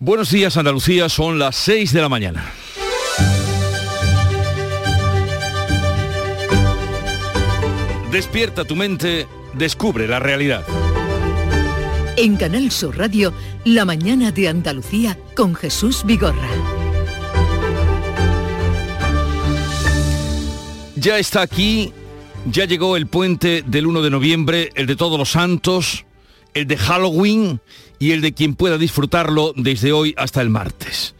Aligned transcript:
Buenos 0.00 0.30
días 0.30 0.56
Andalucía, 0.56 1.08
son 1.08 1.40
las 1.40 1.56
6 1.56 1.92
de 1.92 2.00
la 2.00 2.08
mañana. 2.08 2.52
Despierta 8.12 8.64
tu 8.64 8.76
mente, 8.76 9.26
descubre 9.54 10.06
la 10.06 10.20
realidad. 10.20 10.64
En 12.16 12.36
Canal 12.36 12.70
Sur 12.70 12.96
Radio, 12.96 13.34
La 13.64 13.84
mañana 13.84 14.30
de 14.30 14.46
Andalucía 14.46 15.18
con 15.34 15.56
Jesús 15.56 16.04
Vigorra. 16.06 16.48
Ya 20.94 21.18
está 21.18 21.42
aquí, 21.42 21.92
ya 22.46 22.66
llegó 22.66 22.96
el 22.96 23.08
puente 23.08 23.64
del 23.66 23.88
1 23.88 24.02
de 24.02 24.10
noviembre, 24.10 24.70
el 24.76 24.86
de 24.86 24.94
todos 24.94 25.18
los 25.18 25.30
santos, 25.30 26.04
el 26.54 26.68
de 26.68 26.76
Halloween 26.76 27.60
y 27.98 28.12
el 28.12 28.20
de 28.20 28.32
quien 28.32 28.54
pueda 28.54 28.78
disfrutarlo 28.78 29.52
desde 29.56 29.92
hoy 29.92 30.14
hasta 30.16 30.40
el 30.40 30.50
martes. 30.50 31.14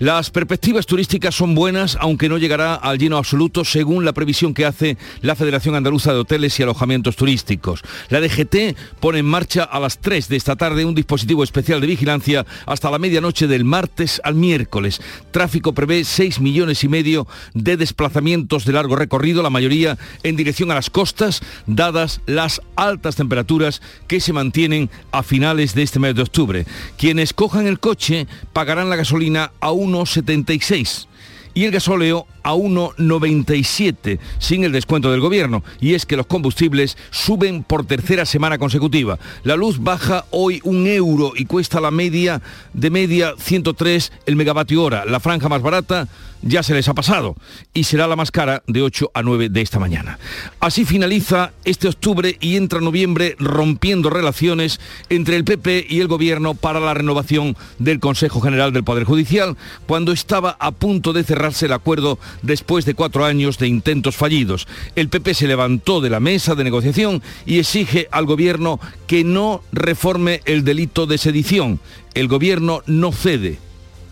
Las 0.00 0.30
perspectivas 0.30 0.86
turísticas 0.86 1.34
son 1.34 1.56
buenas, 1.56 1.98
aunque 2.00 2.28
no 2.28 2.38
llegará 2.38 2.76
al 2.76 2.98
lleno 2.98 3.16
absoluto 3.16 3.64
según 3.64 4.04
la 4.04 4.12
previsión 4.12 4.54
que 4.54 4.64
hace 4.64 4.96
la 5.22 5.34
Federación 5.34 5.74
Andaluza 5.74 6.12
de 6.12 6.20
Hoteles 6.20 6.56
y 6.58 6.62
Alojamientos 6.62 7.16
Turísticos. 7.16 7.82
La 8.08 8.20
DGT 8.20 8.76
pone 9.00 9.18
en 9.18 9.26
marcha 9.26 9.64
a 9.64 9.80
las 9.80 9.98
3 9.98 10.28
de 10.28 10.36
esta 10.36 10.54
tarde 10.54 10.84
un 10.84 10.94
dispositivo 10.94 11.42
especial 11.42 11.80
de 11.80 11.88
vigilancia 11.88 12.46
hasta 12.66 12.92
la 12.92 13.00
medianoche 13.00 13.48
del 13.48 13.64
martes 13.64 14.20
al 14.22 14.36
miércoles. 14.36 15.00
Tráfico 15.32 15.72
prevé 15.72 16.04
6 16.04 16.38
millones 16.38 16.84
y 16.84 16.88
medio 16.88 17.26
de 17.54 17.76
desplazamientos 17.76 18.64
de 18.64 18.74
largo 18.74 18.94
recorrido, 18.94 19.42
la 19.42 19.50
mayoría 19.50 19.98
en 20.22 20.36
dirección 20.36 20.70
a 20.70 20.76
las 20.76 20.90
costas, 20.90 21.42
dadas 21.66 22.20
las 22.26 22.62
altas 22.76 23.16
temperaturas 23.16 23.82
que 24.06 24.20
se 24.20 24.32
mantienen 24.32 24.90
a 25.10 25.24
finales 25.24 25.74
de 25.74 25.82
este 25.82 25.98
mes 25.98 26.14
de 26.14 26.22
octubre. 26.22 26.66
Quienes 26.96 27.32
cojan 27.32 27.66
el 27.66 27.80
coche 27.80 28.28
pagarán 28.52 28.90
la 28.90 28.96
gasolina 28.96 29.50
a 29.58 29.72
1,76 29.88 31.08
y 31.58 31.64
el 31.64 31.72
gasóleo 31.72 32.26
a 32.44 32.54
1,97 32.54 34.20
sin 34.38 34.62
el 34.62 34.70
descuento 34.70 35.10
del 35.10 35.20
gobierno. 35.20 35.64
Y 35.80 35.94
es 35.94 36.06
que 36.06 36.16
los 36.16 36.26
combustibles 36.26 36.96
suben 37.10 37.64
por 37.64 37.84
tercera 37.84 38.24
semana 38.26 38.58
consecutiva. 38.58 39.18
La 39.42 39.56
luz 39.56 39.82
baja 39.82 40.24
hoy 40.30 40.60
un 40.62 40.86
euro 40.86 41.32
y 41.34 41.46
cuesta 41.46 41.80
la 41.80 41.90
media 41.90 42.40
de 42.74 42.90
media 42.90 43.34
103 43.36 44.12
el 44.26 44.36
megavatio 44.36 44.84
hora. 44.84 45.04
La 45.04 45.18
franja 45.18 45.48
más 45.48 45.62
barata 45.62 46.06
ya 46.42 46.62
se 46.62 46.74
les 46.74 46.88
ha 46.88 46.94
pasado 46.94 47.36
y 47.74 47.84
será 47.84 48.06
la 48.06 48.16
más 48.16 48.30
cara 48.30 48.62
de 48.66 48.82
8 48.82 49.10
a 49.14 49.22
9 49.22 49.48
de 49.48 49.60
esta 49.60 49.78
mañana. 49.78 50.18
Así 50.60 50.84
finaliza 50.84 51.52
este 51.64 51.88
octubre 51.88 52.36
y 52.40 52.56
entra 52.56 52.80
noviembre 52.80 53.36
rompiendo 53.38 54.10
relaciones 54.10 54.80
entre 55.08 55.36
el 55.36 55.44
PP 55.44 55.86
y 55.88 56.00
el 56.00 56.08
Gobierno 56.08 56.54
para 56.54 56.80
la 56.80 56.94
renovación 56.94 57.56
del 57.78 58.00
Consejo 58.00 58.40
General 58.40 58.72
del 58.72 58.84
Poder 58.84 59.04
Judicial, 59.04 59.56
cuando 59.86 60.12
estaba 60.12 60.56
a 60.60 60.72
punto 60.72 61.12
de 61.12 61.24
cerrarse 61.24 61.66
el 61.66 61.72
acuerdo 61.72 62.18
después 62.42 62.84
de 62.84 62.94
cuatro 62.94 63.24
años 63.24 63.58
de 63.58 63.68
intentos 63.68 64.16
fallidos. 64.16 64.66
El 64.94 65.08
PP 65.08 65.34
se 65.34 65.48
levantó 65.48 66.00
de 66.00 66.10
la 66.10 66.20
mesa 66.20 66.54
de 66.54 66.64
negociación 66.64 67.22
y 67.46 67.58
exige 67.58 68.08
al 68.10 68.26
Gobierno 68.26 68.80
que 69.06 69.24
no 69.24 69.62
reforme 69.72 70.40
el 70.44 70.64
delito 70.64 71.06
de 71.06 71.18
sedición. 71.18 71.80
El 72.14 72.28
Gobierno 72.28 72.82
no 72.86 73.12
cede 73.12 73.58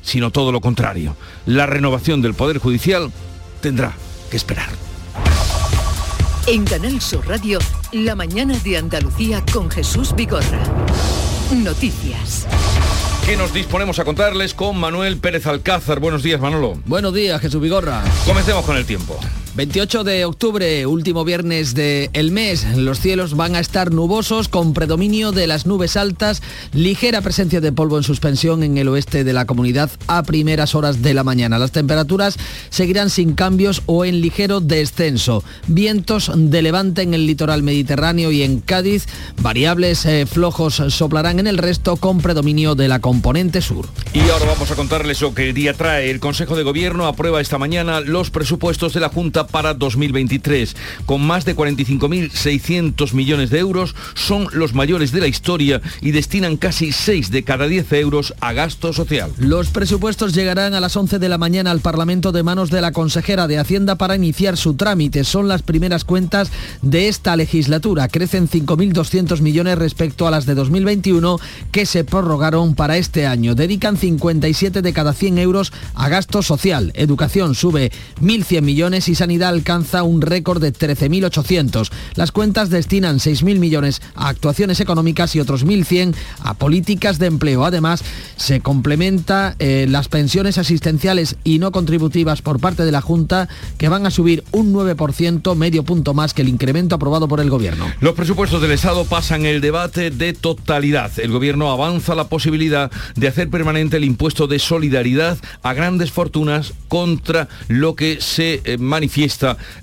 sino 0.06 0.30
todo 0.30 0.52
lo 0.52 0.60
contrario. 0.60 1.16
La 1.44 1.66
renovación 1.66 2.22
del 2.22 2.32
Poder 2.32 2.58
Judicial 2.58 3.10
tendrá 3.60 3.92
que 4.30 4.36
esperar. 4.36 4.68
En 6.46 6.64
Canal 6.64 7.00
Sur 7.00 7.26
Radio, 7.26 7.58
la 7.90 8.14
mañana 8.14 8.56
de 8.60 8.76
Andalucía 8.78 9.44
con 9.52 9.68
Jesús 9.68 10.14
Vigorra. 10.14 10.62
Noticias. 11.52 12.46
¿Qué 13.26 13.36
nos 13.36 13.52
disponemos 13.52 13.98
a 13.98 14.04
contarles 14.04 14.54
con 14.54 14.78
Manuel 14.78 15.16
Pérez 15.16 15.48
Alcázar? 15.48 15.98
Buenos 15.98 16.22
días, 16.22 16.40
Manolo. 16.40 16.78
Buenos 16.86 17.12
días, 17.12 17.40
Jesús 17.40 17.60
Vigorra. 17.60 18.04
Comencemos 18.24 18.64
con 18.64 18.76
el 18.76 18.86
tiempo. 18.86 19.18
28 19.56 20.04
de 20.04 20.26
octubre, 20.26 20.84
último 20.84 21.24
viernes 21.24 21.74
del 21.74 22.30
mes, 22.30 22.76
los 22.76 23.00
cielos 23.00 23.34
van 23.36 23.56
a 23.56 23.60
estar 23.60 23.90
nubosos 23.90 24.48
con 24.48 24.74
predominio 24.74 25.32
de 25.32 25.46
las 25.46 25.64
nubes 25.64 25.96
altas, 25.96 26.42
ligera 26.74 27.22
presencia 27.22 27.62
de 27.62 27.72
polvo 27.72 27.96
en 27.96 28.02
suspensión 28.02 28.62
en 28.62 28.76
el 28.76 28.88
oeste 28.88 29.24
de 29.24 29.32
la 29.32 29.46
comunidad 29.46 29.90
a 30.08 30.24
primeras 30.24 30.74
horas 30.74 31.00
de 31.00 31.14
la 31.14 31.24
mañana. 31.24 31.58
Las 31.58 31.72
temperaturas 31.72 32.36
seguirán 32.68 33.08
sin 33.08 33.32
cambios 33.32 33.80
o 33.86 34.04
en 34.04 34.20
ligero 34.20 34.60
descenso. 34.60 35.42
Vientos 35.68 36.30
de 36.34 36.60
levante 36.60 37.00
en 37.00 37.14
el 37.14 37.26
litoral 37.26 37.62
mediterráneo 37.62 38.32
y 38.32 38.42
en 38.42 38.60
Cádiz, 38.60 39.06
variables 39.40 40.04
eh, 40.04 40.26
flojos 40.26 40.82
soplarán 40.88 41.40
en 41.40 41.46
el 41.46 41.56
resto 41.56 41.96
con 41.96 42.18
predominio 42.18 42.74
de 42.74 42.88
la 42.88 43.00
componente 43.00 43.62
sur. 43.62 43.88
Y 44.12 44.20
ahora 44.28 44.44
vamos 44.44 44.70
a 44.70 44.76
contarles 44.76 45.22
lo 45.22 45.32
que 45.32 45.48
el 45.48 45.54
día 45.54 45.72
trae. 45.72 46.10
El 46.10 46.20
Consejo 46.20 46.56
de 46.56 46.62
Gobierno 46.62 47.06
aprueba 47.06 47.40
esta 47.40 47.56
mañana 47.56 48.02
los 48.02 48.30
presupuestos 48.30 48.92
de 48.92 49.00
la 49.00 49.08
Junta 49.08 49.45
para 49.46 49.74
2023. 49.74 50.76
Con 51.06 51.26
más 51.26 51.44
de 51.44 51.56
45.600 51.56 53.12
millones 53.12 53.50
de 53.50 53.58
euros, 53.58 53.94
son 54.14 54.48
los 54.52 54.74
mayores 54.74 55.12
de 55.12 55.20
la 55.20 55.26
historia 55.26 55.80
y 56.00 56.10
destinan 56.10 56.56
casi 56.56 56.92
6 56.92 57.30
de 57.30 57.44
cada 57.44 57.66
10 57.66 57.92
euros 57.94 58.34
a 58.40 58.52
gasto 58.52 58.92
social. 58.92 59.32
Los 59.38 59.68
presupuestos 59.68 60.34
llegarán 60.34 60.74
a 60.74 60.80
las 60.80 60.96
11 60.96 61.18
de 61.18 61.28
la 61.28 61.38
mañana 61.38 61.70
al 61.70 61.80
Parlamento 61.80 62.32
de 62.32 62.42
manos 62.42 62.70
de 62.70 62.80
la 62.80 62.92
consejera 62.92 63.46
de 63.46 63.58
Hacienda 63.58 63.96
para 63.96 64.16
iniciar 64.16 64.56
su 64.56 64.74
trámite. 64.74 65.24
Son 65.24 65.48
las 65.48 65.62
primeras 65.62 66.04
cuentas 66.04 66.50
de 66.82 67.08
esta 67.08 67.36
legislatura. 67.36 68.08
Crecen 68.08 68.48
5.200 68.48 69.40
millones 69.40 69.78
respecto 69.78 70.26
a 70.26 70.30
las 70.30 70.46
de 70.46 70.54
2021 70.54 71.38
que 71.72 71.86
se 71.86 72.04
prorrogaron 72.04 72.74
para 72.74 72.96
este 72.96 73.26
año. 73.26 73.54
Dedican 73.54 73.96
57 73.96 74.82
de 74.82 74.92
cada 74.92 75.12
100 75.12 75.38
euros 75.38 75.72
a 75.94 76.08
gasto 76.08 76.42
social. 76.42 76.92
Educación 76.94 77.54
sube 77.54 77.92
1.100 78.20 78.62
millones 78.62 79.08
y 79.08 79.14
sanidad 79.14 79.35
alcanza 79.44 80.02
un 80.02 80.22
récord 80.22 80.60
de 80.60 80.72
13.800. 80.72 81.90
Las 82.14 82.32
cuentas 82.32 82.70
destinan 82.70 83.18
6.000 83.18 83.58
millones 83.58 84.02
a 84.14 84.28
actuaciones 84.28 84.80
económicas 84.80 85.34
y 85.36 85.40
otros 85.40 85.64
1.100 85.64 86.14
a 86.42 86.54
políticas 86.54 87.18
de 87.18 87.26
empleo. 87.26 87.64
Además, 87.64 88.02
se 88.36 88.60
complementa 88.60 89.56
eh, 89.58 89.86
las 89.88 90.08
pensiones 90.08 90.58
asistenciales 90.58 91.36
y 91.44 91.58
no 91.58 91.72
contributivas 91.72 92.42
por 92.42 92.60
parte 92.60 92.84
de 92.84 92.92
la 92.92 93.00
Junta 93.00 93.48
que 93.78 93.88
van 93.88 94.06
a 94.06 94.10
subir 94.10 94.44
un 94.52 94.72
9%, 94.72 95.54
medio 95.54 95.82
punto 95.82 96.14
más 96.14 96.34
que 96.34 96.42
el 96.42 96.48
incremento 96.48 96.94
aprobado 96.94 97.28
por 97.28 97.40
el 97.40 97.50
Gobierno. 97.50 97.86
Los 98.00 98.14
presupuestos 98.14 98.62
del 98.62 98.72
Estado 98.72 99.04
pasan 99.04 99.46
el 99.46 99.60
debate 99.60 100.10
de 100.10 100.32
totalidad. 100.32 101.10
El 101.18 101.30
Gobierno 101.30 101.70
avanza 101.70 102.14
la 102.14 102.28
posibilidad 102.28 102.90
de 103.14 103.28
hacer 103.28 103.48
permanente 103.50 103.96
el 103.96 104.04
impuesto 104.04 104.46
de 104.46 104.58
solidaridad 104.58 105.38
a 105.62 105.72
grandes 105.74 106.10
fortunas 106.10 106.72
contra 106.88 107.48
lo 107.68 107.94
que 107.94 108.20
se 108.20 108.60
eh, 108.64 108.78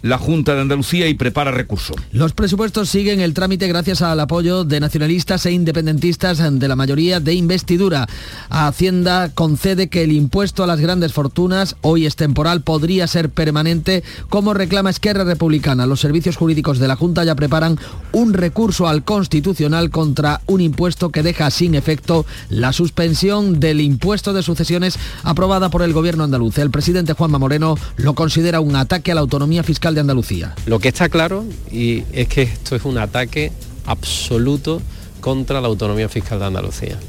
la 0.01 0.17
Junta 0.17 0.55
de 0.55 0.61
Andalucía 0.61 1.07
y 1.07 1.13
prepara 1.13 1.51
recurso. 1.51 1.95
Los 2.11 2.33
presupuestos 2.33 2.89
siguen 2.89 3.19
el 3.19 3.33
trámite 3.33 3.67
gracias 3.67 4.01
al 4.01 4.19
apoyo 4.19 4.63
de 4.63 4.79
nacionalistas 4.79 5.45
e 5.45 5.51
independentistas 5.51 6.41
de 6.59 6.67
la 6.67 6.75
mayoría 6.75 7.19
de 7.19 7.33
investidura. 7.33 8.07
Hacienda 8.49 9.29
concede 9.33 9.89
que 9.89 10.03
el 10.03 10.11
impuesto 10.11 10.63
a 10.63 10.67
las 10.67 10.79
grandes 10.79 11.13
fortunas, 11.13 11.75
hoy 11.81 12.05
es 12.05 12.15
temporal, 12.15 12.61
podría 12.61 13.07
ser 13.07 13.29
permanente, 13.29 14.03
como 14.29 14.53
reclama 14.53 14.89
Esquerra 14.89 15.23
Republicana. 15.23 15.85
Los 15.85 15.99
servicios 15.99 16.37
jurídicos 16.37 16.79
de 16.79 16.87
la 16.87 16.95
Junta 16.95 17.23
ya 17.23 17.35
preparan 17.35 17.77
un 18.11 18.33
recurso 18.33 18.87
al 18.87 19.03
Constitucional 19.03 19.89
contra 19.89 20.41
un 20.45 20.61
impuesto 20.61 21.09
que 21.09 21.23
deja 21.23 21.49
sin 21.51 21.75
efecto 21.75 22.25
la 22.49 22.73
suspensión 22.73 23.59
del 23.59 23.81
impuesto 23.81 24.33
de 24.33 24.43
sucesiones 24.43 24.97
aprobada 25.23 25.69
por 25.69 25.81
el 25.81 25.93
gobierno 25.93 26.23
andaluz. 26.23 26.57
El 26.57 26.71
presidente 26.71 27.13
Juanma 27.13 27.39
Moreno 27.39 27.77
lo 27.97 28.13
considera 28.13 28.59
un 28.59 28.75
ataque 28.75 29.11
a 29.11 29.15
la 29.15 29.21
autonomía 29.33 29.63
fiscal 29.63 29.95
de 29.95 30.01
Andalucía. 30.01 30.53
Lo 30.67 30.77
que 30.77 30.89
está 30.89 31.09
claro 31.09 31.43
y 31.71 32.03
es 32.11 32.27
que 32.27 32.43
esto 32.43 32.75
es 32.75 32.85
un 32.85 32.99
ataque 32.99 33.51
absoluto 33.87 34.79
contra 35.21 35.59
la 35.59 35.67
autonomía 35.69 36.07
fiscal 36.07 36.37
de 36.37 36.45
Andalucía. 36.45 36.99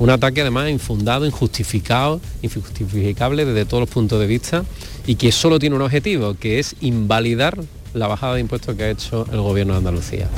Un 0.00 0.10
ataque 0.10 0.40
además 0.40 0.70
infundado, 0.70 1.24
injustificado, 1.24 2.20
injustificable 2.42 3.44
desde 3.44 3.64
todos 3.64 3.82
los 3.82 3.88
puntos 3.88 4.18
de 4.18 4.26
vista 4.26 4.64
y 5.06 5.14
que 5.14 5.30
solo 5.30 5.60
tiene 5.60 5.76
un 5.76 5.82
objetivo, 5.82 6.34
que 6.34 6.58
es 6.58 6.74
invalidar 6.80 7.56
la 7.94 8.06
bajada 8.06 8.34
de 8.34 8.40
impuestos 8.40 8.76
que 8.76 8.84
ha 8.84 8.90
hecho 8.90 9.26
el 9.32 9.40
gobierno 9.40 9.74
de 9.74 9.78
Andalucía. 9.78 10.28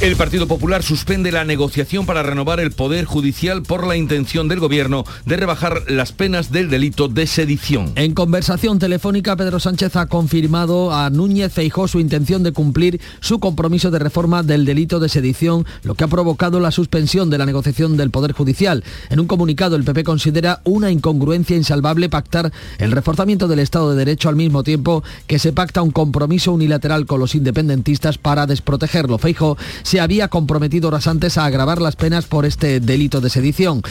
El 0.00 0.14
Partido 0.14 0.46
Popular 0.46 0.84
suspende 0.84 1.32
la 1.32 1.44
negociación 1.44 2.06
para 2.06 2.22
renovar 2.22 2.60
el 2.60 2.70
Poder 2.70 3.04
Judicial 3.04 3.64
por 3.64 3.84
la 3.84 3.96
intención 3.96 4.46
del 4.46 4.60
Gobierno 4.60 5.04
de 5.26 5.36
rebajar 5.36 5.90
las 5.90 6.12
penas 6.12 6.52
del 6.52 6.70
delito 6.70 7.08
de 7.08 7.26
sedición. 7.26 7.90
En 7.96 8.14
conversación 8.14 8.78
telefónica, 8.78 9.34
Pedro 9.34 9.58
Sánchez 9.58 9.96
ha 9.96 10.06
confirmado 10.06 10.94
a 10.94 11.10
Núñez 11.10 11.52
Feijó 11.52 11.88
su 11.88 11.98
intención 11.98 12.44
de 12.44 12.52
cumplir 12.52 13.00
su 13.18 13.40
compromiso 13.40 13.90
de 13.90 13.98
reforma 13.98 14.44
del 14.44 14.64
delito 14.64 15.00
de 15.00 15.08
sedición, 15.08 15.66
lo 15.82 15.96
que 15.96 16.04
ha 16.04 16.08
provocado 16.08 16.60
la 16.60 16.70
suspensión 16.70 17.28
de 17.28 17.38
la 17.38 17.46
negociación 17.46 17.96
del 17.96 18.12
Poder 18.12 18.30
Judicial. 18.30 18.84
En 19.10 19.18
un 19.18 19.26
comunicado, 19.26 19.74
el 19.74 19.82
PP 19.82 20.04
considera 20.04 20.60
una 20.62 20.92
incongruencia 20.92 21.56
insalvable 21.56 22.08
pactar 22.08 22.52
el 22.78 22.92
reforzamiento 22.92 23.48
del 23.48 23.58
Estado 23.58 23.90
de 23.90 23.96
Derecho 23.96 24.28
al 24.28 24.36
mismo 24.36 24.62
tiempo 24.62 25.02
que 25.26 25.40
se 25.40 25.52
pacta 25.52 25.82
un 25.82 25.90
compromiso 25.90 26.52
unilateral 26.52 26.87
con 27.06 27.20
los 27.20 27.34
independentistas 27.34 28.16
para 28.16 28.46
desprotegerlo. 28.46 29.18
Feijó 29.18 29.58
se 29.82 30.00
había 30.00 30.28
comprometido 30.28 30.88
horas 30.88 31.06
antes 31.06 31.36
a 31.36 31.44
agravar 31.44 31.82
las 31.82 31.96
penas 31.96 32.24
por 32.24 32.46
este 32.46 32.80
delito 32.80 33.20
de 33.20 33.30
sedición. 33.30 33.82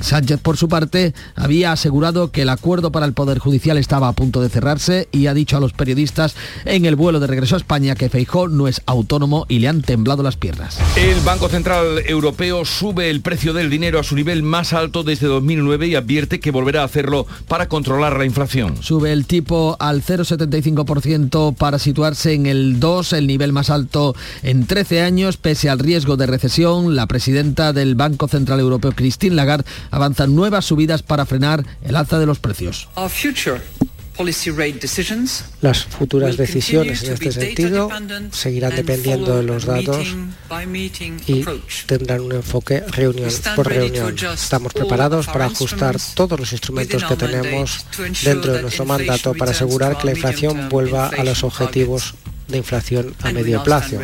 Sánchez, 0.00 0.40
por 0.40 0.56
su 0.56 0.68
parte, 0.68 1.14
había 1.34 1.72
asegurado 1.72 2.30
que 2.30 2.42
el 2.42 2.48
acuerdo 2.48 2.92
para 2.92 3.06
el 3.06 3.12
Poder 3.12 3.38
Judicial 3.38 3.76
estaba 3.76 4.08
a 4.08 4.12
punto 4.12 4.40
de 4.40 4.48
cerrarse 4.48 5.08
y 5.10 5.26
ha 5.26 5.34
dicho 5.34 5.56
a 5.56 5.60
los 5.60 5.72
periodistas 5.72 6.36
en 6.64 6.86
el 6.86 6.96
vuelo 6.96 7.20
de 7.20 7.26
regreso 7.26 7.56
a 7.56 7.58
España 7.58 7.96
que 7.96 8.08
Feijó 8.08 8.48
no 8.48 8.68
es 8.68 8.82
autónomo 8.86 9.46
y 9.48 9.58
le 9.58 9.68
han 9.68 9.82
temblado 9.82 10.22
las 10.22 10.36
piernas. 10.36 10.78
El 10.96 11.20
Banco 11.20 11.48
Central 11.48 12.02
Europeo 12.06 12.64
sube 12.64 13.10
el 13.10 13.20
precio 13.20 13.52
del 13.52 13.70
dinero 13.70 13.98
a 13.98 14.04
su 14.04 14.14
nivel 14.14 14.42
más 14.42 14.72
alto 14.72 15.02
desde 15.02 15.26
2009 15.26 15.88
y 15.88 15.94
advierte 15.96 16.40
que 16.40 16.50
volverá 16.50 16.82
a 16.82 16.84
hacerlo 16.84 17.26
para 17.48 17.68
controlar 17.68 18.16
la 18.16 18.24
inflación. 18.24 18.76
Sube 18.80 19.12
el 19.12 19.26
tipo 19.26 19.76
al 19.80 20.02
0,75% 20.02 21.54
para 21.54 21.78
situarse 21.78 22.32
en 22.32 22.43
el 22.46 22.80
2, 22.80 23.12
el 23.14 23.26
nivel 23.26 23.52
más 23.52 23.70
alto 23.70 24.14
en 24.42 24.66
13 24.66 25.02
años, 25.02 25.36
pese 25.36 25.68
al 25.70 25.78
riesgo 25.78 26.16
de 26.16 26.26
recesión. 26.26 26.96
La 26.96 27.06
presidenta 27.06 27.72
del 27.72 27.94
Banco 27.94 28.28
Central 28.28 28.60
Europeo, 28.60 28.92
Christine 28.92 29.36
Lagarde, 29.36 29.64
avanza 29.90 30.26
nuevas 30.26 30.64
subidas 30.64 31.02
para 31.02 31.26
frenar 31.26 31.64
el 31.82 31.96
alza 31.96 32.18
de 32.18 32.26
los 32.26 32.38
precios. 32.38 32.88
Las 35.60 35.84
futuras 35.84 36.36
decisiones 36.36 37.02
en 37.02 37.14
este 37.14 37.32
sentido 37.32 37.90
seguirán 38.30 38.76
dependiendo 38.76 39.36
de 39.36 39.42
los 39.42 39.64
datos 39.64 40.06
y 41.26 41.44
tendrán 41.86 42.20
un 42.20 42.32
enfoque 42.32 42.80
reunión 42.80 43.30
por 43.56 43.66
reunión. 43.66 44.14
Estamos 44.34 44.72
preparados 44.72 45.26
para 45.26 45.46
ajustar 45.46 45.96
todos 46.14 46.38
los 46.38 46.52
instrumentos 46.52 47.02
que 47.02 47.16
tenemos 47.16 47.86
dentro 48.22 48.52
de 48.52 48.62
nuestro 48.62 48.84
mandato 48.84 49.34
para 49.34 49.50
asegurar 49.50 49.98
que 49.98 50.06
la 50.06 50.12
inflación 50.12 50.68
vuelva 50.68 51.08
a 51.08 51.24
los 51.24 51.42
objetivos 51.42 52.14
de 52.48 52.58
inflación 52.58 53.14
a 53.22 53.32
medio 53.32 53.62
plazo. 53.62 53.98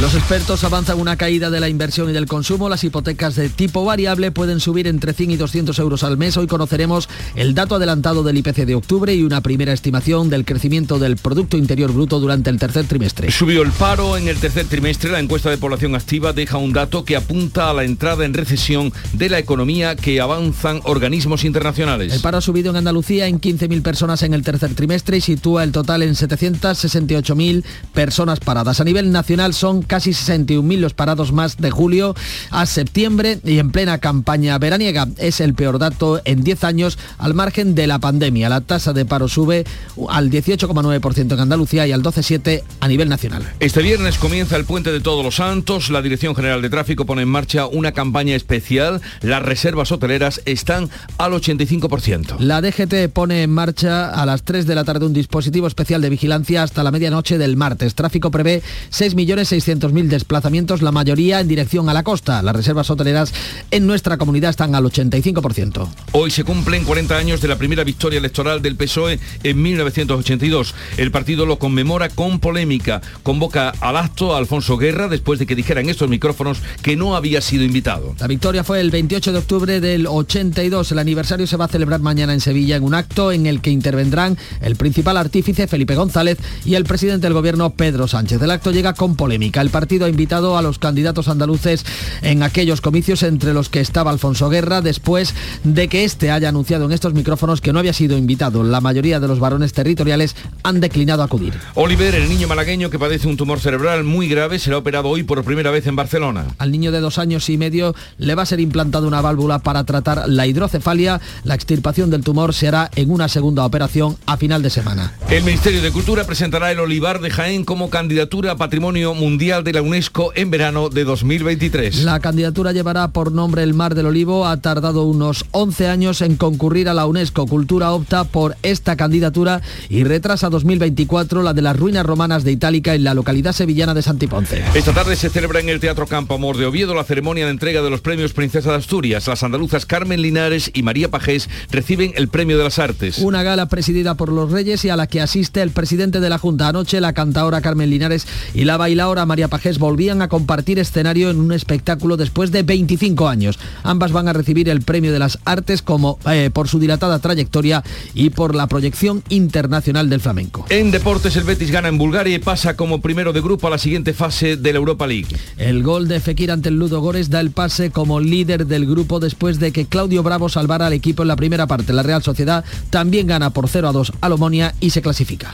Los 0.00 0.14
expertos 0.14 0.64
avanzan 0.64 0.98
una 0.98 1.16
caída 1.16 1.50
de 1.50 1.60
la 1.60 1.68
inversión 1.68 2.08
y 2.08 2.14
del 2.14 2.24
consumo. 2.24 2.70
Las 2.70 2.82
hipotecas 2.84 3.34
de 3.34 3.50
tipo 3.50 3.84
variable 3.84 4.30
pueden 4.30 4.58
subir 4.58 4.86
entre 4.86 5.12
100 5.12 5.32
y 5.32 5.36
200 5.36 5.78
euros 5.78 6.04
al 6.04 6.16
mes. 6.16 6.38
Hoy 6.38 6.46
conoceremos 6.46 7.06
el 7.34 7.54
dato 7.54 7.74
adelantado 7.74 8.22
del 8.22 8.38
IPC 8.38 8.64
de 8.64 8.76
octubre 8.76 9.14
y 9.14 9.24
una 9.24 9.42
primera 9.42 9.74
estimación 9.74 10.30
del 10.30 10.46
crecimiento 10.46 10.98
del 10.98 11.18
Producto 11.18 11.58
Interior 11.58 11.92
Bruto 11.92 12.18
durante 12.18 12.48
el 12.48 12.58
tercer 12.58 12.86
trimestre. 12.86 13.30
Subió 13.30 13.60
el 13.60 13.72
paro 13.72 14.16
en 14.16 14.28
el 14.28 14.38
tercer 14.38 14.64
trimestre. 14.64 15.12
La 15.12 15.20
encuesta 15.20 15.50
de 15.50 15.58
población 15.58 15.94
activa 15.94 16.32
deja 16.32 16.56
un 16.56 16.72
dato 16.72 17.04
que 17.04 17.16
apunta 17.16 17.68
a 17.68 17.74
la 17.74 17.84
entrada 17.84 18.24
en 18.24 18.32
recesión 18.32 18.94
de 19.12 19.28
la 19.28 19.38
economía 19.38 19.96
que 19.96 20.18
avanzan 20.22 20.80
organismos 20.84 21.44
internacionales. 21.44 22.14
El 22.14 22.20
paro 22.22 22.38
ha 22.38 22.40
subido 22.40 22.70
en 22.70 22.76
Andalucía 22.76 23.26
en 23.26 23.38
15.000 23.38 23.82
personas 23.82 24.22
en 24.22 24.32
el 24.32 24.44
tercer 24.44 24.74
trimestre 24.74 25.18
y 25.18 25.20
sitúa 25.20 25.62
el 25.62 25.72
total 25.72 26.02
en 26.02 26.14
768.000 26.14 27.64
personas 27.92 28.40
paradas. 28.40 28.80
A 28.80 28.84
nivel 28.84 29.12
nacional 29.12 29.52
son 29.52 29.82
casi 29.90 30.10
61.000 30.10 30.78
los 30.78 30.94
parados 30.94 31.32
más 31.32 31.56
de 31.56 31.68
julio 31.72 32.14
a 32.52 32.64
septiembre 32.64 33.40
y 33.44 33.58
en 33.58 33.72
plena 33.72 33.98
campaña 33.98 34.56
veraniega. 34.56 35.08
Es 35.18 35.40
el 35.40 35.52
peor 35.52 35.80
dato 35.80 36.20
en 36.24 36.44
10 36.44 36.62
años 36.62 36.96
al 37.18 37.34
margen 37.34 37.74
de 37.74 37.88
la 37.88 37.98
pandemia. 37.98 38.48
La 38.48 38.60
tasa 38.60 38.92
de 38.92 39.04
paro 39.04 39.26
sube 39.26 39.64
al 40.08 40.30
18,9% 40.30 41.34
en 41.34 41.40
Andalucía 41.40 41.88
y 41.88 41.92
al 41.92 42.04
12,7% 42.04 42.62
a 42.78 42.86
nivel 42.86 43.08
nacional. 43.08 43.42
Este 43.58 43.82
viernes 43.82 44.16
comienza 44.16 44.54
el 44.54 44.64
Puente 44.64 44.92
de 44.92 45.00
Todos 45.00 45.24
los 45.24 45.34
Santos. 45.34 45.90
La 45.90 46.02
Dirección 46.02 46.36
General 46.36 46.62
de 46.62 46.70
Tráfico 46.70 47.04
pone 47.04 47.22
en 47.22 47.28
marcha 47.28 47.66
una 47.66 47.90
campaña 47.90 48.36
especial. 48.36 49.00
Las 49.22 49.42
reservas 49.42 49.90
hoteleras 49.90 50.40
están 50.44 50.88
al 51.18 51.32
85%. 51.32 52.38
La 52.38 52.60
DGT 52.60 53.12
pone 53.12 53.42
en 53.42 53.50
marcha 53.50 54.10
a 54.10 54.24
las 54.24 54.44
3 54.44 54.68
de 54.68 54.74
la 54.76 54.84
tarde 54.84 55.06
un 55.06 55.12
dispositivo 55.12 55.66
especial 55.66 56.00
de 56.00 56.10
vigilancia 56.10 56.62
hasta 56.62 56.84
la 56.84 56.92
medianoche 56.92 57.38
del 57.38 57.56
martes. 57.56 57.96
Tráfico 57.96 58.30
prevé 58.30 58.62
6.600.000 58.92 59.79
mil 59.88 60.08
desplazamientos, 60.08 60.82
la 60.82 60.92
mayoría 60.92 61.40
en 61.40 61.48
dirección 61.48 61.88
a 61.88 61.94
la 61.94 62.02
costa. 62.02 62.42
Las 62.42 62.54
reservas 62.54 62.90
hoteleras 62.90 63.32
en 63.70 63.86
nuestra 63.86 64.18
comunidad 64.18 64.50
están 64.50 64.74
al 64.74 64.84
85%. 64.84 65.88
Hoy 66.12 66.30
se 66.30 66.44
cumplen 66.44 66.84
40 66.84 67.16
años 67.16 67.40
de 67.40 67.48
la 67.48 67.56
primera 67.56 67.84
victoria 67.84 68.18
electoral 68.18 68.62
del 68.62 68.76
PSOE 68.76 69.18
en 69.42 69.62
1982. 69.62 70.74
El 70.98 71.10
partido 71.10 71.46
lo 71.46 71.58
conmemora 71.58 72.08
con 72.10 72.38
polémica. 72.40 73.00
Convoca 73.22 73.70
al 73.80 73.96
acto 73.96 74.34
a 74.34 74.38
Alfonso 74.38 74.76
Guerra 74.76 75.08
después 75.08 75.38
de 75.38 75.46
que 75.46 75.56
dijera 75.56 75.80
en 75.80 75.88
estos 75.88 76.08
micrófonos 76.08 76.58
que 76.82 76.96
no 76.96 77.16
había 77.16 77.40
sido 77.40 77.64
invitado. 77.64 78.14
La 78.18 78.26
victoria 78.26 78.64
fue 78.64 78.80
el 78.80 78.90
28 78.90 79.32
de 79.32 79.38
octubre 79.38 79.80
del 79.80 80.06
82. 80.06 80.92
El 80.92 80.98
aniversario 80.98 81.46
se 81.46 81.56
va 81.56 81.64
a 81.64 81.68
celebrar 81.68 82.00
mañana 82.00 82.32
en 82.32 82.40
Sevilla 82.40 82.76
en 82.76 82.84
un 82.84 82.94
acto 82.94 83.32
en 83.32 83.46
el 83.46 83.60
que 83.60 83.70
intervendrán 83.70 84.36
el 84.60 84.76
principal 84.76 85.16
artífice 85.16 85.66
Felipe 85.66 85.94
González 85.94 86.38
y 86.64 86.74
el 86.74 86.84
presidente 86.84 87.26
del 87.26 87.34
gobierno 87.34 87.70
Pedro 87.70 88.08
Sánchez. 88.08 88.42
El 88.42 88.50
acto 88.50 88.70
llega 88.70 88.94
con 88.94 89.16
polémica. 89.16 89.60
El 89.60 89.69
el 89.70 89.72
partido 89.72 90.06
ha 90.06 90.08
invitado 90.08 90.58
a 90.58 90.62
los 90.62 90.80
candidatos 90.80 91.28
andaluces 91.28 91.86
en 92.22 92.42
aquellos 92.42 92.80
comicios 92.80 93.22
entre 93.22 93.54
los 93.54 93.68
que 93.68 93.78
estaba 93.78 94.10
Alfonso 94.10 94.48
Guerra 94.48 94.80
después 94.80 95.32
de 95.62 95.86
que 95.86 96.02
éste 96.02 96.32
haya 96.32 96.48
anunciado 96.48 96.86
en 96.86 96.92
estos 96.92 97.14
micrófonos 97.14 97.60
que 97.60 97.72
no 97.72 97.78
había 97.78 97.92
sido 97.92 98.18
invitado. 98.18 98.64
La 98.64 98.80
mayoría 98.80 99.20
de 99.20 99.28
los 99.28 99.38
varones 99.38 99.72
territoriales 99.72 100.34
han 100.64 100.80
declinado 100.80 101.22
acudir. 101.22 101.54
Oliver, 101.76 102.16
el 102.16 102.28
niño 102.28 102.48
malagueño 102.48 102.90
que 102.90 102.98
padece 102.98 103.28
un 103.28 103.36
tumor 103.36 103.60
cerebral 103.60 104.02
muy 104.02 104.28
grave, 104.28 104.58
será 104.58 104.78
operado 104.78 105.08
hoy 105.08 105.22
por 105.22 105.44
primera 105.44 105.70
vez 105.70 105.86
en 105.86 105.94
Barcelona. 105.94 106.46
Al 106.58 106.72
niño 106.72 106.90
de 106.90 106.98
dos 106.98 107.18
años 107.18 107.48
y 107.48 107.56
medio 107.56 107.94
le 108.18 108.34
va 108.34 108.42
a 108.42 108.46
ser 108.46 108.58
implantada 108.58 109.06
una 109.06 109.20
válvula 109.20 109.60
para 109.60 109.84
tratar 109.84 110.28
la 110.28 110.48
hidrocefalia. 110.48 111.20
La 111.44 111.54
extirpación 111.54 112.10
del 112.10 112.24
tumor 112.24 112.54
se 112.54 112.66
hará 112.66 112.90
en 112.96 113.08
una 113.08 113.28
segunda 113.28 113.64
operación 113.64 114.16
a 114.26 114.36
final 114.36 114.62
de 114.64 114.70
semana. 114.70 115.12
El 115.30 115.44
Ministerio 115.44 115.80
de 115.80 115.92
Cultura 115.92 116.24
presentará 116.24 116.72
el 116.72 116.80
Olivar 116.80 117.20
de 117.20 117.30
Jaén 117.30 117.64
como 117.64 117.88
candidatura 117.88 118.50
a 118.50 118.56
Patrimonio 118.56 119.14
Mundial 119.14 119.59
de 119.62 119.72
la 119.72 119.82
UNESCO 119.82 120.32
en 120.34 120.50
verano 120.50 120.88
de 120.88 121.04
2023. 121.04 122.04
La 122.04 122.20
candidatura 122.20 122.72
llevará 122.72 123.08
por 123.08 123.32
nombre 123.32 123.62
el 123.62 123.74
Mar 123.74 123.94
del 123.94 124.06
Olivo. 124.06 124.46
Ha 124.46 124.56
tardado 124.58 125.04
unos 125.04 125.44
11 125.52 125.88
años 125.88 126.22
en 126.22 126.36
concurrir 126.36 126.88
a 126.88 126.94
la 126.94 127.06
UNESCO. 127.06 127.46
Cultura 127.46 127.92
opta 127.92 128.24
por 128.24 128.56
esta 128.62 128.96
candidatura 128.96 129.62
y 129.88 130.04
retrasa 130.04 130.50
2024 130.50 131.42
la 131.42 131.54
de 131.54 131.62
las 131.62 131.76
ruinas 131.76 132.06
romanas 132.06 132.44
de 132.44 132.52
Itálica 132.52 132.94
en 132.94 133.04
la 133.04 133.14
localidad 133.14 133.52
sevillana 133.52 133.94
de 133.94 134.02
Santiponce. 134.02 134.64
Esta 134.74 134.92
tarde 134.92 135.16
se 135.16 135.30
celebra 135.30 135.60
en 135.60 135.68
el 135.68 135.80
Teatro 135.80 136.06
Campo 136.06 136.34
Amor 136.34 136.56
de 136.56 136.66
Oviedo 136.66 136.94
la 136.94 137.04
ceremonia 137.04 137.44
de 137.44 137.50
entrega 137.50 137.82
de 137.82 137.90
los 137.90 138.00
premios 138.00 138.32
Princesa 138.32 138.70
de 138.70 138.76
Asturias. 138.76 139.26
Las 139.26 139.42
andaluzas 139.42 139.86
Carmen 139.86 140.22
Linares 140.22 140.70
y 140.74 140.82
María 140.82 141.10
Pajés 141.10 141.48
reciben 141.70 142.12
el 142.16 142.28
premio 142.28 142.58
de 142.58 142.64
las 142.64 142.78
artes. 142.78 143.18
Una 143.18 143.42
gala 143.42 143.66
presidida 143.66 144.14
por 144.14 144.32
los 144.32 144.50
Reyes 144.50 144.84
y 144.84 144.90
a 144.90 144.96
la 144.96 145.06
que 145.06 145.20
asiste 145.20 145.62
el 145.62 145.70
presidente 145.70 146.20
de 146.20 146.28
la 146.28 146.38
Junta. 146.38 146.68
Anoche 146.68 147.00
la 147.00 147.12
cantadora 147.12 147.60
Carmen 147.60 147.90
Linares 147.90 148.26
y 148.54 148.64
la 148.64 148.76
bailaora 148.76 149.26
María 149.26 149.39
Pajés 149.48 149.78
volvían 149.78 150.22
a 150.22 150.28
compartir 150.28 150.78
escenario 150.78 151.30
en 151.30 151.40
un 151.40 151.52
espectáculo 151.52 152.16
después 152.16 152.50
de 152.50 152.62
25 152.62 153.28
años. 153.28 153.58
Ambas 153.82 154.12
van 154.12 154.28
a 154.28 154.32
recibir 154.32 154.68
el 154.68 154.82
premio 154.82 155.12
de 155.12 155.18
las 155.18 155.38
artes 155.44 155.82
como 155.82 156.18
eh, 156.30 156.50
por 156.52 156.68
su 156.68 156.78
dilatada 156.78 157.18
trayectoria 157.18 157.82
y 158.14 158.30
por 158.30 158.54
la 158.54 158.66
proyección 158.66 159.22
internacional 159.28 160.08
del 160.08 160.20
flamenco. 160.20 160.66
En 160.68 160.90
deportes 160.90 161.36
el 161.36 161.44
Betis 161.44 161.70
gana 161.70 161.88
en 161.88 161.98
Bulgaria 161.98 162.36
y 162.36 162.38
pasa 162.38 162.76
como 162.76 163.00
primero 163.00 163.32
de 163.32 163.40
grupo 163.40 163.66
a 163.66 163.70
la 163.70 163.78
siguiente 163.78 164.12
fase 164.12 164.56
de 164.56 164.72
la 164.72 164.78
Europa 164.78 165.06
League. 165.06 165.28
El 165.58 165.82
gol 165.82 166.08
de 166.08 166.20
Fekir 166.20 166.50
ante 166.50 166.68
el 166.68 166.76
Ludo 166.76 167.00
Górez 167.00 167.30
da 167.30 167.40
el 167.40 167.50
pase 167.50 167.90
como 167.90 168.20
líder 168.20 168.66
del 168.66 168.86
grupo 168.86 169.20
después 169.20 169.58
de 169.58 169.72
que 169.72 169.86
Claudio 169.86 170.22
Bravo 170.22 170.48
salvara 170.48 170.86
al 170.86 170.92
equipo 170.92 171.22
en 171.22 171.28
la 171.28 171.36
primera 171.36 171.66
parte. 171.66 171.92
La 171.92 172.02
Real 172.02 172.22
Sociedad 172.22 172.64
también 172.90 173.26
gana 173.26 173.50
por 173.50 173.68
0 173.68 173.88
a 173.88 173.92
2 173.92 174.12
a 174.20 174.28
Lomonia 174.28 174.74
y 174.80 174.90
se 174.90 175.02
clasifica. 175.02 175.52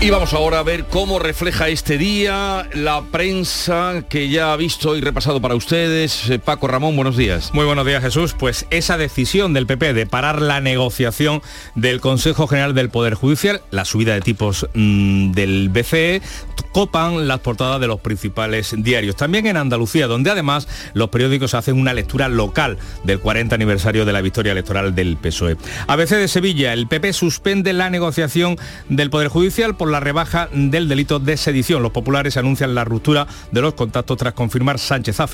Y 0.00 0.10
vamos 0.10 0.34
ahora 0.34 0.60
a 0.60 0.62
ver 0.62 0.84
cómo 0.84 1.18
refleja 1.18 1.68
este 1.68 1.98
día 1.98 2.68
la 2.74 3.02
prensa 3.10 4.04
que 4.08 4.28
ya 4.28 4.52
ha 4.52 4.56
visto 4.56 4.94
y 4.96 5.00
repasado 5.00 5.40
para 5.40 5.54
ustedes. 5.54 6.30
Eh, 6.30 6.38
Paco 6.38 6.68
Ramón, 6.68 6.94
buenos 6.94 7.16
días. 7.16 7.52
Muy 7.54 7.64
buenos 7.64 7.86
días 7.86 8.02
Jesús. 8.02 8.34
Pues 8.38 8.66
esa 8.70 8.98
decisión 8.98 9.52
del 9.52 9.66
PP 9.66 9.94
de 9.94 10.06
parar 10.06 10.40
la 10.40 10.60
negociación 10.60 11.42
del 11.74 12.00
Consejo 12.00 12.46
General 12.46 12.74
del 12.74 12.90
Poder 12.90 13.14
Judicial, 13.14 13.62
la 13.70 13.84
subida 13.84 14.14
de 14.14 14.20
tipos 14.20 14.68
mmm, 14.74 15.32
del 15.32 15.70
BCE, 15.70 16.22
copan 16.72 17.26
las 17.26 17.40
portadas 17.40 17.80
de 17.80 17.86
los 17.86 18.00
principales 18.00 18.74
diarios. 18.76 19.16
También 19.16 19.46
en 19.46 19.56
Andalucía, 19.56 20.06
donde 20.06 20.30
además 20.30 20.68
los 20.92 21.08
periódicos 21.08 21.54
hacen 21.54 21.80
una 21.80 21.94
lectura 21.94 22.28
local 22.28 22.76
del 23.02 23.18
40 23.18 23.54
aniversario 23.54 24.04
de 24.04 24.12
la 24.12 24.20
victoria 24.20 24.52
electoral 24.52 24.94
del 24.94 25.16
PSOE. 25.16 25.56
ABC 25.86 26.10
de 26.10 26.28
Sevilla, 26.28 26.74
el 26.74 26.86
PP 26.86 27.14
suspende 27.14 27.72
la 27.72 27.88
negociación 27.88 28.58
del 28.88 29.10
Poder 29.10 29.28
Judicial 29.28 29.75
por 29.76 29.90
la 29.90 30.00
rebaja 30.00 30.48
del 30.52 30.88
delito 30.88 31.18
de 31.18 31.36
sedición. 31.36 31.82
Los 31.82 31.92
populares 31.92 32.36
anuncian 32.36 32.74
la 32.74 32.84
ruptura 32.84 33.26
de 33.52 33.60
los 33.60 33.74
contactos 33.74 34.16
tras 34.16 34.34
confirmar 34.34 34.78
Sánchez 34.78 35.20
a 35.20 35.26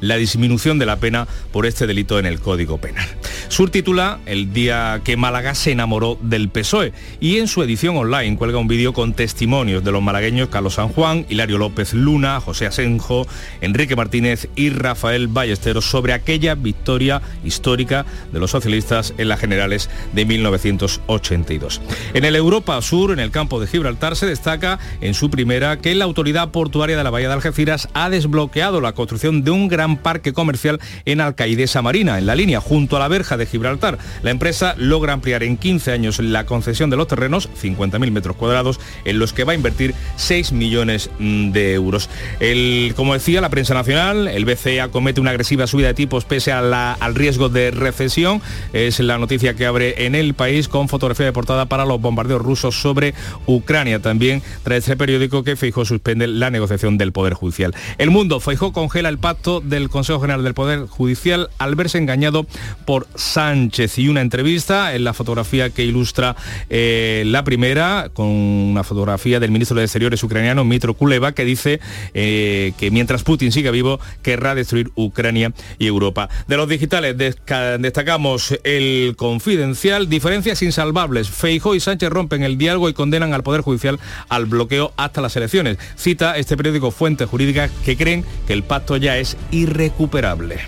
la 0.00 0.16
disminución 0.16 0.78
de 0.78 0.86
la 0.86 0.96
pena 0.96 1.26
por 1.52 1.66
este 1.66 1.86
delito 1.86 2.18
en 2.18 2.26
el 2.26 2.40
Código 2.40 2.78
Penal. 2.78 3.06
Sur 3.48 3.70
titula 3.70 4.20
El 4.24 4.52
día 4.52 5.02
que 5.04 5.16
Málaga 5.16 5.54
se 5.54 5.72
enamoró 5.72 6.16
del 6.22 6.48
PSOE 6.48 6.92
y 7.20 7.38
en 7.38 7.48
su 7.48 7.62
edición 7.62 7.96
online 7.96 8.36
cuelga 8.36 8.58
un 8.58 8.68
vídeo 8.68 8.92
con 8.94 9.12
testimonios 9.12 9.84
de 9.84 9.92
los 9.92 10.02
malagueños 10.02 10.48
Carlos 10.48 10.74
San 10.74 10.88
Juan, 10.88 11.26
Hilario 11.28 11.58
López 11.58 11.92
Luna, 11.92 12.40
José 12.40 12.66
Asenjo, 12.66 13.26
Enrique 13.60 13.94
Martínez 13.94 14.48
y 14.56 14.70
Rafael 14.70 15.28
Ballesteros 15.28 15.84
sobre 15.84 16.14
aquella 16.14 16.54
victoria 16.54 17.20
histórica 17.44 18.06
de 18.32 18.40
los 18.40 18.50
socialistas 18.50 19.12
en 19.18 19.28
las 19.28 19.40
generales 19.40 19.90
de 20.14 20.24
1982. 20.24 21.80
En 22.14 22.24
el 22.24 22.36
Europa 22.36 22.80
Sur, 22.80 23.12
en 23.12 23.18
el 23.18 23.30
campo 23.30 23.60
de 23.60 23.66
Gibraltar, 23.66 23.81
Gibraltar 23.82 24.14
se 24.14 24.26
destaca 24.26 24.78
en 25.00 25.12
su 25.12 25.28
primera 25.28 25.76
que 25.78 25.92
la 25.96 26.04
autoridad 26.04 26.50
portuaria 26.52 26.96
de 26.96 27.02
la 27.02 27.10
Bahía 27.10 27.26
de 27.26 27.34
Algeciras 27.34 27.88
ha 27.94 28.10
desbloqueado 28.10 28.80
la 28.80 28.92
construcción 28.92 29.42
de 29.42 29.50
un 29.50 29.66
gran 29.66 29.96
parque 29.96 30.32
comercial 30.32 30.78
en 31.04 31.20
Alcaidesa 31.20 31.82
Marina, 31.82 32.16
en 32.16 32.26
la 32.26 32.36
línea 32.36 32.60
junto 32.60 32.96
a 32.96 33.00
la 33.00 33.08
verja 33.08 33.36
de 33.36 33.44
Gibraltar. 33.44 33.98
La 34.22 34.30
empresa 34.30 34.76
logra 34.78 35.14
ampliar 35.14 35.42
en 35.42 35.56
15 35.56 35.90
años 35.90 36.20
la 36.20 36.46
concesión 36.46 36.90
de 36.90 36.96
los 36.96 37.08
terrenos, 37.08 37.48
50.000 37.60 38.12
metros 38.12 38.36
cuadrados, 38.36 38.78
en 39.04 39.18
los 39.18 39.32
que 39.32 39.42
va 39.42 39.50
a 39.50 39.56
invertir 39.56 39.96
6 40.14 40.52
millones 40.52 41.10
mm, 41.18 41.50
de 41.50 41.74
euros. 41.74 42.08
El, 42.38 42.92
como 42.94 43.14
decía 43.14 43.40
la 43.40 43.50
prensa 43.50 43.74
nacional, 43.74 44.28
el 44.28 44.44
BCE 44.44 44.80
acomete 44.80 45.20
una 45.20 45.30
agresiva 45.30 45.66
subida 45.66 45.88
de 45.88 45.94
tipos 45.94 46.24
pese 46.24 46.52
al 46.52 47.14
riesgo 47.16 47.48
de 47.48 47.72
recesión. 47.72 48.40
Es 48.72 49.00
la 49.00 49.18
noticia 49.18 49.54
que 49.54 49.66
abre 49.66 50.06
en 50.06 50.14
el 50.14 50.34
país 50.34 50.68
con 50.68 50.88
fotografía 50.88 51.26
de 51.26 51.32
portada 51.32 51.66
para 51.66 51.84
los 51.84 52.00
bombardeos 52.00 52.40
rusos 52.40 52.80
sobre 52.80 53.14
Ucrania. 53.46 53.71
También 53.72 54.42
trae 54.64 54.78
este 54.78 54.98
periódico 54.98 55.44
que 55.44 55.56
Feijó 55.56 55.86
suspende 55.86 56.26
la 56.26 56.50
negociación 56.50 56.98
del 56.98 57.10
Poder 57.10 57.32
Judicial. 57.32 57.74
El 57.96 58.10
Mundo, 58.10 58.38
Feijó 58.38 58.70
congela 58.70 59.08
el 59.08 59.16
pacto 59.16 59.60
del 59.60 59.88
Consejo 59.88 60.20
General 60.20 60.44
del 60.44 60.52
Poder 60.52 60.80
Judicial 60.80 61.48
al 61.56 61.74
verse 61.74 61.96
engañado 61.96 62.46
por 62.84 63.06
Sánchez 63.14 63.98
y 63.98 64.08
una 64.08 64.20
entrevista 64.20 64.94
en 64.94 65.04
la 65.04 65.14
fotografía 65.14 65.70
que 65.70 65.84
ilustra 65.84 66.36
eh, 66.68 67.22
la 67.24 67.44
primera 67.44 68.10
con 68.12 68.26
una 68.26 68.84
fotografía 68.84 69.40
del 69.40 69.50
ministro 69.50 69.78
de 69.78 69.84
Exteriores 69.84 70.22
ucraniano 70.22 70.64
Mitro 70.64 70.92
Kuleva 70.92 71.32
que 71.32 71.46
dice 71.46 71.80
eh, 72.12 72.74
que 72.76 72.90
mientras 72.90 73.22
Putin 73.22 73.52
siga 73.52 73.70
vivo 73.70 74.00
querrá 74.20 74.54
destruir 74.54 74.90
Ucrania 74.96 75.54
y 75.78 75.86
Europa. 75.86 76.28
De 76.46 76.58
los 76.58 76.68
digitales 76.68 77.16
destacamos 77.16 78.54
el 78.64 79.14
confidencial, 79.16 80.10
diferencias 80.10 80.60
insalvables. 80.60 81.30
Feijo 81.30 81.74
y 81.74 81.80
Sánchez 81.80 82.10
rompen 82.10 82.42
el 82.42 82.58
diálogo 82.58 82.90
y 82.90 82.92
condenan 82.92 83.32
al 83.32 83.42
Poder 83.42 83.61
Judicial 83.62 83.98
al 84.28 84.46
bloqueo 84.46 84.92
hasta 84.96 85.20
las 85.20 85.36
elecciones. 85.36 85.78
Cita 85.96 86.36
este 86.36 86.56
periódico 86.56 86.90
fuentes 86.90 87.28
jurídicas 87.28 87.70
que 87.84 87.96
creen 87.96 88.24
que 88.46 88.52
el 88.52 88.62
pacto 88.62 88.96
ya 88.96 89.18
es 89.18 89.36
irrecuperable. 89.50 90.60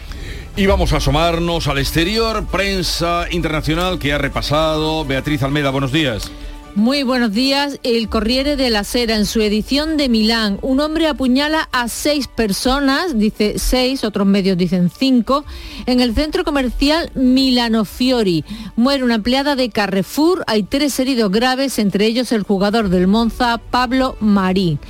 Y 0.56 0.66
vamos 0.66 0.92
a 0.92 0.98
asomarnos 0.98 1.66
al 1.66 1.78
exterior, 1.78 2.46
prensa 2.46 3.26
internacional 3.30 3.98
que 3.98 4.12
ha 4.12 4.18
repasado. 4.18 5.04
Beatriz 5.04 5.42
Almeida, 5.42 5.70
buenos 5.70 5.90
días. 5.90 6.30
Muy 6.76 7.04
buenos 7.04 7.32
días. 7.32 7.78
El 7.84 8.08
Corriere 8.08 8.56
de 8.56 8.68
la 8.68 8.82
Sera, 8.82 9.14
en 9.14 9.26
su 9.26 9.40
edición 9.40 9.96
de 9.96 10.08
Milán, 10.08 10.58
un 10.60 10.80
hombre 10.80 11.06
apuñala 11.06 11.68
a 11.70 11.86
seis 11.86 12.26
personas, 12.26 13.16
dice 13.16 13.60
seis, 13.60 14.02
otros 14.02 14.26
medios 14.26 14.58
dicen 14.58 14.90
cinco, 14.90 15.44
en 15.86 16.00
el 16.00 16.16
centro 16.16 16.42
comercial 16.42 17.12
Milano 17.14 17.84
Fiori. 17.84 18.44
Muere 18.74 19.04
una 19.04 19.14
empleada 19.14 19.54
de 19.54 19.70
Carrefour, 19.70 20.42
hay 20.48 20.64
tres 20.64 20.98
heridos 20.98 21.30
graves, 21.30 21.78
entre 21.78 22.06
ellos 22.06 22.32
el 22.32 22.42
jugador 22.42 22.88
del 22.88 23.06
Monza, 23.06 23.58
Pablo 23.70 24.16
Marín. 24.18 24.80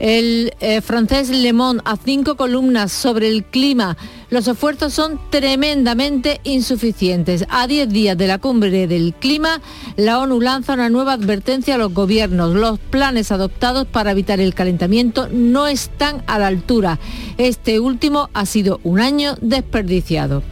El 0.00 0.52
eh, 0.60 0.80
francés 0.80 1.28
Le 1.28 1.52
Monde 1.52 1.82
a 1.84 1.96
cinco 1.96 2.36
columnas 2.36 2.90
sobre 2.90 3.28
el 3.28 3.44
clima. 3.44 3.96
Los 4.30 4.46
esfuerzos 4.46 4.94
son 4.94 5.18
tremendamente 5.30 6.40
insuficientes. 6.44 7.44
A 7.48 7.66
diez 7.66 7.88
días 7.88 8.16
de 8.16 8.28
la 8.28 8.38
cumbre 8.38 8.86
del 8.86 9.12
clima, 9.12 9.60
la 9.96 10.20
ONU 10.20 10.40
lanza 10.40 10.74
una 10.74 10.88
nueva 10.88 11.14
advertencia 11.14 11.74
a 11.74 11.78
los 11.78 11.92
gobiernos. 11.92 12.54
Los 12.54 12.78
planes 12.78 13.32
adoptados 13.32 13.88
para 13.88 14.12
evitar 14.12 14.38
el 14.38 14.54
calentamiento 14.54 15.28
no 15.32 15.66
están 15.66 16.22
a 16.28 16.38
la 16.38 16.46
altura. 16.46 17.00
Este 17.38 17.80
último 17.80 18.30
ha 18.32 18.46
sido 18.46 18.78
un 18.84 19.00
año 19.00 19.34
desperdiciado. 19.40 20.44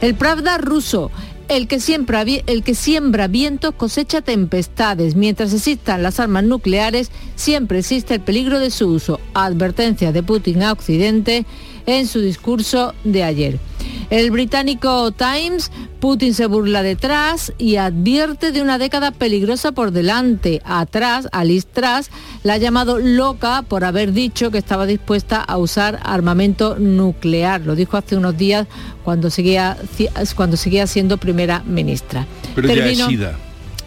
El 0.00 0.14
Pravda 0.14 0.56
ruso 0.56 1.10
el 1.48 1.68
que, 1.68 1.78
siembra, 1.78 2.22
el 2.22 2.62
que 2.64 2.74
siembra 2.74 3.28
vientos 3.28 3.74
cosecha 3.74 4.20
tempestades. 4.22 5.14
Mientras 5.14 5.52
existan 5.52 6.02
las 6.02 6.18
armas 6.20 6.44
nucleares, 6.44 7.10
siempre 7.36 7.78
existe 7.80 8.14
el 8.14 8.20
peligro 8.20 8.58
de 8.58 8.70
su 8.70 8.88
uso. 8.88 9.20
Advertencia 9.34 10.10
de 10.12 10.22
Putin 10.22 10.62
a 10.62 10.72
Occidente 10.72 11.46
en 11.86 12.06
su 12.06 12.20
discurso 12.20 12.94
de 13.04 13.24
ayer. 13.24 13.58
El 14.10 14.30
británico 14.30 15.10
Times, 15.10 15.72
Putin 15.98 16.32
se 16.32 16.46
burla 16.46 16.82
detrás 16.82 17.52
y 17.58 17.76
advierte 17.76 18.52
de 18.52 18.62
una 18.62 18.78
década 18.78 19.10
peligrosa 19.10 19.72
por 19.72 19.90
delante. 19.90 20.62
Atrás, 20.64 21.28
Alice 21.32 21.66
Truss 21.72 22.10
la 22.44 22.54
ha 22.54 22.58
llamado 22.58 22.98
loca 22.98 23.62
por 23.62 23.84
haber 23.84 24.12
dicho 24.12 24.52
que 24.52 24.58
estaba 24.58 24.86
dispuesta 24.86 25.40
a 25.40 25.58
usar 25.58 25.98
armamento 26.04 26.76
nuclear. 26.78 27.62
Lo 27.62 27.74
dijo 27.74 27.96
hace 27.96 28.16
unos 28.16 28.36
días 28.36 28.68
cuando 29.02 29.28
seguía, 29.28 29.76
cuando 30.36 30.56
seguía 30.56 30.86
siendo 30.86 31.16
primera 31.16 31.64
ministra. 31.64 32.26
Pero 32.54 32.68
Termino, 32.68 33.08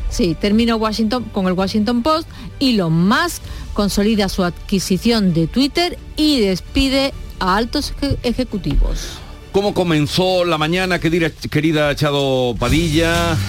Sí, 0.10 0.36
termino 0.39 0.75
Washington 0.77 1.25
con 1.32 1.48
el 1.48 1.53
Washington 1.53 2.01
Post. 2.01 2.27
Elon 2.60 3.08
Musk 3.08 3.44
consolida 3.74 4.27
su 4.27 4.44
adquisición 4.44 5.34
de 5.34 5.48
Twitter 5.48 5.98
y 6.18 6.39
despide 6.41 7.13
a 7.39 7.55
altos 7.55 7.93
ejecutivos. 8.24 9.19
¿Cómo 9.51 9.74
comenzó 9.74 10.46
la 10.46 10.58
mañana, 10.60 11.00
querida 11.00 11.96
Chado 11.96 12.55
Padilla? 12.58 13.38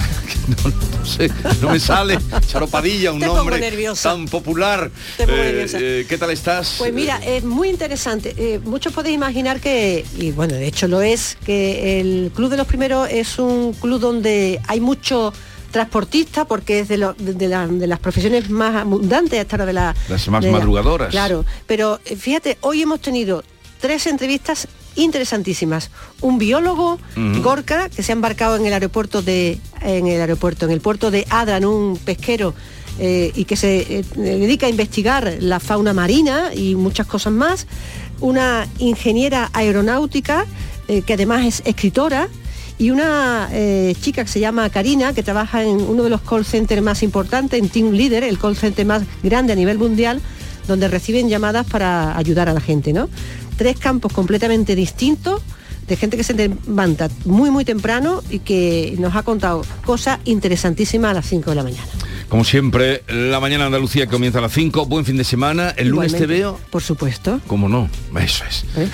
No, 0.50 1.06
sé, 1.06 1.30
no 1.60 1.70
me 1.70 1.78
sale. 1.78 2.18
Charo 2.46 2.66
Padilla, 2.66 3.12
un 3.12 3.20
nombre 3.20 3.60
tan 4.02 4.26
popular. 4.26 4.90
Eh, 5.18 5.66
eh, 5.72 6.06
¿Qué 6.08 6.18
tal 6.18 6.30
estás? 6.30 6.76
Pues 6.78 6.92
mira, 6.92 7.18
es 7.18 7.44
muy 7.44 7.68
interesante. 7.68 8.34
Eh, 8.36 8.60
muchos 8.64 8.92
podéis 8.92 9.14
imaginar 9.14 9.60
que, 9.60 10.04
y 10.16 10.32
bueno, 10.32 10.54
de 10.54 10.66
hecho 10.66 10.88
lo 10.88 11.02
es, 11.02 11.36
que 11.44 12.00
el 12.00 12.32
Club 12.34 12.50
de 12.50 12.56
los 12.56 12.66
Primeros 12.66 13.08
es 13.10 13.38
un 13.38 13.72
club 13.74 14.00
donde 14.00 14.60
hay 14.66 14.80
mucho 14.80 15.32
transportista 15.70 16.44
porque 16.46 16.80
es 16.80 16.88
de, 16.88 16.98
las 16.98 17.98
profesiones 18.00 18.50
más 18.50 18.74
abundantes 18.74 19.40
hasta 19.40 19.64
de 19.64 19.72
las 19.72 19.96
más 20.28 20.44
madrugadoras. 20.46 21.10
Claro, 21.10 21.44
pero 21.66 22.00
fíjate, 22.04 22.58
hoy 22.62 22.82
hemos 22.82 23.00
tenido 23.00 23.44
tres 23.80 24.06
entrevistas 24.06 24.68
interesantísimas. 24.96 25.90
Un 26.20 26.38
biólogo, 26.38 26.98
Gorka, 27.42 27.88
que 27.88 28.02
se 28.02 28.12
ha 28.12 28.14
embarcado 28.14 28.56
en 28.56 28.66
el 28.66 28.72
aeropuerto 28.72 29.22
de, 29.22 29.58
en 29.82 30.06
el 30.06 30.20
aeropuerto, 30.20 30.66
en 30.66 30.72
el 30.72 30.80
puerto 30.80 31.10
de 31.10 31.26
Adran, 31.30 31.64
un 31.64 31.96
pesquero 31.96 32.54
eh, 32.98 33.32
y 33.34 33.44
que 33.44 33.56
se 33.56 33.80
eh, 33.80 34.04
dedica 34.16 34.66
a 34.66 34.68
investigar 34.68 35.36
la 35.40 35.60
fauna 35.60 35.94
marina 35.94 36.50
y 36.54 36.74
muchas 36.74 37.06
cosas 37.06 37.32
más. 37.32 37.66
Una 38.20 38.66
ingeniera 38.78 39.48
aeronáutica 39.52 40.44
eh, 40.88 41.02
que 41.02 41.14
además 41.14 41.46
es 41.46 41.62
escritora 41.64 42.28
y 42.78 42.90
una 42.90 43.50
chica 44.00 44.24
que 44.24 44.30
se 44.30 44.40
llama 44.40 44.70
Karina, 44.70 45.12
que 45.12 45.22
trabaja 45.22 45.62
en 45.62 45.82
uno 45.82 46.02
de 46.02 46.08
los 46.08 46.22
call 46.22 46.46
centers 46.46 46.80
más 46.80 47.02
importantes, 47.02 47.60
en 47.60 47.68
Team 47.68 47.90
Leader, 47.90 48.24
el 48.24 48.38
call 48.38 48.56
center 48.56 48.86
más 48.86 49.02
grande 49.22 49.52
a 49.52 49.56
nivel 49.56 49.76
mundial, 49.76 50.22
donde 50.66 50.88
reciben 50.88 51.28
llamadas 51.28 51.66
para 51.66 52.16
ayudar 52.16 52.48
a 52.48 52.54
la 52.54 52.60
gente, 52.60 52.94
¿no? 52.94 53.10
Tres 53.60 53.78
campos 53.78 54.10
completamente 54.14 54.74
distintos 54.74 55.42
de 55.86 55.94
gente 55.94 56.16
que 56.16 56.24
se 56.24 56.32
levanta 56.32 57.10
muy 57.26 57.50
muy 57.50 57.66
temprano 57.66 58.22
y 58.30 58.38
que 58.38 58.96
nos 58.98 59.14
ha 59.14 59.22
contado 59.22 59.66
cosas 59.84 60.18
interesantísimas 60.24 61.10
a 61.10 61.14
las 61.14 61.26
5 61.26 61.50
de 61.50 61.56
la 61.56 61.62
mañana. 61.62 61.86
Como 62.30 62.44
siempre, 62.44 63.02
la 63.06 63.38
mañana 63.38 63.66
Andalucía 63.66 64.06
comienza 64.06 64.38
a 64.38 64.42
las 64.42 64.52
5, 64.52 64.86
buen 64.86 65.04
fin 65.04 65.18
de 65.18 65.24
semana, 65.24 65.74
el 65.76 65.88
lunes 65.88 66.12
te 66.12 66.24
veo. 66.24 66.58
Por 66.70 66.80
supuesto. 66.80 67.38
¿Cómo 67.46 67.68
no? 67.68 67.90
Eso 68.18 68.44
es. 68.48 68.64
¿Eh? 68.78 68.88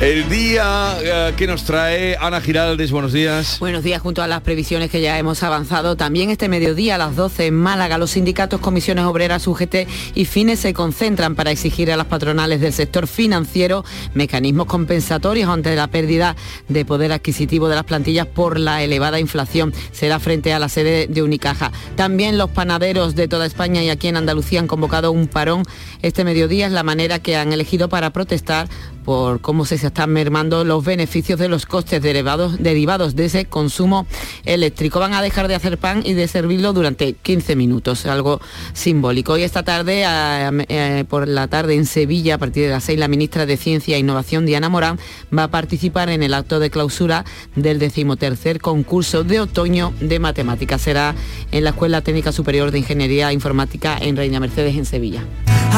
El 0.00 0.28
día 0.28 0.96
eh, 1.02 1.34
que 1.36 1.48
nos 1.48 1.64
trae 1.64 2.16
Ana 2.20 2.40
Giraldes, 2.40 2.92
buenos 2.92 3.12
días. 3.12 3.58
Buenos 3.58 3.82
días, 3.82 4.00
junto 4.00 4.22
a 4.22 4.28
las 4.28 4.42
previsiones 4.42 4.92
que 4.92 5.00
ya 5.00 5.18
hemos 5.18 5.42
avanzado. 5.42 5.96
También 5.96 6.30
este 6.30 6.48
mediodía 6.48 6.94
a 6.94 6.98
las 6.98 7.16
12 7.16 7.46
en 7.46 7.54
Málaga, 7.54 7.98
los 7.98 8.12
sindicatos, 8.12 8.60
comisiones 8.60 9.06
obreras, 9.06 9.48
UGT 9.48 9.88
y 10.14 10.24
FINES 10.26 10.60
se 10.60 10.72
concentran 10.72 11.34
para 11.34 11.50
exigir 11.50 11.90
a 11.90 11.96
las 11.96 12.06
patronales 12.06 12.60
del 12.60 12.72
sector 12.72 13.08
financiero 13.08 13.84
mecanismos 14.14 14.66
compensatorios 14.66 15.50
ante 15.50 15.74
la 15.74 15.88
pérdida 15.88 16.36
de 16.68 16.84
poder 16.84 17.10
adquisitivo 17.10 17.68
de 17.68 17.74
las 17.74 17.84
plantillas 17.84 18.28
por 18.28 18.60
la 18.60 18.84
elevada 18.84 19.18
inflación. 19.18 19.74
Será 19.90 20.20
frente 20.20 20.52
a 20.52 20.60
la 20.60 20.68
sede 20.68 21.08
de 21.08 21.22
Unicaja. 21.24 21.72
También 21.96 22.38
los 22.38 22.50
panaderos 22.50 23.16
de 23.16 23.26
toda 23.26 23.46
España 23.46 23.82
y 23.82 23.90
aquí 23.90 24.06
en 24.06 24.16
Andalucía 24.16 24.60
han 24.60 24.68
convocado 24.68 25.10
un 25.10 25.26
parón 25.26 25.64
este 26.02 26.22
mediodía. 26.22 26.66
Es 26.66 26.72
la 26.72 26.84
manera 26.84 27.18
que 27.18 27.34
han 27.34 27.52
elegido 27.52 27.88
para 27.88 28.10
protestar 28.10 28.68
por 29.04 29.40
cómo 29.40 29.64
se 29.64 29.74
están 29.74 30.10
mermando 30.10 30.64
los 30.64 30.84
beneficios 30.84 31.38
de 31.38 31.48
los 31.48 31.66
costes 31.66 32.02
derivados, 32.02 32.62
derivados 32.62 33.14
de 33.14 33.26
ese 33.26 33.44
consumo 33.44 34.06
eléctrico. 34.44 34.98
Van 34.98 35.14
a 35.14 35.22
dejar 35.22 35.48
de 35.48 35.54
hacer 35.54 35.78
pan 35.78 36.02
y 36.04 36.14
de 36.14 36.26
servirlo 36.26 36.72
durante 36.72 37.12
15 37.12 37.56
minutos, 37.56 38.06
algo 38.06 38.40
simbólico. 38.72 39.36
Y 39.36 39.42
esta 39.42 39.62
tarde, 39.62 40.04
eh, 40.06 41.04
por 41.08 41.28
la 41.28 41.48
tarde 41.48 41.74
en 41.74 41.86
Sevilla, 41.86 42.36
a 42.36 42.38
partir 42.38 42.64
de 42.64 42.70
las 42.70 42.84
6, 42.84 42.98
la 42.98 43.08
ministra 43.08 43.46
de 43.46 43.56
Ciencia 43.56 43.96
e 43.96 44.00
Innovación, 44.00 44.46
Diana 44.46 44.68
Morán, 44.68 44.98
va 45.36 45.44
a 45.44 45.48
participar 45.48 46.08
en 46.08 46.22
el 46.22 46.34
acto 46.34 46.58
de 46.58 46.70
clausura 46.70 47.24
del 47.54 47.78
decimotercer 47.78 48.60
concurso 48.60 49.24
de 49.24 49.40
otoño 49.40 49.92
de 50.00 50.18
matemáticas. 50.18 50.80
Será 50.80 51.14
en 51.52 51.64
la 51.64 51.70
Escuela 51.70 52.00
Técnica 52.00 52.32
Superior 52.32 52.70
de 52.70 52.78
Ingeniería 52.78 53.32
Informática 53.32 53.98
en 54.00 54.16
Reina 54.16 54.40
Mercedes, 54.40 54.76
en 54.76 54.86
Sevilla. 54.86 55.24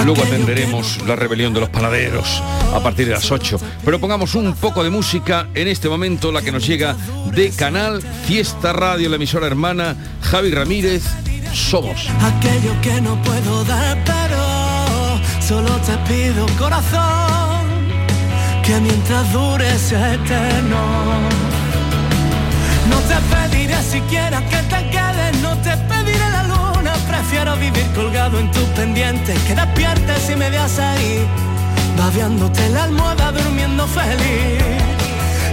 Luego 0.04 0.22
atenderemos 0.22 1.02
la 1.06 1.16
rebelión 1.16 1.54
de 1.54 1.60
los 1.60 1.70
panaderos 1.70 2.42
a 2.72 2.80
partir 2.80 3.08
de 3.08 3.15
las 3.16 3.30
8. 3.30 3.58
Pero 3.84 3.98
pongamos 3.98 4.34
un 4.34 4.54
poco 4.54 4.84
de 4.84 4.90
música 4.90 5.48
en 5.54 5.68
este 5.68 5.88
momento, 5.88 6.30
la 6.30 6.42
que 6.42 6.52
nos 6.52 6.66
llega 6.66 6.94
de 7.32 7.50
Canal 7.50 8.02
Fiesta 8.26 8.74
Radio, 8.74 9.08
la 9.08 9.16
emisora 9.16 9.46
hermana, 9.46 9.96
Javi 10.20 10.50
Ramírez, 10.50 11.02
somos. 11.54 12.08
Aquello 12.20 12.78
que 12.82 13.00
no 13.00 13.20
puedo 13.22 13.64
dar, 13.64 13.96
pero 14.04 15.18
solo 15.40 15.70
te 15.86 15.96
pido 16.08 16.44
corazón, 16.58 17.64
que 18.62 18.80
mientras 18.80 19.32
dure 19.32 19.78
sea 19.78 20.12
eterno. 20.12 20.80
No 22.90 22.98
te 23.08 23.16
pediré 23.34 23.82
siquiera 23.82 24.46
que 24.50 24.58
te 24.72 24.90
quedes, 24.90 25.40
no 25.40 25.56
te 25.62 25.74
pediré 25.88 26.30
la 26.30 26.42
luna, 26.42 26.92
prefiero 27.08 27.56
vivir 27.56 27.86
colgado 27.94 28.38
en 28.38 28.50
tu 28.52 28.60
pendiente, 28.74 29.32
que 29.46 29.54
despiertes 29.54 30.30
y 30.30 30.36
me 30.36 30.50
veas 30.50 30.78
ahí, 30.78 31.26
babeándote 31.96 32.68
la 32.70 32.84
almohada, 32.84 33.32
durmiendo 33.32 33.86
feliz. 33.86 34.62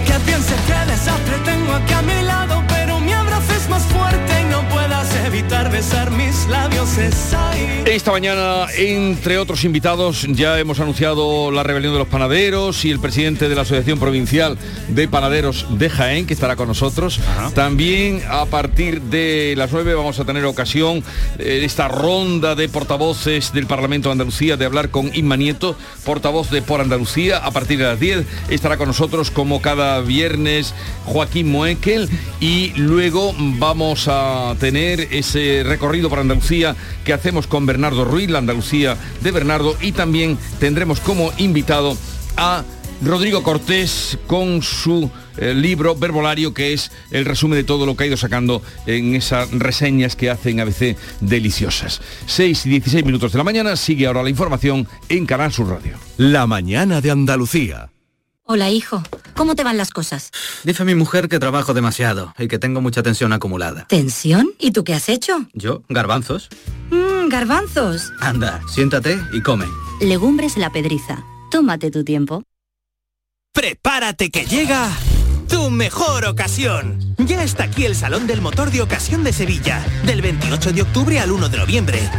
Que 0.06 0.14
pienses 0.26 0.60
que 0.66 0.92
desastre 0.92 1.36
tengo 1.44 1.72
aquí 1.72 1.92
a 1.92 2.02
mi 2.02 2.22
lado, 2.22 2.62
pero 2.68 3.00
mi 3.00 3.12
abrazo 3.12 3.53
es 3.64 3.70
más 3.70 3.82
fuerte 3.84 4.40
y 4.42 4.44
no 4.44 4.68
puedas 4.68 5.08
evitar 5.26 5.70
besar 5.70 6.10
mis 6.10 6.46
labios. 6.48 6.98
Es 6.98 7.32
ahí. 7.32 7.82
Esta 7.86 8.10
mañana, 8.10 8.66
entre 8.76 9.38
otros 9.38 9.64
invitados, 9.64 10.26
ya 10.30 10.58
hemos 10.58 10.80
anunciado 10.80 11.50
la 11.50 11.62
rebelión 11.62 11.92
de 11.92 11.98
los 11.98 12.08
panaderos 12.08 12.84
y 12.84 12.90
el 12.90 13.00
presidente 13.00 13.48
de 13.48 13.54
la 13.54 13.62
Asociación 13.62 13.98
Provincial 13.98 14.58
de 14.88 15.08
Panaderos 15.08 15.66
de 15.78 15.88
Jaén, 15.88 16.26
que 16.26 16.34
estará 16.34 16.56
con 16.56 16.68
nosotros. 16.68 17.20
También 17.54 18.22
a 18.28 18.44
partir 18.46 19.00
de 19.02 19.54
las 19.56 19.72
9 19.72 19.94
vamos 19.94 20.18
a 20.20 20.24
tener 20.24 20.44
ocasión 20.44 21.02
eh, 21.38 21.62
esta 21.64 21.88
ronda 21.88 22.54
de 22.54 22.68
portavoces 22.68 23.52
del 23.52 23.66
Parlamento 23.66 24.08
de 24.08 24.12
Andalucía 24.12 24.56
de 24.56 24.64
hablar 24.66 24.90
con 24.90 25.14
Inma 25.14 25.36
Nieto, 25.36 25.76
portavoz 26.04 26.50
de 26.50 26.60
Por 26.60 26.80
Andalucía. 26.80 27.38
A 27.38 27.50
partir 27.50 27.78
de 27.78 27.84
las 27.84 28.00
10 28.00 28.26
estará 28.50 28.76
con 28.76 28.88
nosotros 28.88 29.30
como 29.30 29.62
cada 29.62 30.00
viernes 30.00 30.74
Joaquín 31.04 31.50
Moekel 31.50 32.10
y 32.40 32.72
luego 32.76 33.34
vamos 33.58 34.08
a 34.08 34.54
tener 34.58 35.08
ese 35.10 35.62
recorrido 35.64 36.08
por 36.08 36.18
Andalucía 36.18 36.76
que 37.04 37.12
hacemos 37.12 37.46
con 37.46 37.66
Bernardo 37.66 38.04
Ruiz, 38.04 38.30
la 38.30 38.38
Andalucía 38.38 38.96
de 39.20 39.30
Bernardo, 39.30 39.76
y 39.80 39.92
también 39.92 40.38
tendremos 40.58 41.00
como 41.00 41.32
invitado 41.38 41.96
a 42.36 42.64
Rodrigo 43.02 43.42
Cortés 43.42 44.18
con 44.26 44.62
su 44.62 45.10
eh, 45.36 45.54
libro 45.54 45.94
Verbolario, 45.94 46.54
que 46.54 46.72
es 46.72 46.90
el 47.10 47.24
resumen 47.24 47.58
de 47.58 47.64
todo 47.64 47.86
lo 47.86 47.96
que 47.96 48.04
ha 48.04 48.06
ido 48.06 48.16
sacando 48.16 48.62
en 48.86 49.14
esas 49.14 49.50
reseñas 49.50 50.16
que 50.16 50.30
hacen 50.30 50.60
a 50.60 50.64
veces 50.64 50.96
deliciosas. 51.20 52.00
6 52.26 52.66
y 52.66 52.70
16 52.70 53.04
minutos 53.04 53.32
de 53.32 53.38
la 53.38 53.44
mañana, 53.44 53.76
sigue 53.76 54.06
ahora 54.06 54.22
la 54.22 54.30
información 54.30 54.88
en 55.08 55.26
Canal 55.26 55.52
Sur 55.52 55.68
Radio. 55.68 55.96
La 56.16 56.46
mañana 56.46 57.00
de 57.00 57.10
Andalucía. 57.10 57.93
Hola, 58.46 58.68
hijo. 58.70 59.02
¿Cómo 59.34 59.54
te 59.54 59.64
van 59.64 59.78
las 59.78 59.88
cosas? 59.90 60.30
Dice 60.64 60.84
mi 60.84 60.94
mujer 60.94 61.30
que 61.30 61.38
trabajo 61.38 61.72
demasiado 61.72 62.34
y 62.38 62.46
que 62.46 62.58
tengo 62.58 62.82
mucha 62.82 63.02
tensión 63.02 63.32
acumulada. 63.32 63.86
¿Tensión? 63.88 64.50
¿Y 64.58 64.72
tú 64.72 64.84
qué 64.84 64.92
has 64.92 65.08
hecho? 65.08 65.46
¿Yo? 65.54 65.82
¿Garbanzos? 65.88 66.50
Mmm, 66.90 67.28
garbanzos. 67.30 68.12
Anda, 68.20 68.60
siéntate 68.68 69.18
y 69.32 69.40
come. 69.40 69.64
Legumbres 70.02 70.58
la 70.58 70.70
pedriza. 70.70 71.24
Tómate 71.50 71.90
tu 71.90 72.04
tiempo. 72.04 72.42
Prepárate 73.54 74.30
que 74.30 74.44
llega 74.44 74.90
tu 75.48 75.70
mejor 75.70 76.26
ocasión. 76.26 76.98
Ya 77.16 77.44
está 77.44 77.64
aquí 77.64 77.86
el 77.86 77.96
Salón 77.96 78.26
del 78.26 78.42
Motor 78.42 78.70
de 78.70 78.82
Ocasión 78.82 79.24
de 79.24 79.32
Sevilla, 79.32 79.82
del 80.04 80.20
28 80.20 80.72
de 80.72 80.82
octubre 80.82 81.18
al 81.18 81.32
1 81.32 81.48
de 81.48 81.56
noviembre. 81.56 82.10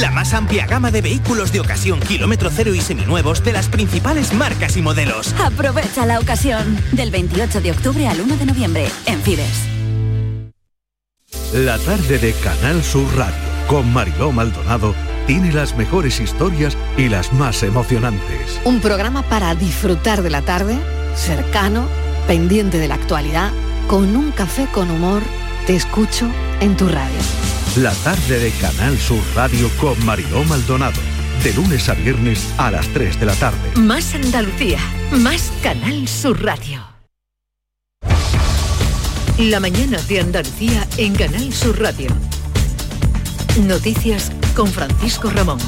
La 0.00 0.12
más 0.12 0.32
amplia 0.32 0.64
gama 0.64 0.92
de 0.92 1.00
vehículos 1.00 1.50
de 1.50 1.58
ocasión 1.58 1.98
kilómetro 1.98 2.50
cero 2.54 2.72
y 2.72 2.80
seminuevos 2.80 3.42
de 3.42 3.52
las 3.52 3.68
principales 3.68 4.32
marcas 4.32 4.76
y 4.76 4.82
modelos. 4.82 5.34
Aprovecha 5.44 6.06
la 6.06 6.20
ocasión. 6.20 6.78
Del 6.92 7.10
28 7.10 7.60
de 7.60 7.72
octubre 7.72 8.06
al 8.06 8.20
1 8.20 8.36
de 8.36 8.46
noviembre, 8.46 8.88
en 9.06 9.20
Fides. 9.22 9.66
La 11.52 11.78
tarde 11.78 12.18
de 12.18 12.32
Canal 12.34 12.84
Sur 12.84 13.12
Radio 13.16 13.36
con 13.66 13.92
Mariló 13.92 14.30
Maldonado 14.30 14.94
tiene 15.26 15.52
las 15.52 15.76
mejores 15.76 16.20
historias 16.20 16.76
y 16.96 17.08
las 17.08 17.32
más 17.32 17.64
emocionantes. 17.64 18.60
Un 18.64 18.80
programa 18.80 19.22
para 19.22 19.54
disfrutar 19.56 20.22
de 20.22 20.30
la 20.30 20.42
tarde, 20.42 20.78
cercano, 21.16 21.88
pendiente 22.28 22.78
de 22.78 22.86
la 22.86 22.94
actualidad, 22.94 23.50
con 23.88 24.14
un 24.16 24.30
café 24.30 24.66
con 24.72 24.90
humor, 24.90 25.22
te 25.68 25.76
escucho 25.76 26.26
en 26.60 26.74
tu 26.78 26.88
radio. 26.88 27.18
La 27.76 27.92
tarde 27.96 28.38
de 28.38 28.50
Canal 28.52 28.96
Sur 28.96 29.20
Radio 29.34 29.68
con 29.78 30.02
Mariló 30.06 30.42
Maldonado. 30.44 30.98
De 31.44 31.52
lunes 31.52 31.90
a 31.90 31.94
viernes 31.94 32.48
a 32.56 32.70
las 32.70 32.88
3 32.88 33.20
de 33.20 33.26
la 33.26 33.34
tarde. 33.34 33.58
Más 33.76 34.14
Andalucía, 34.14 34.78
más 35.10 35.52
Canal 35.62 36.08
Sur 36.08 36.42
Radio. 36.42 36.82
La 39.38 39.60
mañana 39.60 40.00
de 40.08 40.20
Andalucía 40.20 40.88
en 40.96 41.14
Canal 41.14 41.52
Sur 41.52 41.78
Radio. 41.78 42.08
Noticias 43.66 44.32
con 44.58 44.66
Francisco 44.66 45.30
Ramón. 45.30 45.58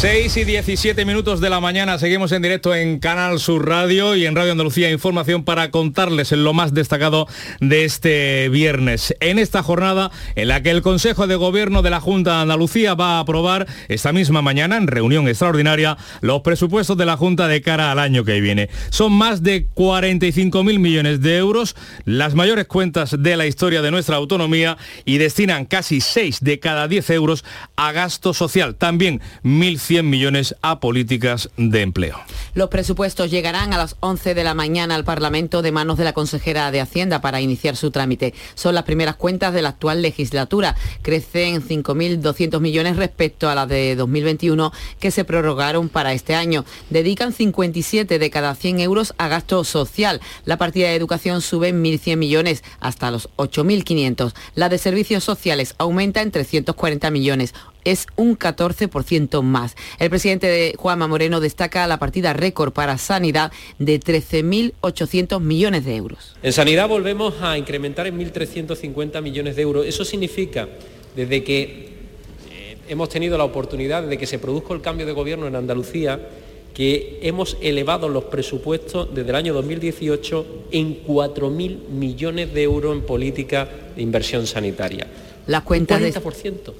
6 0.00 0.36
y 0.36 0.44
17 0.44 1.04
minutos 1.04 1.40
de 1.40 1.50
la 1.50 1.58
mañana 1.58 1.98
seguimos 1.98 2.30
en 2.30 2.40
directo 2.40 2.72
en 2.72 3.00
Canal 3.00 3.40
Sur 3.40 3.66
Radio 3.66 4.14
y 4.14 4.26
en 4.26 4.36
Radio 4.36 4.52
Andalucía 4.52 4.92
Información 4.92 5.42
para 5.42 5.72
contarles 5.72 6.30
lo 6.30 6.52
más 6.52 6.72
destacado 6.72 7.26
de 7.58 7.84
este 7.84 8.48
viernes. 8.48 9.16
En 9.18 9.40
esta 9.40 9.64
jornada 9.64 10.12
en 10.36 10.46
la 10.46 10.62
que 10.62 10.70
el 10.70 10.82
Consejo 10.82 11.26
de 11.26 11.34
Gobierno 11.34 11.82
de 11.82 11.90
la 11.90 12.00
Junta 12.00 12.36
de 12.36 12.42
Andalucía 12.42 12.94
va 12.94 13.16
a 13.16 13.20
aprobar 13.20 13.66
esta 13.88 14.12
misma 14.12 14.40
mañana 14.40 14.76
en 14.76 14.86
reunión 14.86 15.26
extraordinaria 15.26 15.96
los 16.20 16.42
presupuestos 16.42 16.96
de 16.96 17.06
la 17.06 17.16
Junta 17.16 17.48
de 17.48 17.60
cara 17.60 17.90
al 17.90 17.98
año 17.98 18.22
que 18.22 18.40
viene. 18.40 18.68
Son 18.90 19.12
más 19.12 19.42
de 19.42 19.66
45 19.74 20.62
mil 20.62 20.78
millones 20.78 21.22
de 21.22 21.38
euros, 21.38 21.74
las 22.04 22.36
mayores 22.36 22.68
cuentas 22.68 23.16
de 23.18 23.36
la 23.36 23.46
historia 23.46 23.82
de 23.82 23.90
nuestra 23.90 24.14
autonomía 24.14 24.76
y 25.04 25.18
destinan 25.18 25.64
casi 25.64 26.00
6 26.00 26.38
de 26.40 26.60
cada 26.60 26.86
10 26.86 27.10
euros 27.10 27.44
a 27.74 27.90
social. 28.34 28.74
También 28.74 29.20
1.100 29.44 30.02
millones 30.02 30.56
a 30.62 30.80
políticas 30.80 31.50
de 31.56 31.82
empleo. 31.82 32.18
Los 32.54 32.68
presupuestos 32.68 33.30
llegarán 33.30 33.72
a 33.72 33.78
las 33.78 33.96
11 34.00 34.34
de 34.34 34.44
la 34.44 34.54
mañana 34.54 34.94
al 34.94 35.04
Parlamento 35.04 35.62
de 35.62 35.72
manos 35.72 35.98
de 35.98 36.04
la 36.04 36.12
consejera 36.12 36.70
de 36.70 36.80
Hacienda 36.80 37.20
para 37.20 37.40
iniciar 37.40 37.76
su 37.76 37.90
trámite. 37.90 38.34
Son 38.54 38.74
las 38.74 38.84
primeras 38.84 39.16
cuentas 39.16 39.54
de 39.54 39.62
la 39.62 39.70
actual 39.70 40.02
legislatura. 40.02 40.76
Crecen 41.02 41.62
5.200 41.62 42.60
millones 42.60 42.96
respecto 42.96 43.48
a 43.48 43.54
las 43.54 43.68
de 43.68 43.96
2021 43.96 44.72
que 44.98 45.10
se 45.10 45.24
prorrogaron 45.24 45.88
para 45.88 46.12
este 46.12 46.34
año. 46.34 46.64
Dedican 46.90 47.32
57 47.32 48.18
de 48.18 48.30
cada 48.30 48.54
100 48.54 48.80
euros 48.80 49.14
a 49.18 49.28
gasto 49.28 49.64
social. 49.64 50.20
La 50.44 50.56
partida 50.56 50.88
de 50.88 50.96
educación 50.96 51.42
sube 51.42 51.68
en 51.68 51.82
1.100 51.82 52.16
millones 52.16 52.64
hasta 52.80 53.10
los 53.10 53.28
8.500. 53.36 54.34
La 54.54 54.68
de 54.68 54.78
servicios 54.78 55.24
sociales 55.24 55.74
aumenta 55.78 56.22
en 56.22 56.30
340 56.30 57.10
millones 57.10 57.54
es 57.90 58.06
un 58.16 58.38
14% 58.38 59.42
más. 59.42 59.76
El 59.98 60.10
presidente 60.10 60.46
de 60.46 60.74
Juanma 60.76 61.06
Moreno 61.08 61.40
destaca 61.40 61.86
la 61.86 61.98
partida 61.98 62.32
récord 62.32 62.72
para 62.72 62.98
sanidad 62.98 63.52
de 63.78 63.98
13.800 64.00 65.40
millones 65.40 65.84
de 65.84 65.96
euros. 65.96 66.36
En 66.42 66.52
sanidad 66.52 66.88
volvemos 66.88 67.34
a 67.40 67.56
incrementar 67.58 68.06
en 68.06 68.18
1.350 68.18 69.22
millones 69.22 69.56
de 69.56 69.62
euros. 69.62 69.86
Eso 69.86 70.04
significa, 70.04 70.68
desde 71.16 71.42
que 71.44 71.62
eh, 72.50 72.76
hemos 72.88 73.08
tenido 73.08 73.38
la 73.38 73.44
oportunidad, 73.44 74.02
desde 74.02 74.18
que 74.18 74.26
se 74.26 74.38
produjo 74.38 74.74
el 74.74 74.80
cambio 74.80 75.06
de 75.06 75.12
gobierno 75.12 75.46
en 75.46 75.56
Andalucía, 75.56 76.20
que 76.74 77.18
hemos 77.22 77.56
elevado 77.60 78.08
los 78.08 78.24
presupuestos 78.24 79.12
desde 79.14 79.30
el 79.30 79.36
año 79.36 79.54
2018 79.54 80.46
en 80.70 81.02
4.000 81.04 81.88
millones 81.88 82.54
de 82.54 82.62
euros 82.62 82.94
en 82.94 83.02
política 83.02 83.68
de 83.96 84.02
inversión 84.02 84.46
sanitaria. 84.46 85.06
Las 85.46 85.62
cuentas 85.62 86.00
de- 86.00 86.12
40%. 86.12 86.72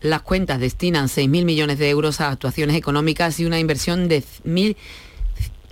Las 0.00 0.22
cuentas 0.22 0.60
destinan 0.60 1.06
6.000 1.06 1.44
millones 1.44 1.78
de 1.78 1.90
euros 1.90 2.20
a 2.20 2.28
actuaciones 2.30 2.76
económicas 2.76 3.40
y 3.40 3.46
una 3.46 3.58
inversión 3.58 4.08
de 4.08 4.22
1.000 4.22 4.76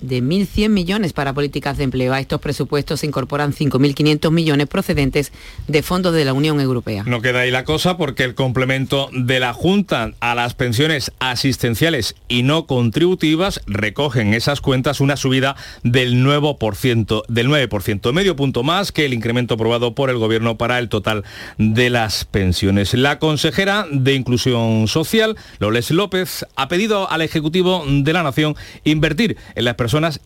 de 0.00 0.22
1.100 0.22 0.68
millones 0.68 1.12
para 1.12 1.32
políticas 1.32 1.76
de 1.78 1.84
empleo. 1.84 2.12
A 2.12 2.20
estos 2.20 2.40
presupuestos 2.40 3.00
se 3.00 3.06
incorporan 3.06 3.52
5.500 3.52 4.30
millones 4.30 4.66
procedentes 4.66 5.32
de 5.68 5.82
fondos 5.82 6.14
de 6.14 6.24
la 6.24 6.32
Unión 6.32 6.60
Europea. 6.60 7.04
No 7.06 7.22
queda 7.22 7.40
ahí 7.40 7.50
la 7.50 7.64
cosa 7.64 7.96
porque 7.96 8.24
el 8.24 8.34
complemento 8.34 9.08
de 9.12 9.40
la 9.40 9.52
Junta 9.52 10.12
a 10.20 10.34
las 10.34 10.54
pensiones 10.54 11.12
asistenciales 11.18 12.14
y 12.28 12.42
no 12.42 12.66
contributivas 12.66 13.60
recogen 13.66 14.34
esas 14.34 14.60
cuentas 14.60 15.00
una 15.00 15.16
subida 15.16 15.56
del 15.82 16.24
9%, 16.24 17.22
del 17.28 17.48
9%, 17.48 18.12
medio 18.12 18.36
punto 18.36 18.62
más 18.62 18.92
que 18.92 19.06
el 19.06 19.14
incremento 19.14 19.54
aprobado 19.54 19.94
por 19.94 20.10
el 20.10 20.18
Gobierno 20.18 20.56
para 20.58 20.78
el 20.78 20.88
total 20.88 21.24
de 21.58 21.90
las 21.90 22.24
pensiones. 22.24 22.94
La 22.94 23.18
consejera 23.18 23.86
de 23.90 24.14
Inclusión 24.14 24.88
Social, 24.88 25.36
Loles 25.58 25.90
López, 25.90 26.46
ha 26.56 26.68
pedido 26.68 27.10
al 27.10 27.22
Ejecutivo 27.22 27.84
de 27.86 28.12
la 28.12 28.22
Nación 28.22 28.56
invertir 28.84 29.36
en 29.54 29.64
las 29.64 29.74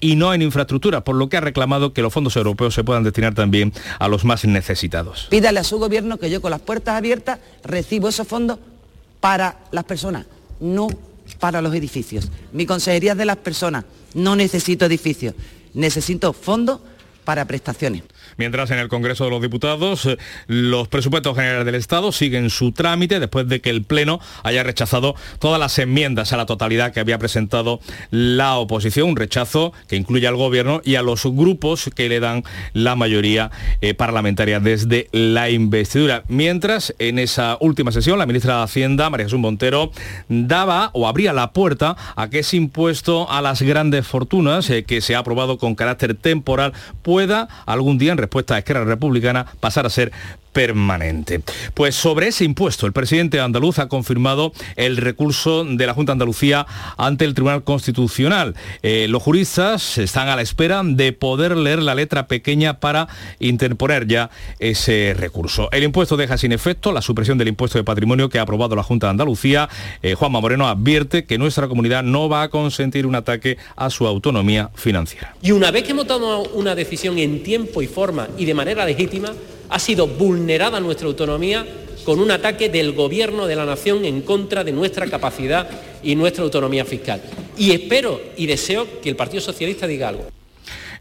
y 0.00 0.16
no 0.16 0.34
en 0.34 0.42
infraestructura, 0.42 1.02
por 1.02 1.16
lo 1.16 1.28
que 1.28 1.36
ha 1.36 1.40
reclamado 1.40 1.92
que 1.92 2.02
los 2.02 2.12
fondos 2.12 2.36
europeos 2.36 2.74
se 2.74 2.84
puedan 2.84 3.02
destinar 3.02 3.34
también 3.34 3.72
a 3.98 4.08
los 4.08 4.24
más 4.24 4.44
necesitados. 4.44 5.26
Pídale 5.30 5.60
a 5.60 5.64
su 5.64 5.78
gobierno 5.78 6.18
que 6.18 6.30
yo 6.30 6.40
con 6.40 6.50
las 6.50 6.60
puertas 6.60 6.96
abiertas 6.96 7.38
recibo 7.64 8.08
esos 8.08 8.26
fondos 8.26 8.58
para 9.20 9.58
las 9.70 9.84
personas, 9.84 10.26
no 10.60 10.88
para 11.38 11.62
los 11.62 11.74
edificios. 11.74 12.30
Mi 12.52 12.66
consejería 12.66 13.12
es 13.12 13.18
de 13.18 13.24
las 13.24 13.36
personas, 13.36 13.84
no 14.14 14.36
necesito 14.36 14.86
edificios, 14.86 15.34
necesito 15.74 16.32
fondos 16.32 16.80
para 17.24 17.44
prestaciones. 17.44 18.02
Mientras 18.40 18.70
en 18.70 18.78
el 18.78 18.88
Congreso 18.88 19.24
de 19.24 19.30
los 19.30 19.42
Diputados 19.42 20.06
eh, 20.06 20.16
los 20.46 20.88
presupuestos 20.88 21.36
generales 21.36 21.66
del 21.66 21.74
Estado 21.74 22.10
siguen 22.10 22.48
su 22.48 22.72
trámite 22.72 23.20
después 23.20 23.46
de 23.46 23.60
que 23.60 23.68
el 23.68 23.82
Pleno 23.82 24.18
haya 24.42 24.62
rechazado 24.62 25.14
todas 25.38 25.60
las 25.60 25.78
enmiendas 25.78 26.32
a 26.32 26.38
la 26.38 26.46
totalidad 26.46 26.90
que 26.90 27.00
había 27.00 27.18
presentado 27.18 27.80
la 28.10 28.56
oposición, 28.56 29.10
un 29.10 29.16
rechazo 29.16 29.74
que 29.88 29.96
incluye 29.96 30.26
al 30.26 30.36
Gobierno 30.36 30.80
y 30.82 30.94
a 30.94 31.02
los 31.02 31.26
grupos 31.26 31.90
que 31.94 32.08
le 32.08 32.18
dan 32.18 32.42
la 32.72 32.96
mayoría 32.96 33.50
eh, 33.82 33.92
parlamentaria 33.92 34.58
desde 34.58 35.08
la 35.12 35.50
investidura. 35.50 36.24
Mientras 36.28 36.94
en 36.98 37.18
esa 37.18 37.58
última 37.60 37.92
sesión 37.92 38.18
la 38.18 38.24
ministra 38.24 38.56
de 38.56 38.62
Hacienda, 38.62 39.10
María 39.10 39.26
Jesús 39.26 39.38
Montero, 39.38 39.90
daba 40.30 40.88
o 40.94 41.06
abría 41.06 41.34
la 41.34 41.52
puerta 41.52 41.94
a 42.16 42.30
que 42.30 42.38
ese 42.38 42.56
impuesto 42.56 43.30
a 43.30 43.42
las 43.42 43.60
grandes 43.60 44.06
fortunas 44.06 44.70
eh, 44.70 44.84
que 44.84 45.02
se 45.02 45.14
ha 45.14 45.18
aprobado 45.18 45.58
con 45.58 45.74
carácter 45.74 46.14
temporal 46.14 46.72
pueda 47.02 47.46
algún 47.66 47.98
día 47.98 48.12
en 48.12 48.29
respuesta 48.30 48.54
a 48.54 48.58
Esquerra 48.58 48.84
Republicana 48.84 49.44
pasar 49.58 49.86
a 49.86 49.90
ser 49.90 50.12
permanente. 50.52 51.40
Pues 51.74 51.94
sobre 51.94 52.28
ese 52.28 52.44
impuesto, 52.44 52.86
el 52.86 52.92
presidente 52.92 53.40
andaluz 53.40 53.78
ha 53.78 53.88
confirmado 53.88 54.52
el 54.76 54.96
recurso 54.96 55.64
de 55.64 55.86
la 55.86 55.94
Junta 55.94 56.10
de 56.10 56.14
Andalucía 56.14 56.66
ante 56.96 57.24
el 57.24 57.34
Tribunal 57.34 57.62
Constitucional. 57.62 58.54
Eh, 58.82 59.06
los 59.08 59.22
juristas 59.22 59.98
están 59.98 60.28
a 60.28 60.36
la 60.36 60.42
espera 60.42 60.82
de 60.84 61.12
poder 61.12 61.56
leer 61.56 61.82
la 61.82 61.94
letra 61.94 62.26
pequeña 62.26 62.80
para 62.80 63.08
interponer 63.38 64.06
ya 64.06 64.30
ese 64.58 65.14
recurso. 65.16 65.68
El 65.72 65.84
impuesto 65.84 66.16
deja 66.16 66.36
sin 66.36 66.52
efecto 66.52 66.92
la 66.92 67.02
supresión 67.02 67.38
del 67.38 67.48
impuesto 67.48 67.78
de 67.78 67.84
patrimonio 67.84 68.28
que 68.28 68.38
ha 68.38 68.42
aprobado 68.42 68.74
la 68.74 68.82
Junta 68.82 69.06
de 69.06 69.12
Andalucía. 69.12 69.68
Eh, 70.02 70.14
Juanma 70.14 70.40
Moreno 70.40 70.68
advierte 70.68 71.24
que 71.24 71.38
nuestra 71.38 71.68
comunidad 71.68 72.02
no 72.02 72.28
va 72.28 72.42
a 72.42 72.48
consentir 72.48 73.06
un 73.06 73.14
ataque 73.14 73.56
a 73.76 73.90
su 73.90 74.06
autonomía 74.06 74.70
financiera. 74.74 75.34
Y 75.42 75.52
una 75.52 75.70
vez 75.70 75.84
que 75.84 75.92
hemos 75.92 76.06
tomado 76.06 76.42
una 76.54 76.74
decisión 76.74 77.18
en 77.18 77.42
tiempo 77.42 77.82
y 77.82 77.86
forma 77.86 78.19
y 78.36 78.44
de 78.44 78.54
manera 78.54 78.84
legítima, 78.84 79.32
ha 79.68 79.78
sido 79.78 80.06
vulnerada 80.06 80.80
nuestra 80.80 81.06
autonomía 81.06 81.66
con 82.04 82.18
un 82.18 82.30
ataque 82.30 82.68
del 82.68 82.92
Gobierno 82.92 83.46
de 83.46 83.56
la 83.56 83.66
Nación 83.66 84.04
en 84.04 84.22
contra 84.22 84.64
de 84.64 84.72
nuestra 84.72 85.06
capacidad 85.06 85.68
y 86.02 86.16
nuestra 86.16 86.44
autonomía 86.44 86.84
fiscal. 86.84 87.22
Y 87.56 87.72
espero 87.72 88.20
y 88.36 88.46
deseo 88.46 88.86
que 89.00 89.08
el 89.08 89.16
Partido 89.16 89.40
Socialista 89.40 89.86
diga 89.86 90.08
algo. 90.08 90.39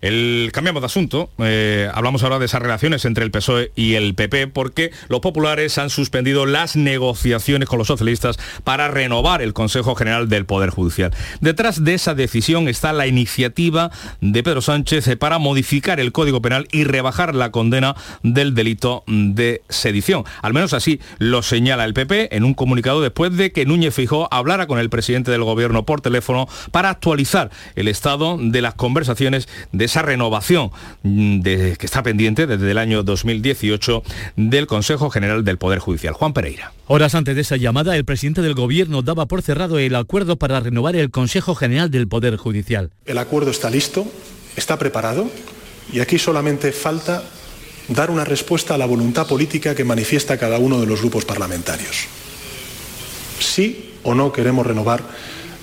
Cambiamos 0.02 0.82
de 0.82 0.86
asunto, 0.86 1.30
eh, 1.40 1.90
hablamos 1.94 2.24
ahora 2.24 2.40
de 2.40 2.46
esas 2.46 2.62
relaciones 2.62 3.04
entre 3.04 3.26
el 3.26 3.32
PSOE 3.32 3.74
y 3.76 3.96
el 3.96 4.16
PP 4.16 4.48
porque 4.48 4.92
los 5.10 5.20
populares 5.20 5.78
han 5.78 5.90
suspendido 5.90 6.46
las 6.46 6.78
negociaciones 6.78 7.68
con 7.68 7.80
los 7.80 7.88
socialistas 7.88 8.40
para 8.64 8.88
renovar 8.88 9.42
el 9.42 9.52
Consejo 9.52 9.96
General 9.96 10.30
del 10.30 10.46
Poder 10.46 10.70
Judicial. 10.70 11.14
Detrás 11.42 11.84
de 11.84 11.96
esa 11.96 12.14
decisión 12.14 12.70
está 12.70 12.94
la 12.94 13.08
iniciativa 13.08 13.92
de 14.22 14.42
Pedro 14.42 14.62
Sánchez 14.62 15.18
para 15.18 15.38
modificar 15.38 16.00
el 16.00 16.14
Código 16.14 16.42
Penal 16.42 16.70
y 16.72 16.86
rebajar 16.86 17.36
la 17.36 17.52
condena 17.52 17.96
del 18.24 18.56
delito 18.56 19.04
de 19.08 19.64
sedición. 19.68 20.24
Al 20.42 20.54
menos 20.54 20.72
así 20.72 21.02
lo 21.18 21.42
señala 21.42 21.84
el 21.84 21.94
PP 21.94 22.38
en 22.38 22.46
un 22.46 22.54
comunicado 22.54 23.02
después 23.02 23.36
de 23.36 23.52
que 23.52 23.66
Núñez 23.66 23.94
Fijó 23.94 24.30
hablara 24.32 24.66
con 24.66 24.80
el 24.80 24.90
presidente 24.90 25.30
del 25.30 25.44
gobierno 25.44 25.84
por 25.86 26.00
teléfono 26.00 26.48
para 26.72 26.90
actualizar 26.90 27.52
el 27.76 27.90
estado 27.90 28.38
de 28.40 28.62
las 28.62 28.76
conversaciones 28.76 29.50
de 29.74 29.89
esa 29.90 30.02
renovación 30.04 30.72
mm, 31.04 31.40
de, 31.42 31.76
que 31.78 31.86
está 31.86 32.04
pendiente 32.04 32.48
desde 32.48 32.72
el 32.72 32.78
año 32.78 33.04
2018 33.04 34.04
del 34.36 34.68
Consejo 34.68 35.10
General 35.10 35.44
del 35.44 35.58
Poder 35.58 35.80
Judicial. 35.80 36.14
Juan 36.14 36.34
Pereira. 36.34 36.72
Horas 36.88 37.16
antes 37.16 37.36
de 37.36 37.42
esa 37.42 37.58
llamada, 37.58 37.96
el 37.96 38.06
presidente 38.06 38.42
del 38.42 38.54
Gobierno 38.54 39.02
daba 39.02 39.26
por 39.26 39.42
cerrado 39.42 39.80
el 39.80 39.96
acuerdo 39.96 40.38
para 40.38 40.60
renovar 40.60 40.96
el 40.96 41.10
Consejo 41.10 41.56
General 41.56 41.90
del 41.92 42.08
Poder 42.08 42.38
Judicial. 42.38 42.92
El 43.06 43.18
acuerdo 43.18 43.52
está 43.52 43.70
listo, 43.70 44.06
está 44.56 44.78
preparado 44.78 45.30
y 45.92 46.00
aquí 46.00 46.20
solamente 46.20 46.72
falta 46.72 47.24
dar 47.88 48.12
una 48.12 48.24
respuesta 48.24 48.76
a 48.76 48.78
la 48.78 48.86
voluntad 48.86 49.28
política 49.28 49.74
que 49.74 49.84
manifiesta 49.84 50.38
cada 50.38 50.60
uno 50.60 50.80
de 50.80 50.86
los 50.86 51.02
grupos 51.02 51.26
parlamentarios. 51.26 52.06
Sí 53.40 53.94
o 54.04 54.14
no 54.14 54.32
queremos 54.32 54.66
renovar 54.66 55.04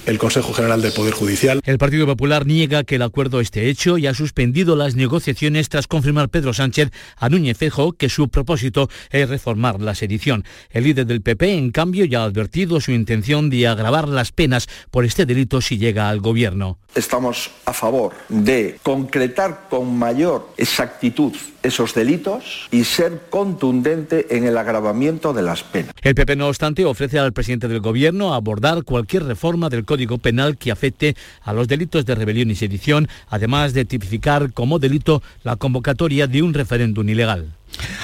el 0.07 0.19
Consejo 0.19 0.53
General 0.53 0.81
del 0.81 0.93
Poder 0.93 1.13
Judicial. 1.13 1.61
El 1.65 1.79
Partido 1.79 2.07
Popular 2.07 2.47
niega 2.47 2.85
que 2.85 2.95
el 2.95 3.03
acuerdo 3.03 3.41
esté 3.41 3.69
hecho 3.69 3.99
y 3.99 4.07
ha 4.07 4.15
suspendido 4.15 4.77
las 4.77 4.95
negociaciones 4.95 5.69
tras 5.69 5.89
confirmar 5.89 6.29
Pedro 6.29 6.55
Sánchez 6.55 6.91
a 7.17 7.29
Núñez 7.29 7.59
Fejo 7.59 7.93
que 7.93 8.09
su 8.09 8.29
propósito 8.29 8.89
es 9.11 9.29
reformar 9.29 9.81
la 9.81 9.95
sedición. 9.95 10.45
El 10.71 10.85
líder 10.85 11.07
del 11.07 11.23
PP, 11.23 11.55
en 11.55 11.71
cambio, 11.73 12.05
ya 12.05 12.23
ha 12.23 12.25
advertido 12.25 12.81
su 12.81 12.93
intención 12.93 13.51
de 13.51 13.67
agravar 13.67 14.09
las 14.09 14.31
penas 14.31 14.69
por 14.91 15.05
este 15.05 15.27
delito 15.27 15.61
si 15.61 15.77
llega 15.77 16.09
al 16.09 16.21
gobierno. 16.21 16.79
Estamos 16.95 17.51
a 17.67 17.73
favor 17.73 18.15
de 18.29 18.79
concretar 18.83 19.67
con 19.69 19.99
mayor 19.99 20.49
exactitud 20.57 21.35
esos 21.63 21.95
delitos 21.95 22.69
y 22.71 22.85
ser 22.85 23.23
contundente 23.29 24.37
en 24.37 24.45
el 24.45 24.57
agravamiento 24.57 25.33
de 25.33 25.43
las 25.43 25.65
penas. 25.65 25.93
El 26.01 26.15
PP, 26.15 26.37
no 26.37 26.47
obstante, 26.47 26.85
ofrece 26.85 27.19
al 27.19 27.33
presidente 27.33 27.67
del 27.67 27.81
gobierno 27.81 28.33
abordar 28.33 28.85
cualquier 28.85 29.25
reforma 29.25 29.69
del 29.69 29.85
Código 29.85 29.96
Penal 30.19 30.57
que 30.57 30.71
afecte 30.71 31.17
a 31.43 31.53
los 31.53 31.69
delitos 31.69 32.07
de 32.07 32.15
rebelión 32.15 32.51
y 32.51 32.55
sedición, 32.55 33.09
además 33.29 33.73
de 33.73 33.85
tipificar 33.85 34.53
como 34.53 34.79
delito 34.79 35.23
la 35.43 35.57
convocatoria 35.57 36.27
de 36.27 36.43
un 36.43 36.55
referéndum 36.55 37.09
ilegal. 37.09 37.56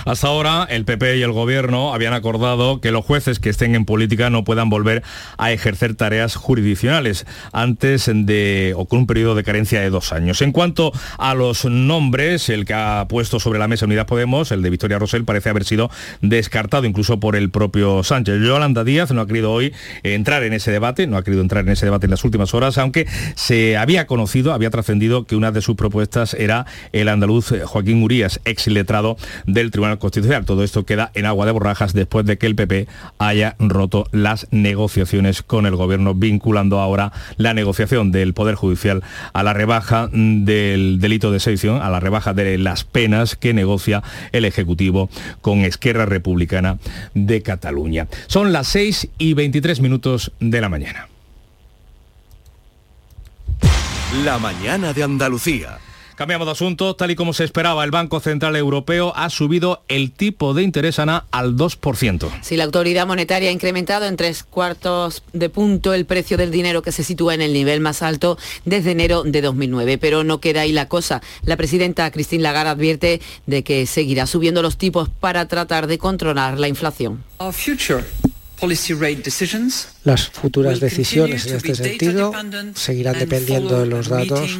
Hasta 0.05 0.27
ahora, 0.27 0.67
el 0.69 0.85
PP 0.85 1.19
y 1.19 1.23
el 1.23 1.31
Gobierno 1.31 1.95
habían 1.95 2.12
acordado 2.12 2.81
que 2.81 2.91
los 2.91 3.05
jueces 3.05 3.38
que 3.38 3.51
estén 3.51 3.77
en 3.77 3.85
política 3.85 4.31
no 4.31 4.43
puedan 4.43 4.69
volver 4.69 5.05
a 5.38 5.53
ejercer 5.53 5.95
tareas 5.95 6.35
jurisdiccionales 6.35 7.25
antes 7.53 8.11
de 8.12 8.75
o 8.77 8.87
con 8.87 9.01
un 9.01 9.07
periodo 9.07 9.37
de 9.37 9.45
carencia 9.45 9.81
de 9.81 9.91
dos 9.91 10.12
años. 10.12 10.43
En 10.43 10.51
cuanto 10.51 10.93
a 11.19 11.35
los 11.35 11.65
nombres, 11.65 12.49
el 12.49 12.65
que 12.65 12.75
ha 12.75 13.07
puesto 13.09 13.38
sobre 13.38 13.61
la 13.61 13.69
mesa 13.69 13.87
Unidas 13.87 14.07
Podemos, 14.07 14.51
el 14.51 14.62
de 14.62 14.71
Victoria 14.71 14.99
Rosell, 14.99 15.25
parece 15.25 15.51
haber 15.51 15.65
sido 15.65 15.88
descartado 16.21 16.85
incluso 16.85 17.21
por 17.21 17.37
el 17.37 17.51
propio 17.51 18.03
Sánchez. 18.03 18.41
Yolanda 18.41 18.83
Díaz 18.83 19.12
no 19.12 19.21
ha 19.21 19.27
querido 19.29 19.53
hoy 19.53 19.73
entrar 20.03 20.43
en 20.43 20.53
ese 20.53 20.73
debate, 20.73 21.07
no 21.07 21.17
ha 21.17 21.23
querido 21.23 21.43
entrar 21.43 21.65
en 21.65 21.71
ese 21.71 21.87
debate 21.87 22.07
en 22.07 22.11
las 22.11 22.25
últimas 22.25 22.55
horas, 22.55 22.77
aunque 22.79 23.07
se 23.37 23.77
había 23.77 24.09
conocido, 24.09 24.53
había 24.53 24.71
trascendido 24.71 25.27
que 25.27 25.37
una 25.37 25.53
de 25.53 25.61
sus 25.61 25.77
propuestas 25.77 26.35
era 26.35 26.67
el 26.93 27.09
andaluz 27.09 27.53
Joaquín 27.65 28.03
Urías, 28.03 28.41
ex 28.45 28.67
letrado 28.67 29.17
del 29.47 29.71
Tribunal 29.71 29.91
Constitucional. 29.98 30.44
Todo 30.44 30.64
esto 30.64 30.85
queda 30.85 31.11
en 31.14 31.26
agua 31.26 31.46
de 31.46 31.52
borrajas 31.52 31.92
después 31.92 32.26
de 32.26 32.38
que 32.38 32.46
el 32.46 32.55
PP 32.55 32.87
haya 33.18 33.57
roto 33.59 34.07
las 34.12 34.46
negociaciones 34.50 35.42
con 35.42 35.66
el 35.66 35.76
gobierno, 35.76 36.14
vinculando 36.14 36.81
ahora 36.81 37.12
la 37.37 37.55
negociación 37.55 38.12
del 38.12 38.35
Poder 38.35 38.55
Judicial 38.55 39.02
a 39.33 39.42
la 39.42 39.52
rebaja 39.52 40.09
del 40.12 40.98
delito 41.00 41.31
de 41.31 41.40
sedición, 41.40 41.83
a 41.83 41.90
la 41.90 42.00
rebaja 42.00 42.35
de 42.35 42.59
las 42.59 42.85
penas 42.85 43.37
que 43.37 43.55
negocia 43.55 44.02
el 44.33 44.44
Ejecutivo 44.44 45.11
con 45.40 45.61
Esquerra 45.61 46.07
Republicana 46.07 46.78
de 47.14 47.42
Cataluña. 47.42 48.09
Son 48.26 48.52
las 48.52 48.68
6 48.68 49.09
y 49.18 49.35
23 49.35 49.81
minutos 49.81 50.33
de 50.40 50.61
la 50.61 50.68
mañana. 50.68 51.09
La 54.24 54.38
mañana 54.38 54.92
de 54.92 55.02
Andalucía. 55.02 55.78
Cambiamos 56.23 56.47
de 56.47 56.53
asunto. 56.53 56.95
Tal 56.95 57.11
y 57.11 57.17
como 57.17 57.33
se 57.33 57.43
esperaba, 57.43 57.83
el 57.83 57.91
Banco 57.91 58.21
Central 58.21 58.55
Europeo 58.55 59.13
ha 59.17 59.29
subido 59.29 59.83
el 59.89 60.13
tipo 60.13 60.55
de 60.55 60.63
interés 60.63 61.01
Ana 61.01 61.25
al 61.33 61.57
2%. 61.57 62.31
Si 62.43 62.57
la 62.57 62.63
autoridad 62.63 63.09
monetaria 63.09 63.49
ha 63.49 63.53
incrementado 63.53 64.07
en 64.07 64.15
tres 64.15 64.45
cuartos 64.45 65.25
de 65.33 65.49
punto 65.49 65.93
el 65.93 66.07
precio 66.07 66.37
del 66.37 66.53
dinero 66.53 66.81
que 66.81 66.93
se 66.93 67.03
sitúa 67.03 67.35
en 67.35 67.43
el 67.43 67.53
nivel 67.53 67.81
más 67.81 68.03
alto 68.03 68.39
desde 68.65 68.93
enero 68.93 69.25
de 69.25 69.41
2009. 69.41 69.99
Pero 69.99 70.23
no 70.23 70.39
queda 70.39 70.61
ahí 70.61 70.71
la 70.71 70.87
cosa. 70.87 71.23
La 71.45 71.57
presidenta 71.57 72.09
Christine 72.13 72.45
Lagarde 72.45 72.71
advierte 72.71 73.21
de 73.47 73.65
que 73.65 73.85
seguirá 73.87 74.29
subiendo 74.29 74.63
los 74.63 74.79
tipos 74.79 75.09
para 75.09 75.49
tratar 75.49 75.89
de 75.89 75.99
controlar 75.99 76.57
la 76.57 76.69
inflación. 76.69 77.25
Las 80.05 80.29
futuras 80.29 80.79
decisiones 80.79 81.46
en 81.46 81.57
este 81.57 81.75
sentido 81.75 82.33
seguirán 82.75 83.18
dependiendo 83.18 83.81
de 83.81 83.87
los 83.87 84.09
datos 84.09 84.51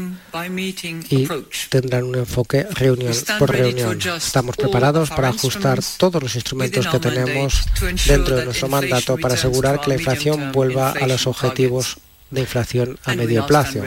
y 1.09 1.29
tendrán 1.69 2.05
un 2.05 2.17
enfoque 2.17 2.65
reunión 2.65 3.15
por 3.39 3.51
reunión. 3.51 3.99
Estamos 4.17 4.57
preparados 4.57 5.11
para 5.11 5.29
ajustar 5.29 5.79
todos 5.99 6.21
los 6.21 6.35
instrumentos 6.35 6.87
que 6.89 6.99
tenemos 6.99 7.65
dentro 8.07 8.37
de 8.37 8.45
nuestro 8.47 8.69
mandato 8.69 9.17
para 9.19 9.35
asegurar 9.35 9.81
que 9.81 9.91
la 9.91 9.95
inflación 9.95 10.51
vuelva 10.51 10.91
a 10.91 11.07
los 11.07 11.29
objetivos 11.29 11.99
de 12.31 12.41
inflación 12.41 12.99
a 13.05 13.15
medio 13.15 13.47
plazo. 13.47 13.83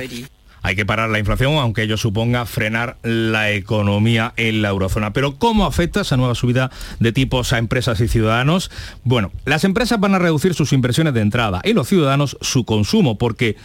Hay 0.66 0.76
que 0.76 0.84
parar 0.84 1.12
la 1.12 1.20
inflación, 1.20 1.54
aunque 1.58 1.84
ello 1.84 1.96
suponga 1.96 2.44
frenar 2.48 2.98
la 3.04 3.52
economía 3.52 4.34
en 4.36 4.64
la 4.64 4.70
eurozona. 4.70 5.14
Pero 5.14 5.36
¿cómo 5.36 5.68
afecta 5.68 6.02
esa 6.02 6.18
nueva 6.18 6.34
subida 6.34 6.72
de 7.00 7.12
tipos 7.12 7.54
a 7.54 7.60
empresas 7.60 8.02
y 8.02 8.08
ciudadanos? 8.08 8.72
Bueno, 9.04 9.32
las 9.46 9.64
empresas 9.64 10.00
van 10.00 10.16
a 10.16 10.20
reducir 10.20 10.56
sus 10.56 10.74
inversiones 10.74 11.14
de 11.14 11.22
entrada 11.22 11.62
y 11.64 11.74
los 11.74 11.88
ciudadanos 11.88 12.36
su 12.42 12.66
consumo, 12.66 13.20
porque 13.20 13.58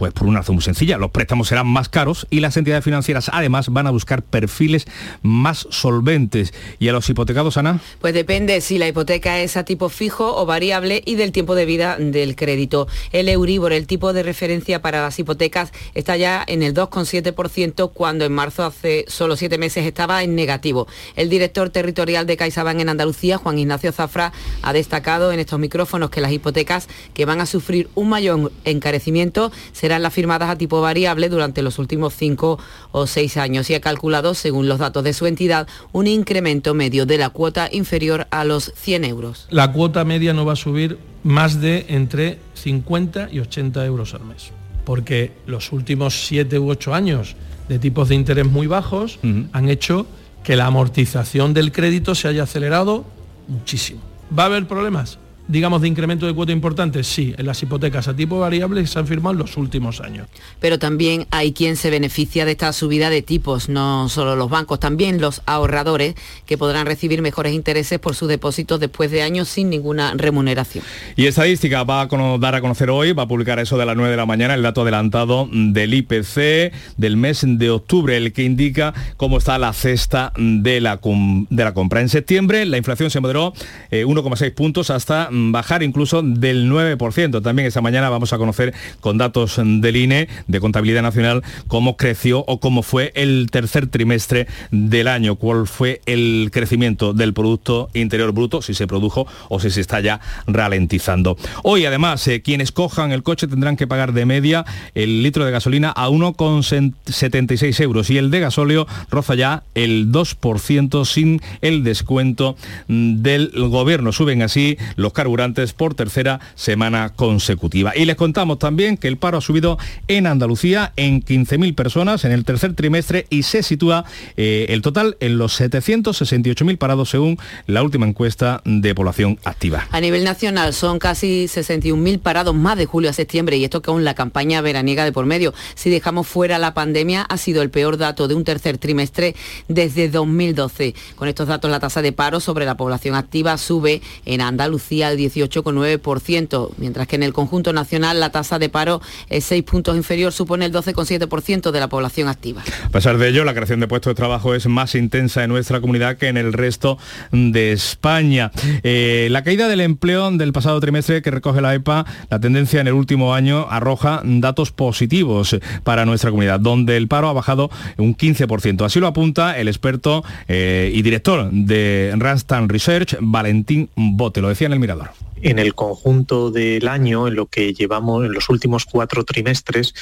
Pues 0.00 0.14
por 0.14 0.26
una 0.26 0.38
razón 0.38 0.54
muy 0.54 0.64
sencilla, 0.64 0.96
los 0.96 1.10
préstamos 1.10 1.48
serán 1.48 1.66
más 1.66 1.90
caros 1.90 2.26
y 2.30 2.40
las 2.40 2.56
entidades 2.56 2.82
financieras 2.82 3.30
además 3.34 3.68
van 3.68 3.86
a 3.86 3.90
buscar 3.90 4.22
perfiles 4.22 4.86
más 5.20 5.66
solventes. 5.68 6.54
¿Y 6.78 6.88
a 6.88 6.92
los 6.92 7.10
hipotecados, 7.10 7.58
Ana? 7.58 7.80
Pues 8.00 8.14
depende 8.14 8.62
si 8.62 8.78
la 8.78 8.88
hipoteca 8.88 9.40
es 9.40 9.58
a 9.58 9.64
tipo 9.66 9.90
fijo 9.90 10.34
o 10.40 10.46
variable 10.46 11.02
y 11.04 11.16
del 11.16 11.32
tiempo 11.32 11.54
de 11.54 11.66
vida 11.66 11.98
del 11.98 12.34
crédito. 12.34 12.88
El 13.12 13.28
Euribor, 13.28 13.74
el 13.74 13.86
tipo 13.86 14.14
de 14.14 14.22
referencia 14.22 14.80
para 14.80 15.02
las 15.02 15.18
hipotecas, 15.18 15.70
está 15.92 16.16
ya 16.16 16.42
en 16.46 16.62
el 16.62 16.72
2,7% 16.72 17.92
cuando 17.92 18.24
en 18.24 18.32
marzo 18.32 18.64
hace 18.64 19.04
solo 19.06 19.36
siete 19.36 19.58
meses 19.58 19.84
estaba 19.84 20.22
en 20.22 20.34
negativo. 20.34 20.88
El 21.14 21.28
director 21.28 21.68
territorial 21.68 22.26
de 22.26 22.38
CaixaBank 22.38 22.80
en 22.80 22.88
Andalucía, 22.88 23.36
Juan 23.36 23.58
Ignacio 23.58 23.92
Zafra, 23.92 24.32
ha 24.62 24.72
destacado 24.72 25.30
en 25.30 25.40
estos 25.40 25.58
micrófonos 25.58 26.08
que 26.08 26.22
las 26.22 26.32
hipotecas 26.32 26.88
que 27.12 27.26
van 27.26 27.42
a 27.42 27.44
sufrir 27.44 27.90
un 27.94 28.08
mayor 28.08 28.50
encarecimiento 28.64 29.52
serán 29.72 29.89
las 29.98 30.14
firmadas 30.14 30.50
a 30.50 30.56
tipo 30.56 30.80
variable 30.80 31.28
durante 31.28 31.62
los 31.62 31.78
últimos 31.78 32.14
cinco 32.14 32.58
o 32.92 33.06
seis 33.06 33.36
años 33.36 33.68
y 33.70 33.74
ha 33.74 33.80
calculado, 33.80 34.34
según 34.34 34.68
los 34.68 34.78
datos 34.78 35.02
de 35.02 35.12
su 35.12 35.26
entidad, 35.26 35.66
un 35.92 36.06
incremento 36.06 36.74
medio 36.74 37.06
de 37.06 37.18
la 37.18 37.30
cuota 37.30 37.68
inferior 37.72 38.26
a 38.30 38.44
los 38.44 38.72
100 38.76 39.04
euros. 39.04 39.46
La 39.50 39.72
cuota 39.72 40.04
media 40.04 40.32
no 40.32 40.44
va 40.44 40.52
a 40.52 40.56
subir 40.56 40.98
más 41.22 41.60
de 41.60 41.86
entre 41.88 42.38
50 42.54 43.28
y 43.32 43.40
80 43.40 43.84
euros 43.86 44.14
al 44.14 44.24
mes, 44.24 44.50
porque 44.84 45.32
los 45.46 45.72
últimos 45.72 46.26
7 46.26 46.58
u 46.58 46.70
8 46.70 46.94
años 46.94 47.36
de 47.68 47.78
tipos 47.78 48.08
de 48.08 48.14
interés 48.14 48.46
muy 48.46 48.66
bajos 48.66 49.18
han 49.52 49.68
hecho 49.68 50.06
que 50.42 50.56
la 50.56 50.66
amortización 50.66 51.54
del 51.54 51.72
crédito 51.72 52.14
se 52.14 52.28
haya 52.28 52.44
acelerado 52.44 53.04
muchísimo. 53.48 54.00
¿Va 54.36 54.44
a 54.44 54.46
haber 54.46 54.66
problemas? 54.66 55.18
Digamos, 55.50 55.82
de 55.82 55.88
incremento 55.88 56.26
de 56.26 56.34
cuota 56.34 56.52
importante? 56.52 57.02
Sí, 57.04 57.34
en 57.36 57.46
las 57.46 57.62
hipotecas 57.62 58.08
a 58.08 58.14
tipo 58.14 58.38
variable 58.38 58.86
se 58.86 58.98
han 58.98 59.06
firmado 59.06 59.32
en 59.32 59.38
los 59.38 59.56
últimos 59.56 60.00
años. 60.00 60.28
Pero 60.60 60.78
también 60.78 61.26
hay 61.30 61.52
quien 61.52 61.76
se 61.76 61.90
beneficia 61.90 62.44
de 62.44 62.52
esta 62.52 62.72
subida 62.72 63.10
de 63.10 63.22
tipos, 63.22 63.68
no 63.68 64.08
solo 64.08 64.36
los 64.36 64.48
bancos, 64.48 64.80
también 64.80 65.20
los 65.20 65.42
ahorradores 65.46 66.14
que 66.46 66.56
podrán 66.56 66.86
recibir 66.86 67.22
mejores 67.22 67.52
intereses 67.52 67.98
por 67.98 68.14
sus 68.14 68.28
depósitos 68.28 68.78
después 68.80 69.10
de 69.10 69.22
años 69.22 69.48
sin 69.48 69.70
ninguna 69.70 70.14
remuneración. 70.14 70.84
Y 71.16 71.26
estadística 71.26 71.82
va 71.82 72.02
a 72.02 72.08
dar 72.38 72.54
a 72.54 72.60
conocer 72.60 72.90
hoy, 72.90 73.12
va 73.12 73.24
a 73.24 73.28
publicar 73.28 73.58
eso 73.58 73.76
de 73.76 73.86
las 73.86 73.96
9 73.96 74.10
de 74.10 74.16
la 74.16 74.26
mañana, 74.26 74.54
el 74.54 74.62
dato 74.62 74.82
adelantado 74.82 75.48
del 75.52 75.94
IPC 75.94 76.72
del 76.96 77.16
mes 77.16 77.44
de 77.44 77.70
octubre, 77.70 78.16
el 78.16 78.32
que 78.32 78.44
indica 78.44 78.94
cómo 79.16 79.38
está 79.38 79.58
la 79.58 79.72
cesta 79.72 80.32
de 80.36 80.80
la, 80.80 81.00
de 81.02 81.64
la 81.64 81.74
compra. 81.74 82.00
En 82.00 82.08
septiembre 82.08 82.64
la 82.66 82.76
inflación 82.76 83.10
se 83.10 83.20
moderó 83.20 83.52
1,6 83.90 84.42
eh, 84.42 84.50
puntos 84.50 84.90
hasta 84.90 85.28
bajar 85.52 85.82
incluso 85.82 86.22
del 86.22 86.70
9%. 86.70 87.42
También 87.42 87.66
esta 87.66 87.80
mañana 87.80 88.08
vamos 88.08 88.32
a 88.32 88.38
conocer 88.38 88.74
con 89.00 89.18
datos 89.18 89.60
del 89.62 89.96
INE, 89.96 90.28
de 90.46 90.60
Contabilidad 90.60 91.02
Nacional, 91.02 91.42
cómo 91.68 91.96
creció 91.96 92.44
o 92.46 92.60
cómo 92.60 92.82
fue 92.82 93.12
el 93.14 93.48
tercer 93.50 93.86
trimestre 93.86 94.46
del 94.70 95.08
año, 95.08 95.36
cuál 95.36 95.66
fue 95.66 96.00
el 96.06 96.50
crecimiento 96.52 97.12
del 97.12 97.34
Producto 97.34 97.90
Interior 97.94 98.32
Bruto, 98.32 98.62
si 98.62 98.74
se 98.74 98.86
produjo 98.86 99.26
o 99.48 99.60
si 99.60 99.70
se 99.70 99.80
está 99.80 100.00
ya 100.00 100.20
ralentizando. 100.46 101.36
Hoy 101.62 101.84
además, 101.84 102.26
eh, 102.28 102.42
quienes 102.42 102.72
cojan 102.72 103.12
el 103.12 103.22
coche 103.22 103.46
tendrán 103.46 103.76
que 103.76 103.86
pagar 103.86 104.12
de 104.12 104.26
media 104.26 104.64
el 104.94 105.22
litro 105.22 105.44
de 105.44 105.50
gasolina 105.50 105.90
a 105.90 106.08
1,76 106.08 107.80
euros 107.80 108.10
y 108.10 108.18
el 108.18 108.30
de 108.30 108.40
gasóleo 108.40 108.86
roza 109.10 109.34
ya 109.34 109.62
el 109.74 110.10
2% 110.12 111.04
sin 111.04 111.40
el 111.60 111.84
descuento 111.84 112.56
del 112.88 113.50
gobierno. 113.68 114.12
Suben 114.12 114.42
así 114.42 114.76
los 114.96 115.12
cargos 115.12 115.29
por 115.76 115.94
tercera 115.94 116.40
semana 116.54 117.10
consecutiva. 117.10 117.92
Y 117.96 118.04
les 118.04 118.16
contamos 118.16 118.58
también 118.58 118.96
que 118.96 119.08
el 119.08 119.16
paro 119.16 119.38
ha 119.38 119.40
subido 119.40 119.78
en 120.08 120.26
Andalucía 120.26 120.92
en 120.96 121.22
15.000 121.22 121.74
personas 121.74 122.24
en 122.24 122.32
el 122.32 122.44
tercer 122.44 122.74
trimestre 122.74 123.26
y 123.30 123.44
se 123.44 123.62
sitúa 123.62 124.04
eh, 124.36 124.66
el 124.70 124.82
total 124.82 125.16
en 125.20 125.38
los 125.38 125.60
768.000 125.60 126.78
parados 126.78 127.10
según 127.10 127.38
la 127.66 127.82
última 127.82 128.06
encuesta 128.06 128.60
de 128.64 128.94
población 128.94 129.38
activa. 129.44 129.86
A 129.90 130.00
nivel 130.00 130.24
nacional 130.24 130.74
son 130.74 130.98
casi 130.98 131.46
61.000 131.46 132.18
parados 132.18 132.54
más 132.54 132.76
de 132.76 132.86
julio 132.86 133.10
a 133.10 133.12
septiembre 133.12 133.56
y 133.56 133.64
esto 133.64 133.82
con 133.82 134.04
la 134.04 134.14
campaña 134.14 134.60
veraniega 134.60 135.04
de 135.04 135.12
por 135.12 135.26
medio. 135.26 135.54
Si 135.74 135.90
dejamos 135.90 136.26
fuera 136.26 136.58
la 136.58 136.74
pandemia 136.74 137.22
ha 137.22 137.36
sido 137.36 137.62
el 137.62 137.70
peor 137.70 137.96
dato 137.96 138.28
de 138.28 138.34
un 138.34 138.44
tercer 138.44 138.78
trimestre 138.78 139.34
desde 139.68 140.08
2012. 140.08 140.94
Con 141.16 141.28
estos 141.28 141.48
datos 141.48 141.70
la 141.70 141.80
tasa 141.80 142.02
de 142.02 142.12
paro 142.12 142.40
sobre 142.40 142.64
la 142.66 142.76
población 142.76 143.14
activa 143.14 143.56
sube 143.58 144.02
en 144.24 144.40
Andalucía 144.40 145.08
al 145.08 145.16
18,9%, 145.20 146.70
mientras 146.78 147.06
que 147.06 147.16
en 147.16 147.22
el 147.22 147.32
conjunto 147.32 147.72
nacional 147.72 148.20
la 148.20 148.30
tasa 148.30 148.58
de 148.58 148.68
paro 148.68 149.00
es 149.28 149.44
6 149.44 149.62
puntos 149.64 149.96
inferior, 149.96 150.32
supone 150.32 150.66
el 150.66 150.72
12,7% 150.72 151.70
de 151.70 151.80
la 151.80 151.88
población 151.88 152.28
activa. 152.28 152.62
A 152.84 152.88
pesar 152.88 153.18
de 153.18 153.28
ello, 153.28 153.44
la 153.44 153.54
creación 153.54 153.80
de 153.80 153.88
puestos 153.88 154.10
de 154.10 154.14
trabajo 154.14 154.54
es 154.54 154.66
más 154.66 154.94
intensa 154.94 155.44
en 155.44 155.50
nuestra 155.50 155.80
comunidad 155.80 156.16
que 156.16 156.28
en 156.28 156.36
el 156.36 156.52
resto 156.52 156.98
de 157.32 157.72
España. 157.72 158.50
Eh, 158.82 159.28
la 159.30 159.42
caída 159.42 159.68
del 159.68 159.80
empleo 159.80 160.30
del 160.30 160.52
pasado 160.52 160.80
trimestre 160.80 161.22
que 161.22 161.30
recoge 161.30 161.60
la 161.60 161.74
EPA, 161.74 162.06
la 162.30 162.40
tendencia 162.40 162.80
en 162.80 162.88
el 162.88 162.94
último 162.94 163.34
año 163.34 163.66
arroja 163.70 164.22
datos 164.24 164.70
positivos 164.70 165.56
para 165.84 166.04
nuestra 166.04 166.30
comunidad, 166.30 166.60
donde 166.60 166.96
el 166.96 167.08
paro 167.08 167.28
ha 167.28 167.32
bajado 167.32 167.70
un 167.96 168.16
15%. 168.16 168.84
Así 168.84 169.00
lo 169.00 169.06
apunta 169.06 169.58
el 169.58 169.68
experto 169.68 170.24
eh, 170.48 170.90
y 170.94 171.02
director 171.02 171.50
de 171.50 172.14
Randstad 172.16 172.64
Research, 172.66 173.16
Valentín 173.20 173.88
Bote. 173.94 174.40
Lo 174.40 174.48
decía 174.48 174.66
en 174.66 174.72
el 174.74 174.80
Mirador 174.80 175.09
en 175.42 175.58
el 175.58 175.74
conjunto 175.74 176.50
del 176.50 176.88
año, 176.88 177.28
en 177.28 177.34
lo 177.34 177.46
que 177.46 177.72
llevamos 177.72 178.24
en 178.24 178.32
los 178.32 178.48
últimos 178.48 178.84
cuatro 178.84 179.24
trimestres, 179.24 179.94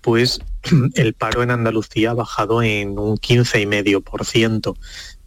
pues 0.00 0.40
el 0.94 1.14
paro 1.14 1.42
en 1.42 1.50
Andalucía 1.50 2.10
ha 2.10 2.14
bajado 2.14 2.62
en 2.62 2.98
un 2.98 3.16
15,5%, 3.16 4.76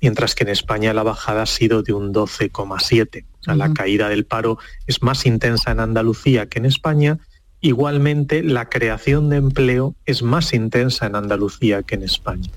mientras 0.01 0.35
que 0.35 0.43
en 0.43 0.49
España 0.49 0.93
la 0.93 1.03
bajada 1.03 1.43
ha 1.43 1.47
sido 1.47 1.81
de 1.81 1.93
un 1.93 2.13
12,7%. 2.13 3.25
La 3.47 3.73
caída 3.73 4.09
del 4.09 4.25
paro 4.25 4.57
es 4.87 5.03
más 5.03 5.25
intensa 5.25 5.71
en 5.71 5.79
Andalucía 5.79 6.47
que 6.47 6.59
en 6.59 6.65
España. 6.65 7.19
Igualmente, 7.61 8.43
la 8.43 8.69
creación 8.69 9.29
de 9.29 9.37
empleo 9.37 9.95
es 10.05 10.23
más 10.23 10.53
intensa 10.53 11.05
en 11.05 11.15
Andalucía 11.15 11.83
que 11.83 11.95
en 11.95 12.03
España. 12.03 12.49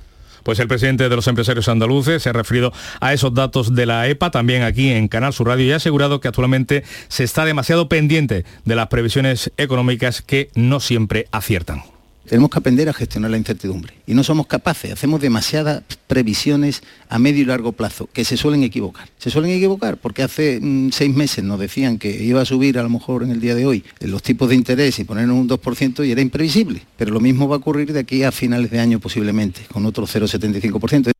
Pues 0.48 0.60
el 0.60 0.66
presidente 0.66 1.10
de 1.10 1.14
los 1.14 1.28
empresarios 1.28 1.68
andaluces 1.68 2.22
se 2.22 2.30
ha 2.30 2.32
referido 2.32 2.72
a 3.02 3.12
esos 3.12 3.34
datos 3.34 3.74
de 3.74 3.84
la 3.84 4.08
EPA 4.08 4.30
también 4.30 4.62
aquí 4.62 4.88
en 4.88 5.06
Canal 5.06 5.34
Sur 5.34 5.48
Radio 5.48 5.66
y 5.66 5.72
ha 5.72 5.76
asegurado 5.76 6.22
que 6.22 6.28
actualmente 6.28 6.84
se 7.08 7.22
está 7.22 7.44
demasiado 7.44 7.90
pendiente 7.90 8.46
de 8.64 8.74
las 8.74 8.86
previsiones 8.86 9.52
económicas 9.58 10.22
que 10.22 10.48
no 10.54 10.80
siempre 10.80 11.26
aciertan. 11.32 11.82
Tenemos 12.28 12.50
que 12.50 12.58
aprender 12.58 12.88
a 12.88 12.92
gestionar 12.92 13.30
la 13.30 13.38
incertidumbre 13.38 13.94
y 14.06 14.12
no 14.12 14.22
somos 14.22 14.46
capaces, 14.46 14.92
hacemos 14.92 15.20
demasiadas 15.20 15.82
previsiones 16.06 16.82
a 17.08 17.18
medio 17.18 17.42
y 17.42 17.46
largo 17.46 17.72
plazo 17.72 18.08
que 18.12 18.24
se 18.24 18.36
suelen 18.36 18.62
equivocar. 18.62 19.08
Se 19.16 19.30
suelen 19.30 19.50
equivocar 19.52 19.96
porque 19.96 20.22
hace 20.22 20.60
mm, 20.60 20.90
seis 20.92 21.14
meses 21.14 21.42
nos 21.42 21.58
decían 21.58 21.98
que 21.98 22.10
iba 22.22 22.42
a 22.42 22.44
subir 22.44 22.78
a 22.78 22.82
lo 22.82 22.90
mejor 22.90 23.22
en 23.22 23.30
el 23.30 23.40
día 23.40 23.54
de 23.54 23.64
hoy 23.64 23.84
los 24.00 24.22
tipos 24.22 24.50
de 24.50 24.56
interés 24.56 24.98
y 24.98 25.04
poner 25.04 25.30
un 25.30 25.48
2% 25.48 26.06
y 26.06 26.12
era 26.12 26.20
imprevisible. 26.20 26.82
Pero 26.98 27.12
lo 27.12 27.20
mismo 27.20 27.48
va 27.48 27.56
a 27.56 27.58
ocurrir 27.58 27.92
de 27.92 28.00
aquí 28.00 28.22
a 28.22 28.30
finales 28.30 28.70
de 28.70 28.78
año 28.78 29.00
posiblemente, 29.00 29.62
con 29.72 29.86
otro 29.86 30.06
0,75%. 30.06 31.10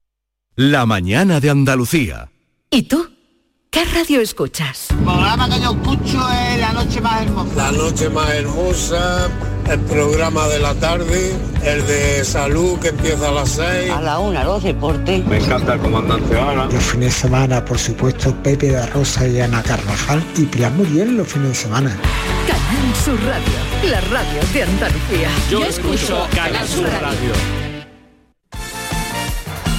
La 0.57 0.85
mañana 0.87 1.40
de 1.40 1.51
Andalucía. 1.51 2.31
¿Y 2.71 2.83
tú? 2.83 3.09
¿Qué 3.71 3.85
radio 3.85 4.21
escuchas? 4.21 4.90
El 4.90 4.97
programa 4.97 5.49
que 5.49 5.61
yo 5.61 5.73
escucho 5.73 6.29
es 6.31 6.59
La 6.59 6.73
Noche 6.73 7.01
Más 7.01 7.23
Hermosa. 7.23 7.55
La 7.55 7.73
Noche 7.73 8.09
Más 8.09 8.31
Hermosa, 8.31 9.31
el 9.70 9.81
programa 9.81 10.48
de 10.48 10.59
la 10.59 10.74
tarde, 10.74 11.33
el 11.64 11.87
de 11.87 12.24
salud 12.24 12.78
que 12.78 12.88
empieza 12.88 13.28
a 13.28 13.33
las 13.33 13.50
6. 13.50 13.90
A 13.90 14.00
la 14.00 14.18
una, 14.18 14.44
los 14.44 14.62
deportes. 14.62 15.24
Me 15.26 15.38
encanta 15.38 15.74
el 15.74 15.81
comandante 15.81 16.38
Ana. 16.38 16.66
Los 16.66 16.83
fines 16.83 17.14
de 17.14 17.20
semana, 17.20 17.64
por 17.64 17.78
supuesto, 17.78 18.35
Pepe 18.42 18.68
de 18.68 18.87
Rosa 18.87 19.26
y 19.26 19.40
Ana 19.40 19.62
Carvajal 19.62 20.22
y 20.37 20.44
Pilar 20.46 20.72
Muriel 20.72 21.16
los 21.16 21.28
fines 21.28 21.48
de 21.50 21.54
semana. 21.54 21.96
Canal 22.46 22.94
Sur 23.04 23.18
Radio, 23.26 23.90
la 23.90 24.00
radio 24.00 24.40
de 24.52 24.62
Andalucía. 24.62 25.28
Yo, 25.50 25.64
escucho 25.64 26.26
Canal 26.35 26.66
Sur 26.66 26.85
radio. 26.85 27.67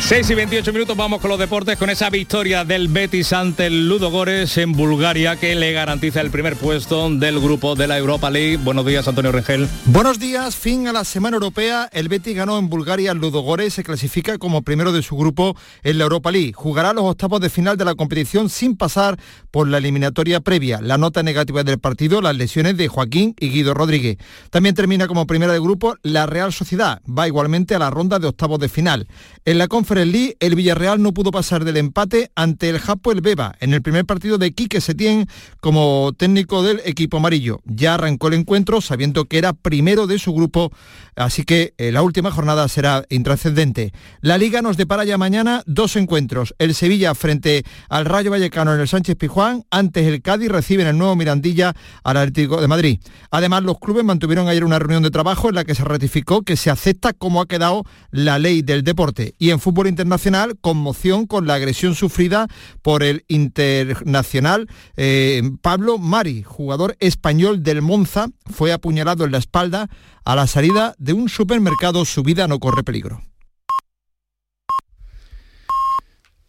6 0.02 0.30
y 0.30 0.34
28 0.34 0.74
minutos 0.74 0.98
vamos 0.98 1.22
con 1.22 1.30
los 1.30 1.38
deportes 1.38 1.78
con 1.78 1.90
esa 1.90 2.10
victoria 2.10 2.64
del 2.66 2.88
Betis 2.88 3.32
ante 3.32 3.68
el 3.68 3.88
Ludogores 3.88 4.58
en 4.58 4.72
Bulgaria 4.72 5.36
que 5.36 5.54
le 5.54 5.72
garantiza 5.72 6.22
el 6.22 6.32
primer 6.32 6.56
puesto 6.56 7.10
del 7.12 7.40
grupo 7.40 7.76
de 7.76 7.86
la 7.86 7.98
Europa 7.98 8.32
League. 8.32 8.58
Buenos 8.58 8.88
días 8.88 9.08
Antonio 9.08 9.32
Rengel. 9.32 9.68
Buenos 9.86 10.18
días, 10.18 10.56
fin 10.56 10.88
a 10.88 10.94
la 10.94 11.04
semana 11.04 11.36
europea. 11.36 11.90
El 11.92 12.08
Betis 12.08 12.36
ganó 12.36 12.58
en 12.58 12.70
Bulgaria 12.70 13.12
al 13.12 13.18
Ludogores 13.18 13.76
se 13.76 13.84
clasifica 13.84 14.40
como 14.40 14.64
primero 14.64 14.92
de 14.92 15.04
su 15.04 15.16
grupo 15.16 15.56
en 15.84 16.00
la 16.00 16.06
Europa 16.06 16.32
League. 16.32 16.54
Jugará 16.54 16.94
los 16.94 17.04
octavos 17.04 17.40
de 17.42 17.52
final 17.52 17.78
de 17.78 17.86
la 17.86 17.94
competición 17.94 18.50
sin 18.50 18.78
pasar 18.78 19.20
por 19.52 19.68
la 19.68 19.78
eliminatoria 19.78 20.40
previa. 20.40 20.82
La 20.82 20.98
nota 20.98 21.22
negativa 21.22 21.64
del 21.64 21.78
partido, 21.78 22.22
las 22.22 22.36
lesiones 22.36 22.78
de 22.78 22.88
Joaquín 22.88 23.36
y 23.40 23.50
Guido 23.50 23.76
Rodríguez. 23.76 24.18
También 24.50 24.74
termina 24.74 25.08
como 25.08 25.28
primera 25.28 25.54
de 25.54 25.60
grupo 25.60 25.98
la 26.02 26.26
Real 26.26 26.52
Sociedad. 26.52 27.02
Va 27.06 27.28
igualmente 27.28 27.76
a 27.76 27.80
la 27.80 27.92
ronda 27.92 28.18
de 28.18 28.28
octavos 28.28 28.60
de 28.60 28.70
final. 28.70 29.08
En 29.46 29.58
la 29.60 29.68
conferencia 29.68 29.89
El 29.92 30.56
Villarreal 30.56 31.02
no 31.02 31.16
pudo 31.16 31.32
pasar 31.32 31.66
del 31.66 31.78
empate 31.78 32.30
ante 32.36 32.70
el 32.70 32.78
Japo 32.78 33.12
el 33.12 33.22
Beba 33.22 33.56
en 33.60 33.74
el 33.74 33.82
primer 33.82 34.06
partido 34.06 34.38
de 34.38 34.54
Quique 34.54 34.82
Setién 34.82 35.28
como 35.62 36.14
técnico 36.16 36.62
del 36.62 36.80
equipo 36.86 37.18
amarillo. 37.18 37.62
Ya 37.66 37.96
arrancó 37.96 38.28
el 38.28 38.36
encuentro 38.36 38.82
sabiendo 38.82 39.26
que 39.26 39.40
era 39.40 39.54
primero 39.54 40.06
de 40.06 40.20
su 40.20 40.32
grupo, 40.32 40.72
así 41.16 41.44
que 41.44 41.74
eh, 41.80 41.92
la 41.92 42.04
última 42.04 42.30
jornada 42.30 42.68
será 42.68 43.04
intrascendente. 43.10 43.92
La 44.22 44.38
Liga 44.38 44.62
nos 44.62 44.78
depara 44.78 45.06
ya 45.06 45.18
mañana 45.18 45.64
dos 45.66 45.96
encuentros. 45.96 46.54
El 46.60 46.76
Sevilla 46.76 47.16
frente 47.16 47.64
al 47.90 48.06
Rayo 48.06 48.30
Vallecano 48.30 48.76
en 48.76 48.82
el 48.82 48.88
Sánchez 48.88 49.16
Pijuán, 49.16 49.66
antes 49.72 50.06
el 50.06 50.22
Cádiz 50.22 50.50
recibe 50.50 50.84
en 50.84 50.90
el 50.90 50.98
nuevo 51.00 51.16
Mirandilla 51.16 51.74
al 52.04 52.18
Atlético 52.18 52.62
de 52.62 52.68
Madrid. 52.68 53.00
Además, 53.32 53.64
los 53.64 53.80
clubes 53.80 54.04
mantuvieron 54.04 54.48
ayer 54.48 54.64
una 54.64 54.78
reunión 54.78 55.02
de 55.02 55.10
trabajo 55.10 55.50
en 55.50 55.56
la 55.56 55.66
que 55.66 55.74
se 55.74 55.84
ratificó 55.84 56.44
que 56.44 56.58
se 56.58 56.70
acepta 56.70 57.14
cómo 57.14 57.42
ha 57.42 57.48
quedado 57.48 57.86
la 58.12 58.38
ley 58.38 58.62
del 58.62 58.84
deporte. 58.84 59.34
Y 59.40 59.50
en 59.50 59.60
fútbol 59.80 59.88
internacional, 59.88 60.58
conmoción 60.60 61.26
con 61.26 61.48
la 61.48 61.54
agresión 61.54 61.96
sufrida 61.96 62.48
por 62.82 63.02
el 63.02 63.24
internacional 63.30 64.68
eh, 64.98 65.42
Pablo 65.62 65.98
Mari, 65.98 66.44
jugador 66.44 66.98
español 67.00 67.64
del 67.64 67.82
Monza, 67.82 68.28
fue 68.46 68.74
apuñalado 68.74 69.24
en 69.24 69.32
la 69.32 69.38
espalda 69.38 69.90
a 70.26 70.36
la 70.36 70.48
salida 70.48 70.96
de 70.98 71.14
un 71.14 71.30
supermercado. 71.30 72.04
Su 72.04 72.24
vida 72.24 72.46
no 72.50 72.60
corre 72.60 72.84
peligro. 72.84 73.22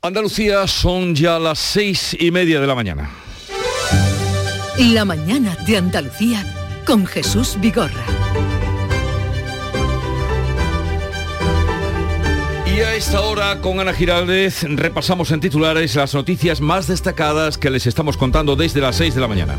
Andalucía 0.03 0.67
son 0.67 1.15
ya 1.15 1.39
las 1.39 1.61
seis 1.61 2.17
y 2.19 2.33
media 2.33 2.61
de 2.61 2.67
la 2.67 2.75
mañana. 2.75 3.11
La 4.77 5.05
mañana 5.05 5.57
de 5.67 5.77
Andalucía 5.77 6.45
con 6.85 7.07
Jesús 7.07 7.57
Vigorra. 7.61 8.20
Y 12.77 12.81
a 12.81 12.95
esta 12.95 13.21
hora 13.21 13.61
con 13.61 13.81
Ana 13.81 13.93
Giraldez 13.93 14.63
repasamos 14.63 15.33
en 15.33 15.41
titulares 15.41 15.97
las 15.97 16.15
noticias 16.15 16.61
más 16.61 16.87
destacadas 16.87 17.59
que 17.59 17.71
les 17.71 17.87
estamos 17.87 18.17
contando 18.17 18.55
desde 18.55 18.81
las 18.81 18.97
6 18.97 19.15
de 19.15 19.21
la 19.21 19.29
mañana. 19.29 19.59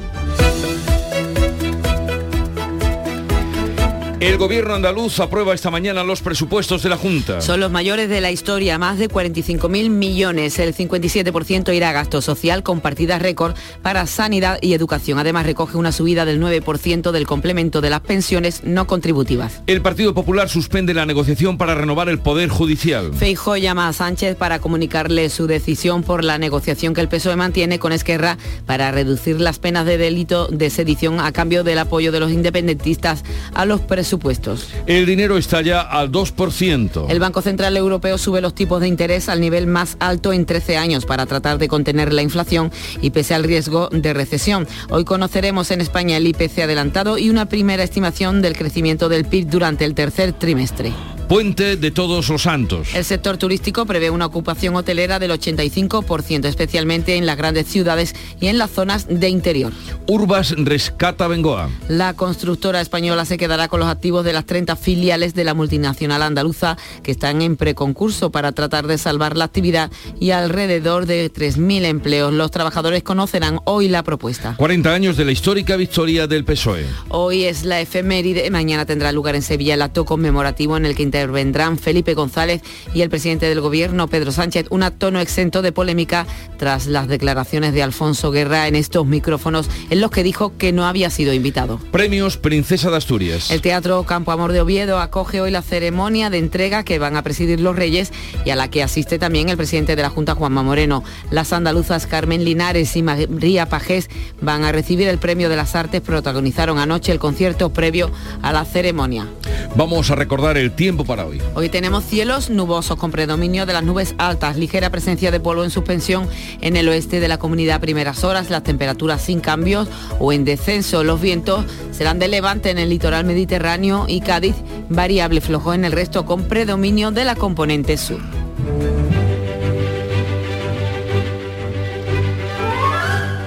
El 4.21 4.37
gobierno 4.37 4.75
andaluz 4.75 5.19
aprueba 5.19 5.55
esta 5.55 5.71
mañana 5.71 6.03
los 6.03 6.21
presupuestos 6.21 6.83
de 6.83 6.89
la 6.89 6.97
Junta. 6.97 7.41
Son 7.41 7.59
los 7.59 7.71
mayores 7.71 8.07
de 8.07 8.21
la 8.21 8.29
historia, 8.29 8.77
más 8.77 8.99
de 8.99 9.09
45.000 9.09 9.89
millones. 9.89 10.59
El 10.59 10.75
57% 10.75 11.73
irá 11.75 11.89
a 11.89 11.91
gasto 11.91 12.21
social 12.21 12.61
con 12.61 12.81
partidas 12.81 13.19
récord 13.19 13.55
para 13.81 14.05
sanidad 14.05 14.59
y 14.61 14.75
educación. 14.75 15.17
Además, 15.17 15.47
recoge 15.47 15.75
una 15.75 15.91
subida 15.91 16.23
del 16.23 16.39
9% 16.39 17.09
del 17.09 17.25
complemento 17.25 17.81
de 17.81 17.89
las 17.89 18.01
pensiones 18.01 18.63
no 18.63 18.85
contributivas. 18.85 19.63
El 19.65 19.81
Partido 19.81 20.13
Popular 20.13 20.49
suspende 20.49 20.93
la 20.93 21.07
negociación 21.07 21.57
para 21.57 21.73
renovar 21.73 22.07
el 22.07 22.19
Poder 22.19 22.49
Judicial. 22.49 23.15
Feijó 23.15 23.57
llama 23.57 23.87
a 23.87 23.93
Sánchez 23.93 24.35
para 24.35 24.59
comunicarle 24.59 25.31
su 25.31 25.47
decisión 25.47 26.03
por 26.03 26.23
la 26.23 26.37
negociación 26.37 26.93
que 26.93 27.01
el 27.01 27.09
PSOE 27.09 27.37
mantiene 27.37 27.79
con 27.79 27.91
Esquerra 27.91 28.37
para 28.67 28.91
reducir 28.91 29.41
las 29.41 29.57
penas 29.57 29.87
de 29.87 29.97
delito 29.97 30.45
de 30.45 30.69
sedición 30.69 31.19
a 31.19 31.31
cambio 31.31 31.63
del 31.63 31.79
apoyo 31.79 32.11
de 32.11 32.19
los 32.19 32.31
independentistas 32.31 33.23
a 33.55 33.65
los 33.65 33.81
presupuestos 34.11 34.67
el 34.87 35.05
dinero 35.05 35.37
está 35.37 35.61
ya 35.61 35.81
al 35.81 36.11
2%. 36.11 37.05
El 37.09 37.19
Banco 37.19 37.41
Central 37.41 37.77
Europeo 37.77 38.17
sube 38.17 38.41
los 38.41 38.53
tipos 38.53 38.81
de 38.81 38.87
interés 38.87 39.29
al 39.29 39.39
nivel 39.39 39.67
más 39.67 39.95
alto 39.99 40.33
en 40.33 40.45
13 40.45 40.77
años 40.77 41.05
para 41.05 41.25
tratar 41.25 41.57
de 41.57 41.67
contener 41.67 42.11
la 42.11 42.21
inflación 42.21 42.71
y 43.01 43.11
pese 43.11 43.33
al 43.33 43.43
riesgo 43.43 43.89
de 43.89 44.13
recesión. 44.13 44.67
Hoy 44.89 45.05
conoceremos 45.05 45.71
en 45.71 45.81
España 45.81 46.17
el 46.17 46.27
IPC 46.27 46.59
adelantado 46.59 47.17
y 47.17 47.29
una 47.29 47.47
primera 47.47 47.83
estimación 47.83 48.41
del 48.41 48.57
crecimiento 48.57 49.07
del 49.07 49.25
PIB 49.25 49.47
durante 49.47 49.85
el 49.85 49.95
tercer 49.95 50.33
trimestre. 50.33 50.91
Puente 51.31 51.77
de 51.77 51.91
Todos 51.91 52.27
los 52.27 52.41
Santos. 52.41 52.89
El 52.93 53.05
sector 53.05 53.37
turístico 53.37 53.85
prevé 53.85 54.09
una 54.09 54.25
ocupación 54.25 54.75
hotelera 54.75 55.17
del 55.17 55.31
85%, 55.31 56.43
especialmente 56.43 57.15
en 57.15 57.25
las 57.25 57.37
grandes 57.37 57.67
ciudades 57.67 58.13
y 58.41 58.47
en 58.47 58.57
las 58.57 58.71
zonas 58.71 59.07
de 59.07 59.29
interior. 59.29 59.71
Urbas 60.07 60.53
rescata 60.57 61.29
Bengoa. 61.29 61.69
La 61.87 62.15
constructora 62.15 62.81
española 62.81 63.23
se 63.23 63.37
quedará 63.37 63.69
con 63.69 63.79
los 63.79 63.87
activos 63.87 64.25
de 64.25 64.33
las 64.33 64.45
30 64.45 64.75
filiales 64.75 65.33
de 65.33 65.45
la 65.45 65.53
multinacional 65.53 66.21
andaluza 66.21 66.77
que 67.01 67.11
están 67.11 67.41
en 67.41 67.55
preconcurso 67.55 68.29
para 68.29 68.51
tratar 68.51 68.87
de 68.87 68.97
salvar 68.97 69.37
la 69.37 69.45
actividad 69.45 69.89
y 70.19 70.31
alrededor 70.31 71.05
de 71.05 71.31
3.000 71.31 71.85
empleos. 71.85 72.33
Los 72.33 72.51
trabajadores 72.51 73.03
conocerán 73.03 73.61
hoy 73.63 73.87
la 73.87 74.03
propuesta. 74.03 74.55
40 74.57 74.93
años 74.93 75.15
de 75.15 75.23
la 75.23 75.31
histórica 75.31 75.77
victoria 75.77 76.27
del 76.27 76.43
PSOE. 76.43 76.85
Hoy 77.07 77.45
es 77.45 77.63
la 77.63 77.79
efeméride, 77.79 78.49
mañana 78.49 78.85
tendrá 78.85 79.13
lugar 79.13 79.35
en 79.35 79.43
Sevilla 79.43 79.75
el 79.75 79.81
acto 79.81 80.03
conmemorativo 80.03 80.75
en 80.75 80.85
el 80.85 80.93
que 80.93 81.03
intervendrán 81.21 81.77
Felipe 81.77 82.15
González 82.15 82.63
y 82.95 83.03
el 83.03 83.09
presidente 83.09 83.45
del 83.45 83.61
gobierno, 83.61 84.07
Pedro 84.07 84.31
Sánchez, 84.31 84.65
un 84.71 84.81
acto 84.81 85.11
no 85.11 85.19
exento 85.19 85.61
de 85.61 85.71
polémica 85.71 86.25
tras 86.57 86.87
las 86.87 87.07
declaraciones 87.07 87.73
de 87.73 87.83
Alfonso 87.83 88.31
Guerra 88.31 88.67
en 88.67 88.75
estos 88.75 89.05
micrófonos 89.05 89.69
en 89.91 90.01
los 90.01 90.09
que 90.09 90.23
dijo 90.23 90.57
que 90.57 90.71
no 90.71 90.87
había 90.87 91.11
sido 91.11 91.31
invitado. 91.31 91.79
Premios 91.91 92.37
Princesa 92.37 92.89
de 92.89 92.97
Asturias. 92.97 93.51
El 93.51 93.61
Teatro 93.61 94.03
Campo 94.03 94.31
Amor 94.31 94.51
de 94.51 94.61
Oviedo 94.61 94.97
acoge 94.97 95.41
hoy 95.41 95.51
la 95.51 95.61
ceremonia 95.61 96.31
de 96.31 96.39
entrega 96.39 96.83
que 96.83 96.97
van 96.97 97.15
a 97.15 97.21
presidir 97.21 97.59
los 97.59 97.75
Reyes 97.75 98.11
y 98.43 98.49
a 98.49 98.55
la 98.55 98.67
que 98.69 98.81
asiste 98.81 99.19
también 99.19 99.49
el 99.49 99.57
presidente 99.57 99.95
de 99.95 100.01
la 100.01 100.09
Junta, 100.09 100.33
Juanma 100.33 100.63
Moreno. 100.63 101.03
Las 101.29 101.53
andaluzas 101.53 102.07
Carmen 102.07 102.43
Linares 102.43 102.95
y 102.95 103.03
María 103.03 103.67
Pajés 103.67 104.09
van 104.41 104.63
a 104.63 104.71
recibir 104.71 105.07
el 105.07 105.19
Premio 105.19 105.49
de 105.49 105.55
las 105.55 105.75
Artes, 105.75 106.01
protagonizaron 106.01 106.79
anoche 106.79 107.11
el 107.11 107.19
concierto 107.19 107.71
previo 107.71 108.09
a 108.41 108.51
la 108.51 108.65
ceremonia. 108.65 109.27
Vamos 109.75 110.09
a 110.09 110.15
recordar 110.15 110.57
el 110.57 110.71
tiempo 110.71 111.05
para 111.11 111.25
hoy. 111.25 111.41
Hoy 111.55 111.67
tenemos 111.67 112.05
cielos 112.05 112.49
nubosos 112.49 112.97
con 112.97 113.11
predominio 113.11 113.65
de 113.65 113.73
las 113.73 113.83
nubes 113.83 114.15
altas, 114.17 114.55
ligera 114.55 114.89
presencia 114.89 115.29
de 115.29 115.41
polvo 115.41 115.65
en 115.65 115.69
suspensión 115.69 116.29
en 116.61 116.77
el 116.77 116.87
oeste 116.87 117.19
de 117.19 117.27
la 117.27 117.37
comunidad 117.37 117.75
a 117.75 117.79
primeras 117.79 118.23
horas, 118.23 118.49
las 118.49 118.63
temperaturas 118.63 119.21
sin 119.21 119.41
cambios 119.41 119.89
o 120.19 120.31
en 120.31 120.45
descenso. 120.45 121.03
Los 121.03 121.19
vientos 121.19 121.65
serán 121.91 122.17
de 122.17 122.29
levante 122.29 122.69
en 122.69 122.77
el 122.77 122.87
litoral 122.87 123.25
mediterráneo 123.25 124.05
y 124.07 124.21
Cádiz, 124.21 124.55
variable 124.87 125.41
flojo 125.41 125.73
en 125.73 125.83
el 125.83 125.91
resto 125.91 126.25
con 126.25 126.45
predominio 126.45 127.11
de 127.11 127.25
la 127.25 127.35
componente 127.35 127.97
sur. 127.97 128.21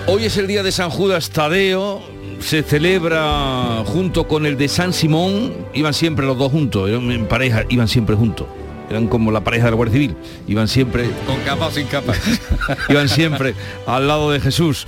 Hoy 0.07 0.27
es 0.27 0.37
el 0.37 0.47
día 0.47 0.63
de 0.63 0.71
San 0.71 0.91
Judas 0.91 1.31
Tadeo, 1.31 2.03
se 2.41 2.63
celebra 2.63 3.83
junto 3.87 4.29
con 4.29 4.47
el 4.47 4.57
de 4.57 4.69
San 4.69 4.93
Simón, 4.93 5.53
iban 5.75 5.95
siempre 5.95 6.27
los 6.27 6.39
dos 6.39 6.53
juntos, 6.53 6.89
eran 6.89 7.11
en 7.11 7.27
pareja, 7.27 7.65
iban 7.69 7.89
siempre 7.89 8.17
juntos. 8.17 8.47
Eran 8.91 9.09
como 9.09 9.33
la 9.33 9.43
pareja 9.43 9.65
de 9.65 9.71
la 9.71 9.77
Guardia 9.77 9.95
Civil, 9.95 10.17
iban 10.47 10.69
siempre 10.69 11.09
con 11.27 11.41
capa 11.41 11.69
o 11.69 11.71
sin 11.71 11.87
capa. 11.87 12.13
iban 12.91 13.09
siempre 13.09 13.55
al 13.87 14.07
lado 14.07 14.31
de 14.31 14.41
Jesús. 14.41 14.87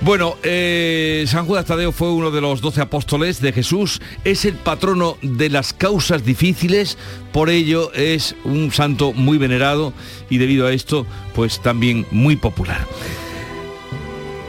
Bueno, 0.00 0.36
eh, 0.44 1.24
San 1.26 1.46
Judas 1.46 1.64
Tadeo 1.64 1.90
fue 1.90 2.12
uno 2.12 2.30
de 2.30 2.40
los 2.40 2.60
doce 2.60 2.80
apóstoles 2.80 3.40
de 3.40 3.52
Jesús, 3.52 4.00
es 4.24 4.44
el 4.44 4.54
patrono 4.54 5.18
de 5.22 5.50
las 5.50 5.72
causas 5.72 6.24
difíciles, 6.24 6.96
por 7.32 7.50
ello 7.50 7.92
es 7.94 8.36
un 8.44 8.70
santo 8.70 9.12
muy 9.12 9.38
venerado 9.38 9.92
y 10.30 10.38
debido 10.38 10.68
a 10.68 10.72
esto, 10.72 11.04
pues 11.34 11.60
también 11.60 12.06
muy 12.12 12.36
popular. 12.36 12.86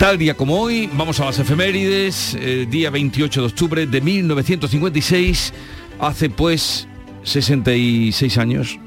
Tal 0.03 0.17
día 0.17 0.33
como 0.33 0.59
hoy, 0.59 0.89
vamos 0.91 1.21
a 1.21 1.25
las 1.27 1.39
efemérides, 1.39 2.35
eh, 2.37 2.67
día 2.69 2.89
28 2.89 3.39
de 3.39 3.47
octubre 3.47 3.87
de 3.87 4.01
1956, 4.01 5.53
hace 5.97 6.29
pues 6.29 6.89
66 7.23 8.37
años, 8.37 8.77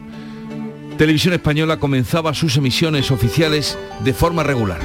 Televisión 0.99 1.33
Española 1.33 1.79
comenzaba 1.79 2.35
sus 2.35 2.59
emisiones 2.59 3.11
oficiales 3.11 3.79
de 4.05 4.13
forma 4.13 4.43
regular. 4.43 4.83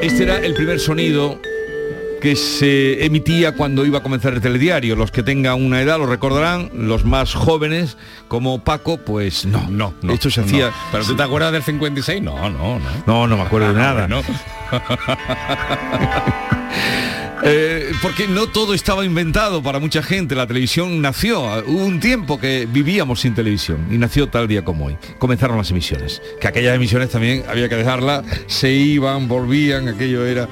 Este 0.00 0.22
era 0.22 0.38
el 0.38 0.54
primer 0.54 0.80
sonido 0.80 1.42
que 2.20 2.36
se 2.36 3.04
emitía 3.04 3.52
cuando 3.52 3.84
iba 3.84 3.98
a 3.98 4.02
comenzar 4.02 4.34
el 4.34 4.40
telediario. 4.40 4.96
Los 4.96 5.10
que 5.10 5.22
tengan 5.22 5.62
una 5.62 5.80
edad 5.80 5.98
lo 5.98 6.06
recordarán, 6.06 6.70
los 6.74 7.04
más 7.04 7.34
jóvenes 7.34 7.96
como 8.28 8.62
Paco, 8.64 8.98
pues 8.98 9.44
no, 9.46 9.68
no, 9.70 9.94
no 10.02 10.12
esto 10.12 10.30
se 10.30 10.40
hacía. 10.40 10.72
¿Pero 10.92 11.04
tú 11.04 11.16
te 11.16 11.22
acuerdas 11.22 11.52
del 11.52 11.62
56? 11.62 12.22
No, 12.22 12.48
no, 12.50 12.78
no. 12.78 12.86
No, 13.06 13.26
no 13.26 13.36
me 13.36 13.42
acuerdo 13.42 13.72
de 13.72 13.74
nada. 13.78 14.08
no. 14.08 14.22
Eh, 17.42 17.92
porque 18.02 18.26
no 18.26 18.48
todo 18.48 18.74
estaba 18.74 19.04
inventado 19.04 19.62
para 19.62 19.78
mucha 19.78 20.02
gente. 20.02 20.34
La 20.34 20.46
televisión 20.46 21.00
nació. 21.00 21.42
Hubo 21.66 21.84
un 21.84 22.00
tiempo 22.00 22.40
que 22.40 22.66
vivíamos 22.66 23.20
sin 23.20 23.34
televisión 23.34 23.86
y 23.90 23.98
nació 23.98 24.28
tal 24.28 24.48
día 24.48 24.64
como 24.64 24.86
hoy. 24.86 24.96
Comenzaron 25.18 25.56
las 25.56 25.70
emisiones. 25.70 26.22
Que 26.40 26.48
aquellas 26.48 26.74
emisiones 26.74 27.10
también 27.10 27.44
había 27.48 27.68
que 27.68 27.76
dejarlas. 27.76 28.24
Se 28.46 28.72
iban, 28.72 29.28
volvían. 29.28 29.86
Aquello 29.88 30.26
era 30.26 30.48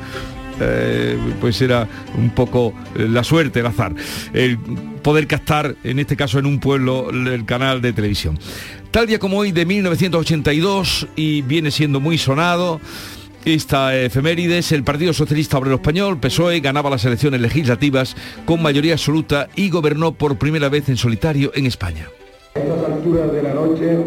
eh, 0.60 1.18
pues 1.40 1.60
era 1.62 1.88
un 2.16 2.30
poco 2.30 2.72
eh, 2.96 3.06
la 3.08 3.24
suerte, 3.24 3.60
el 3.60 3.66
azar, 3.66 3.94
el 4.32 4.58
poder 4.58 5.26
captar, 5.26 5.76
en 5.84 5.98
este 5.98 6.16
caso 6.16 6.38
en 6.38 6.46
un 6.46 6.60
pueblo, 6.60 7.10
el 7.10 7.44
canal 7.44 7.80
de 7.80 7.92
televisión. 7.92 8.38
Tal 8.90 9.06
día 9.06 9.18
como 9.18 9.38
hoy 9.38 9.52
de 9.52 9.66
1982 9.66 11.08
y 11.16 11.42
viene 11.42 11.70
siendo 11.70 12.00
muy 12.00 12.18
sonado, 12.18 12.80
esta 13.44 13.94
efemérides, 13.94 14.72
el 14.72 14.84
Partido 14.84 15.12
Socialista 15.12 15.58
Obrero 15.58 15.76
Español, 15.76 16.18
PSOE, 16.18 16.60
ganaba 16.60 16.88
las 16.88 17.04
elecciones 17.04 17.40
legislativas 17.40 18.16
con 18.46 18.62
mayoría 18.62 18.94
absoluta 18.94 19.48
y 19.54 19.68
gobernó 19.68 20.12
por 20.12 20.38
primera 20.38 20.68
vez 20.68 20.88
en 20.88 20.96
solitario 20.96 21.52
en 21.54 21.66
España. 21.66 22.08
A 22.54 22.58
estas 22.58 22.84
alturas 22.84 23.32
de 23.32 23.42
la 23.42 23.52
noche, 23.52 23.98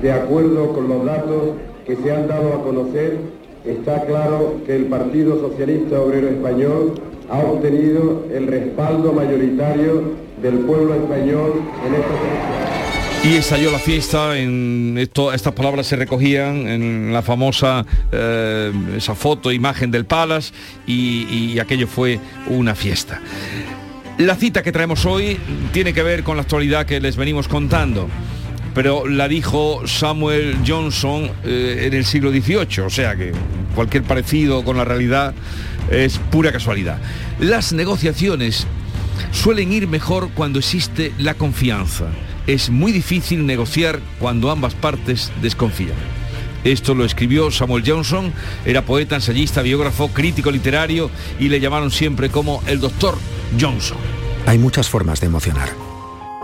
de 0.00 0.12
acuerdo 0.12 0.72
con 0.72 0.88
los 0.88 1.04
datos 1.04 1.54
que 1.86 1.96
se 1.96 2.12
han 2.12 2.28
dado 2.28 2.54
a 2.54 2.62
conocer, 2.62 3.18
está 3.64 4.04
claro 4.04 4.60
que 4.66 4.76
el 4.76 4.84
Partido 4.86 5.40
Socialista 5.40 6.00
Obrero 6.00 6.28
Español 6.28 6.94
ha 7.30 7.38
obtenido 7.38 8.26
el 8.32 8.46
respaldo 8.46 9.12
mayoritario 9.12 10.14
del 10.42 10.58
pueblo 10.60 10.94
español 10.94 11.62
en 11.86 11.94
estas 11.94 12.18
elecciones. 12.20 12.84
Y 13.24 13.36
estalló 13.36 13.70
la 13.70 13.78
fiesta, 13.78 14.38
en 14.38 14.98
estas 14.98 15.52
palabras 15.54 15.86
se 15.86 15.96
recogían 15.96 16.68
en 16.68 17.10
la 17.10 17.22
famosa, 17.22 17.86
eh, 18.12 18.70
esa 18.98 19.14
foto, 19.14 19.50
imagen 19.50 19.90
del 19.90 20.04
Palace, 20.04 20.52
y 20.86 21.58
aquello 21.58 21.86
fue 21.86 22.20
una 22.48 22.74
fiesta. 22.74 23.22
La 24.18 24.36
cita 24.36 24.62
que 24.62 24.72
traemos 24.72 25.06
hoy 25.06 25.38
tiene 25.72 25.94
que 25.94 26.02
ver 26.02 26.22
con 26.22 26.36
la 26.36 26.42
actualidad 26.42 26.84
que 26.84 27.00
les 27.00 27.16
venimos 27.16 27.48
contando 27.48 28.08
pero 28.74 29.06
la 29.08 29.28
dijo 29.28 29.86
Samuel 29.86 30.58
Johnson 30.66 31.30
eh, 31.44 31.84
en 31.86 31.94
el 31.94 32.04
siglo 32.04 32.30
XVIII, 32.30 32.80
o 32.84 32.90
sea 32.90 33.16
que 33.16 33.32
cualquier 33.74 34.02
parecido 34.02 34.64
con 34.64 34.76
la 34.76 34.84
realidad 34.84 35.34
es 35.90 36.18
pura 36.18 36.52
casualidad. 36.52 36.98
Las 37.38 37.72
negociaciones 37.72 38.66
suelen 39.32 39.72
ir 39.72 39.86
mejor 39.86 40.30
cuando 40.34 40.58
existe 40.58 41.12
la 41.18 41.34
confianza. 41.34 42.06
Es 42.46 42.68
muy 42.68 42.92
difícil 42.92 43.46
negociar 43.46 44.00
cuando 44.18 44.50
ambas 44.50 44.74
partes 44.74 45.32
desconfían. 45.40 45.96
Esto 46.64 46.94
lo 46.94 47.04
escribió 47.04 47.50
Samuel 47.50 47.84
Johnson, 47.86 48.32
era 48.64 48.82
poeta, 48.82 49.16
ensayista, 49.16 49.60
biógrafo, 49.60 50.08
crítico 50.08 50.50
literario 50.50 51.10
y 51.38 51.48
le 51.48 51.60
llamaron 51.60 51.90
siempre 51.90 52.30
como 52.30 52.62
el 52.66 52.80
doctor 52.80 53.18
Johnson. 53.60 53.98
Hay 54.46 54.58
muchas 54.58 54.88
formas 54.88 55.20
de 55.20 55.26
emocionar. 55.26 55.93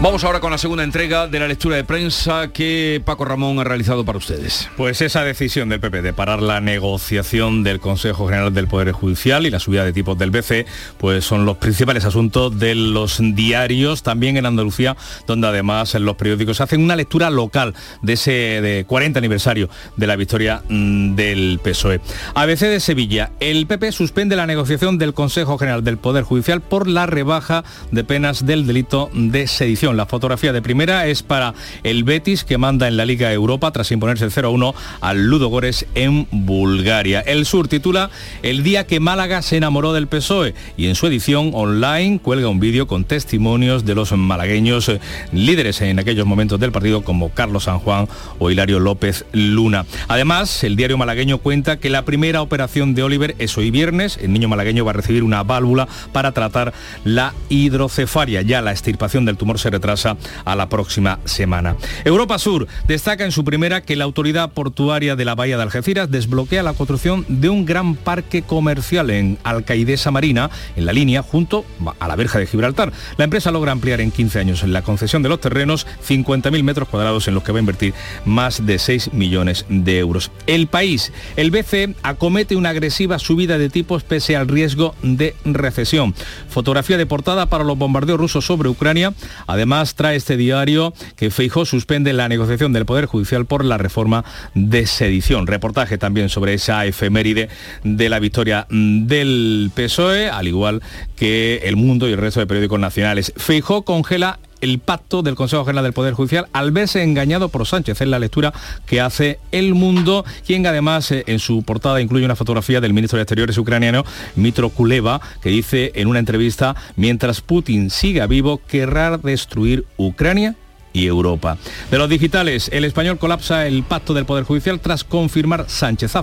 Vamos 0.00 0.22
ahora 0.22 0.38
con 0.38 0.52
la 0.52 0.58
segunda 0.58 0.84
entrega 0.84 1.26
de 1.26 1.40
la 1.40 1.48
lectura 1.48 1.74
de 1.74 1.82
prensa 1.82 2.52
que 2.52 3.02
Paco 3.04 3.24
Ramón 3.24 3.58
ha 3.58 3.64
realizado 3.64 4.04
para 4.04 4.16
ustedes. 4.16 4.70
Pues 4.76 5.02
esa 5.02 5.24
decisión 5.24 5.68
del 5.68 5.80
PP 5.80 6.02
de 6.02 6.12
parar 6.12 6.40
la 6.40 6.60
negociación 6.60 7.64
del 7.64 7.80
Consejo 7.80 8.28
General 8.28 8.54
del 8.54 8.68
Poder 8.68 8.92
Judicial 8.92 9.44
y 9.44 9.50
la 9.50 9.58
subida 9.58 9.84
de 9.84 9.92
tipos 9.92 10.16
del 10.16 10.30
BC, 10.30 10.66
pues 10.98 11.24
son 11.24 11.46
los 11.46 11.56
principales 11.56 12.04
asuntos 12.04 12.56
de 12.60 12.76
los 12.76 13.18
diarios, 13.20 14.04
también 14.04 14.36
en 14.36 14.46
Andalucía, 14.46 14.96
donde 15.26 15.48
además 15.48 15.96
en 15.96 16.04
los 16.04 16.14
periódicos 16.14 16.60
hacen 16.60 16.80
una 16.80 16.94
lectura 16.94 17.28
local 17.28 17.74
de 18.00 18.12
ese 18.12 18.30
de 18.30 18.84
40 18.86 19.18
aniversario 19.18 19.68
de 19.96 20.06
la 20.06 20.14
victoria 20.14 20.62
mm, 20.68 21.16
del 21.16 21.58
PSOE. 21.60 22.00
ABC 22.34 22.60
de 22.60 22.78
Sevilla, 22.78 23.32
el 23.40 23.66
PP 23.66 23.90
suspende 23.90 24.36
la 24.36 24.46
negociación 24.46 24.96
del 24.96 25.12
Consejo 25.12 25.58
General 25.58 25.82
del 25.82 25.98
Poder 25.98 26.22
Judicial 26.22 26.60
por 26.60 26.86
la 26.86 27.06
rebaja 27.06 27.64
de 27.90 28.04
penas 28.04 28.46
del 28.46 28.64
delito 28.64 29.10
de 29.12 29.48
sedición. 29.48 29.87
La 29.96 30.06
fotografía 30.06 30.52
de 30.52 30.62
primera 30.62 31.06
es 31.06 31.22
para 31.22 31.54
el 31.82 32.04
Betis 32.04 32.44
que 32.44 32.58
manda 32.58 32.88
en 32.88 32.96
la 32.96 33.06
Liga 33.06 33.32
Europa 33.32 33.70
tras 33.70 33.90
imponerse 33.90 34.24
el 34.24 34.30
0-1 34.30 34.74
al 35.00 35.26
Ludogores 35.26 35.86
en 35.94 36.26
Bulgaria. 36.30 37.20
El 37.20 37.46
Sur 37.46 37.68
titula 37.68 38.10
El 38.42 38.62
día 38.62 38.86
que 38.86 39.00
Málaga 39.00 39.42
se 39.42 39.56
enamoró 39.56 39.92
del 39.92 40.06
PSOE 40.06 40.54
y 40.76 40.86
en 40.86 40.94
su 40.94 41.06
edición 41.06 41.50
online 41.54 42.20
cuelga 42.20 42.48
un 42.48 42.60
vídeo 42.60 42.86
con 42.86 43.04
testimonios 43.04 43.84
de 43.84 43.94
los 43.94 44.12
malagueños 44.12 44.88
eh, 44.88 45.00
líderes 45.32 45.80
en 45.80 45.98
aquellos 45.98 46.26
momentos 46.26 46.60
del 46.60 46.72
partido 46.72 47.02
como 47.02 47.30
Carlos 47.30 47.64
San 47.64 47.78
Juan 47.78 48.08
o 48.38 48.50
Hilario 48.50 48.80
López 48.80 49.24
Luna. 49.32 49.86
Además, 50.08 50.64
el 50.64 50.76
diario 50.76 50.98
malagueño 50.98 51.38
cuenta 51.38 51.78
que 51.78 51.90
la 51.90 52.04
primera 52.04 52.42
operación 52.42 52.94
de 52.94 53.02
Oliver 53.02 53.34
es 53.38 53.56
hoy 53.58 53.70
viernes. 53.70 54.18
El 54.22 54.32
niño 54.32 54.48
malagueño 54.48 54.84
va 54.84 54.90
a 54.90 54.94
recibir 54.94 55.22
una 55.22 55.42
válvula 55.42 55.88
para 56.12 56.32
tratar 56.32 56.72
la 57.04 57.34
hidrocefalia. 57.48 58.42
Ya 58.42 58.62
la 58.62 58.72
extirpación 58.72 59.24
del 59.24 59.36
tumor 59.36 59.58
se 59.58 59.70
retrasa 59.78 60.16
a 60.44 60.56
la 60.56 60.68
próxima 60.68 61.18
semana. 61.24 61.76
Europa 62.04 62.38
Sur 62.38 62.66
destaca 62.86 63.24
en 63.24 63.32
su 63.32 63.44
primera 63.44 63.82
que 63.82 63.96
la 63.96 64.04
autoridad 64.04 64.52
portuaria 64.52 65.16
de 65.16 65.24
la 65.24 65.34
bahía 65.34 65.56
de 65.56 65.62
Algeciras 65.62 66.10
desbloquea 66.10 66.62
la 66.62 66.74
construcción 66.74 67.24
de 67.28 67.48
un 67.48 67.64
gran 67.64 67.94
parque 67.94 68.42
comercial 68.42 69.10
en 69.10 69.38
Alcaidesa 69.44 70.10
Marina, 70.10 70.50
en 70.76 70.86
la 70.86 70.92
línea 70.92 71.22
junto 71.22 71.64
a 71.98 72.08
la 72.08 72.16
verja 72.16 72.38
de 72.38 72.46
Gibraltar. 72.46 72.92
La 73.16 73.24
empresa 73.24 73.50
logra 73.50 73.72
ampliar 73.72 74.00
en 74.00 74.10
15 74.10 74.40
años 74.40 74.62
la 74.64 74.82
concesión 74.82 75.22
de 75.22 75.28
los 75.28 75.40
terrenos 75.40 75.86
50.000 76.06 76.62
metros 76.62 76.88
cuadrados 76.88 77.28
en 77.28 77.34
los 77.34 77.42
que 77.42 77.52
va 77.52 77.58
a 77.58 77.60
invertir 77.60 77.94
más 78.24 78.66
de 78.66 78.78
6 78.78 79.12
millones 79.12 79.64
de 79.68 79.98
euros. 79.98 80.30
El 80.46 80.66
país, 80.66 81.12
el 81.36 81.50
BCE 81.50 81.94
acomete 82.02 82.56
una 82.56 82.70
agresiva 82.70 83.18
subida 83.18 83.58
de 83.58 83.70
tipos 83.70 84.02
pese 84.02 84.36
al 84.36 84.48
riesgo 84.48 84.94
de 85.02 85.36
recesión. 85.44 86.14
Fotografía 86.48 86.96
de 86.96 87.06
portada 87.06 87.46
para 87.46 87.64
los 87.64 87.78
bombardeos 87.78 88.18
rusos 88.18 88.44
sobre 88.44 88.68
Ucrania. 88.68 89.12
Además, 89.46 89.67
trae 89.94 90.16
este 90.16 90.36
diario 90.36 90.94
que 91.16 91.30
Feijó 91.30 91.64
suspende 91.64 92.12
la 92.12 92.28
negociación 92.28 92.72
del 92.72 92.86
Poder 92.86 93.06
Judicial 93.06 93.46
por 93.46 93.64
la 93.64 93.78
reforma 93.78 94.24
de 94.54 94.86
sedición. 94.86 95.46
Reportaje 95.46 95.98
también 95.98 96.28
sobre 96.28 96.54
esa 96.54 96.86
efeméride 96.86 97.48
de 97.84 98.08
la 98.08 98.18
victoria 98.18 98.66
del 98.70 99.70
PSOE, 99.74 100.30
al 100.30 100.48
igual 100.48 100.82
que 101.16 101.60
El 101.64 101.76
Mundo 101.76 102.08
y 102.08 102.12
el 102.12 102.18
resto 102.18 102.40
de 102.40 102.46
periódicos 102.46 102.80
nacionales. 102.80 103.32
Feijó 103.36 103.82
congela 103.82 104.38
el 104.60 104.78
pacto 104.78 105.22
del 105.22 105.34
Consejo 105.34 105.64
General 105.64 105.84
del 105.84 105.92
Poder 105.92 106.14
Judicial 106.14 106.48
al 106.52 106.70
verse 106.70 107.02
engañado 107.02 107.48
por 107.48 107.66
Sánchez. 107.66 108.00
Es 108.00 108.08
la 108.08 108.18
lectura 108.18 108.52
que 108.86 109.00
hace 109.00 109.38
El 109.52 109.74
Mundo, 109.74 110.24
quien 110.46 110.66
además 110.66 111.10
eh, 111.10 111.24
en 111.26 111.38
su 111.38 111.62
portada 111.62 112.00
incluye 112.00 112.24
una 112.24 112.36
fotografía 112.36 112.80
del 112.80 112.94
ministro 112.94 113.16
de 113.16 113.22
Exteriores 113.22 113.58
ucraniano, 113.58 114.04
Mitro 114.36 114.70
Kuleva, 114.70 115.20
que 115.42 115.50
dice 115.50 115.92
en 115.94 116.08
una 116.08 116.18
entrevista, 116.18 116.76
mientras 116.96 117.40
Putin 117.40 117.90
siga 117.90 118.26
vivo, 118.26 118.60
querrá 118.66 119.18
destruir 119.18 119.84
Ucrania 119.96 120.54
y 120.92 121.06
Europa. 121.06 121.58
De 121.90 121.98
los 121.98 122.08
digitales, 122.08 122.70
el 122.72 122.84
español 122.84 123.18
colapsa 123.18 123.66
el 123.66 123.82
pacto 123.82 124.14
del 124.14 124.24
Poder 124.24 124.44
Judicial 124.44 124.80
tras 124.80 125.04
confirmar 125.04 125.66
Sánchez 125.68 126.16
a 126.16 126.22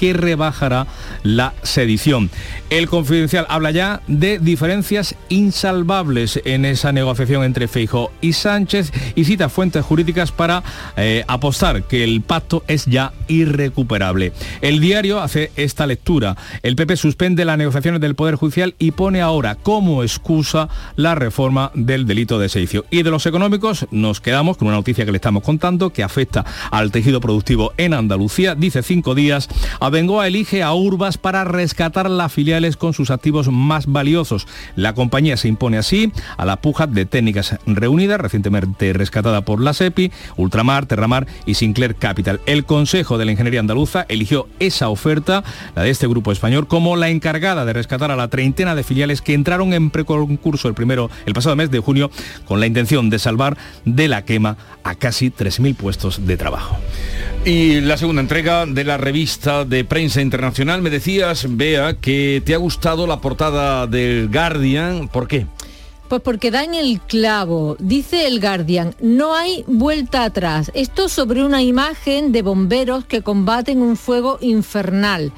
que 0.00 0.14
rebajará 0.14 0.86
la 1.22 1.52
sedición. 1.62 2.30
El 2.70 2.88
confidencial 2.88 3.44
habla 3.50 3.70
ya 3.70 4.00
de 4.06 4.38
diferencias 4.38 5.14
insalvables 5.28 6.40
en 6.46 6.64
esa 6.64 6.90
negociación 6.90 7.44
entre 7.44 7.68
Feijo 7.68 8.10
y 8.22 8.32
Sánchez 8.32 8.92
y 9.14 9.24
cita 9.24 9.50
fuentes 9.50 9.84
jurídicas 9.84 10.32
para 10.32 10.62
eh, 10.96 11.22
apostar 11.28 11.82
que 11.82 12.02
el 12.02 12.22
pacto 12.22 12.64
es 12.66 12.86
ya 12.86 13.12
irrecuperable. 13.28 14.32
El 14.62 14.80
diario 14.80 15.20
hace 15.20 15.52
esta 15.56 15.86
lectura. 15.86 16.34
El 16.62 16.76
PP 16.76 16.96
suspende 16.96 17.44
las 17.44 17.58
negociaciones 17.58 18.00
del 18.00 18.14
Poder 18.14 18.36
Judicial 18.36 18.74
y 18.78 18.92
pone 18.92 19.20
ahora 19.20 19.56
como 19.56 20.02
excusa 20.02 20.70
la 20.96 21.14
reforma 21.14 21.72
del 21.74 22.06
delito 22.06 22.38
de 22.38 22.48
sedición. 22.48 22.84
Y 22.90 23.02
de 23.02 23.10
los 23.10 23.26
económicos 23.26 23.86
nos 23.90 24.22
quedamos 24.22 24.56
con 24.56 24.68
una 24.68 24.78
noticia 24.78 25.04
que 25.04 25.12
le 25.12 25.16
estamos 25.16 25.42
contando 25.42 25.92
que 25.92 26.02
afecta 26.02 26.46
al 26.70 26.90
tejido 26.90 27.20
productivo 27.20 27.74
en 27.76 27.92
Andalucía. 27.92 28.54
Dice 28.54 28.82
cinco 28.82 29.14
días, 29.14 29.48
Abengoa 29.90 30.28
elige 30.28 30.62
a 30.62 30.72
Urbas 30.72 31.18
para 31.18 31.42
rescatar 31.42 32.08
las 32.08 32.32
filiales 32.32 32.76
con 32.76 32.94
sus 32.94 33.10
activos 33.10 33.48
más 33.48 33.86
valiosos. 33.86 34.46
La 34.76 34.94
compañía 34.94 35.36
se 35.36 35.48
impone 35.48 35.78
así 35.78 36.12
a 36.36 36.44
la 36.44 36.60
puja 36.60 36.86
de 36.86 37.06
técnicas 37.06 37.56
reunidas, 37.66 38.20
recientemente 38.20 38.92
rescatada 38.92 39.44
por 39.44 39.60
la 39.60 39.74
SEPI, 39.74 40.12
Ultramar, 40.36 40.86
Terramar 40.86 41.26
y 41.44 41.54
Sinclair 41.54 41.96
Capital. 41.96 42.40
El 42.46 42.66
Consejo 42.66 43.18
de 43.18 43.24
la 43.24 43.32
Ingeniería 43.32 43.58
Andaluza 43.58 44.06
eligió 44.08 44.46
esa 44.60 44.90
oferta, 44.90 45.42
la 45.74 45.82
de 45.82 45.90
este 45.90 46.06
grupo 46.06 46.30
español, 46.30 46.68
como 46.68 46.94
la 46.94 47.08
encargada 47.08 47.64
de 47.64 47.72
rescatar 47.72 48.12
a 48.12 48.16
la 48.16 48.28
treintena 48.28 48.76
de 48.76 48.84
filiales 48.84 49.22
que 49.22 49.34
entraron 49.34 49.72
en 49.72 49.90
preconcurso 49.90 50.68
el 50.68 50.74
primero, 50.74 51.10
el 51.26 51.34
pasado 51.34 51.56
mes 51.56 51.72
de 51.72 51.80
junio, 51.80 52.12
con 52.44 52.60
la 52.60 52.66
intención 52.66 53.10
de 53.10 53.18
salvar 53.18 53.58
de 53.84 54.06
la 54.06 54.24
quema 54.24 54.56
a 54.84 54.94
casi 54.94 55.32
3.000 55.32 55.74
puestos 55.74 56.28
de 56.28 56.36
trabajo. 56.36 56.78
Y 57.44 57.80
la 57.80 57.96
segunda 57.96 58.20
entrega 58.20 58.66
de 58.66 58.84
la 58.84 58.98
revista 58.98 59.64
de 59.64 59.79
prensa 59.84 60.20
internacional, 60.20 60.82
me 60.82 60.90
decías, 60.90 61.46
Bea, 61.48 61.94
que 61.94 62.42
te 62.44 62.54
ha 62.54 62.58
gustado 62.58 63.06
la 63.06 63.20
portada 63.20 63.86
del 63.86 64.28
Guardian. 64.28 65.08
¿Por 65.08 65.28
qué? 65.28 65.46
Pues 66.08 66.22
porque 66.22 66.50
da 66.50 66.64
en 66.64 66.74
el 66.74 67.00
clavo. 67.00 67.76
Dice 67.78 68.26
el 68.26 68.40
Guardian, 68.40 68.94
no 69.00 69.34
hay 69.34 69.64
vuelta 69.68 70.24
atrás. 70.24 70.72
Esto 70.74 71.08
sobre 71.08 71.44
una 71.44 71.62
imagen 71.62 72.32
de 72.32 72.42
bomberos 72.42 73.04
que 73.04 73.22
combaten 73.22 73.80
un 73.80 73.96
fuego 73.96 74.38
infernal. 74.40 75.32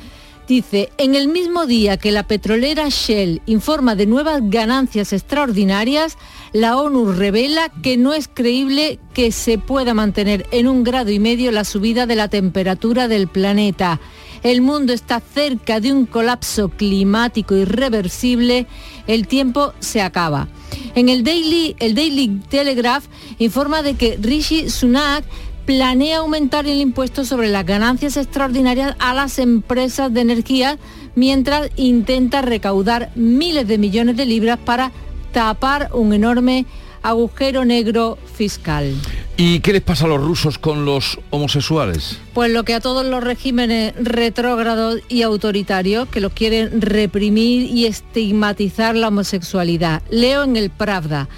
Dice, 0.48 0.90
en 0.98 1.14
el 1.14 1.28
mismo 1.28 1.66
día 1.66 1.98
que 1.98 2.10
la 2.10 2.26
petrolera 2.26 2.88
Shell 2.88 3.42
informa 3.46 3.94
de 3.94 4.06
nuevas 4.06 4.40
ganancias 4.44 5.12
extraordinarias, 5.12 6.18
la 6.52 6.76
ONU 6.76 7.12
revela 7.12 7.70
que 7.82 7.96
no 7.96 8.12
es 8.12 8.28
creíble 8.28 8.98
que 9.14 9.30
se 9.30 9.58
pueda 9.58 9.94
mantener 9.94 10.46
en 10.50 10.66
un 10.68 10.84
grado 10.84 11.10
y 11.10 11.18
medio 11.18 11.52
la 11.52 11.64
subida 11.64 12.06
de 12.06 12.16
la 12.16 12.28
temperatura 12.28 13.08
del 13.08 13.28
planeta. 13.28 14.00
El 14.42 14.60
mundo 14.60 14.92
está 14.92 15.20
cerca 15.20 15.78
de 15.78 15.92
un 15.92 16.06
colapso 16.06 16.68
climático 16.68 17.54
irreversible. 17.54 18.66
El 19.06 19.28
tiempo 19.28 19.72
se 19.78 20.02
acaba. 20.02 20.48
En 20.94 21.08
el 21.08 21.22
Daily, 21.22 21.76
el 21.78 21.94
Daily 21.94 22.40
Telegraph 22.48 23.04
informa 23.38 23.82
de 23.82 23.94
que 23.94 24.18
Rishi 24.20 24.68
Sunak 24.68 25.24
planea 25.64 26.18
aumentar 26.18 26.66
el 26.66 26.80
impuesto 26.80 27.24
sobre 27.24 27.48
las 27.48 27.64
ganancias 27.64 28.16
extraordinarias 28.16 28.96
a 28.98 29.14
las 29.14 29.38
empresas 29.38 30.12
de 30.12 30.20
energía 30.20 30.78
mientras 31.14 31.70
intenta 31.76 32.42
recaudar 32.42 33.12
miles 33.14 33.68
de 33.68 33.78
millones 33.78 34.16
de 34.16 34.26
libras 34.26 34.58
para 34.58 34.90
tapar 35.32 35.90
un 35.92 36.12
enorme 36.12 36.66
agujero 37.02 37.64
negro 37.64 38.18
fiscal. 38.34 38.94
¿Y 39.36 39.60
qué 39.60 39.72
les 39.72 39.82
pasa 39.82 40.04
a 40.04 40.08
los 40.08 40.20
rusos 40.20 40.58
con 40.58 40.84
los 40.84 41.18
homosexuales? 41.30 42.18
Pues 42.34 42.50
lo 42.52 42.64
que 42.64 42.74
a 42.74 42.80
todos 42.80 43.04
los 43.04 43.24
regímenes 43.24 43.94
retrógrados 43.96 45.00
y 45.08 45.22
autoritarios 45.22 46.08
que 46.08 46.20
los 46.20 46.32
quieren 46.32 46.80
reprimir 46.80 47.62
y 47.62 47.86
estigmatizar 47.86 48.94
la 48.94 49.08
homosexualidad. 49.08 50.02
Leo 50.10 50.44
en 50.44 50.56
el 50.56 50.70
Pravda. 50.70 51.28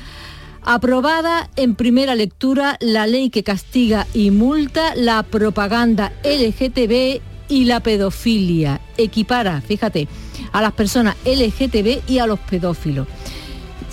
Aprobada 0.62 1.50
en 1.56 1.74
primera 1.74 2.14
lectura 2.14 2.78
la 2.80 3.06
ley 3.06 3.30
que 3.30 3.42
castiga 3.42 4.06
y 4.14 4.30
multa 4.30 4.94
la 4.96 5.22
propaganda 5.22 6.12
LGTB 6.24 7.20
y 7.48 7.64
la 7.64 7.80
pedofilia. 7.80 8.80
Equipara, 8.96 9.60
fíjate, 9.60 10.08
a 10.52 10.62
las 10.62 10.72
personas 10.72 11.16
LGTB 11.26 12.08
y 12.08 12.18
a 12.18 12.26
los 12.26 12.38
pedófilos. 12.38 13.06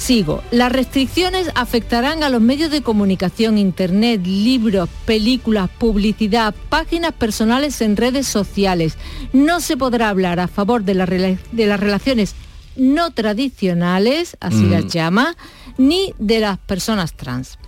Sigo. 0.01 0.41
Las 0.49 0.71
restricciones 0.71 1.51
afectarán 1.53 2.23
a 2.23 2.29
los 2.29 2.41
medios 2.41 2.71
de 2.71 2.81
comunicación, 2.81 3.59
internet, 3.59 4.19
libros, 4.25 4.89
películas, 5.05 5.69
publicidad, 5.77 6.55
páginas 6.69 7.11
personales 7.11 7.79
en 7.81 7.95
redes 7.95 8.25
sociales. 8.25 8.97
No 9.31 9.59
se 9.59 9.77
podrá 9.77 10.09
hablar 10.09 10.39
a 10.39 10.47
favor 10.47 10.83
de, 10.83 11.37
de 11.51 11.65
las 11.67 11.79
relaciones 11.79 12.33
no 12.75 13.11
tradicionales, 13.11 14.37
así 14.39 14.65
las 14.65 14.85
mm. 14.85 14.87
llama, 14.87 15.37
ni 15.77 16.15
de 16.17 16.39
las 16.39 16.57
personas 16.57 17.13
trans. 17.13 17.59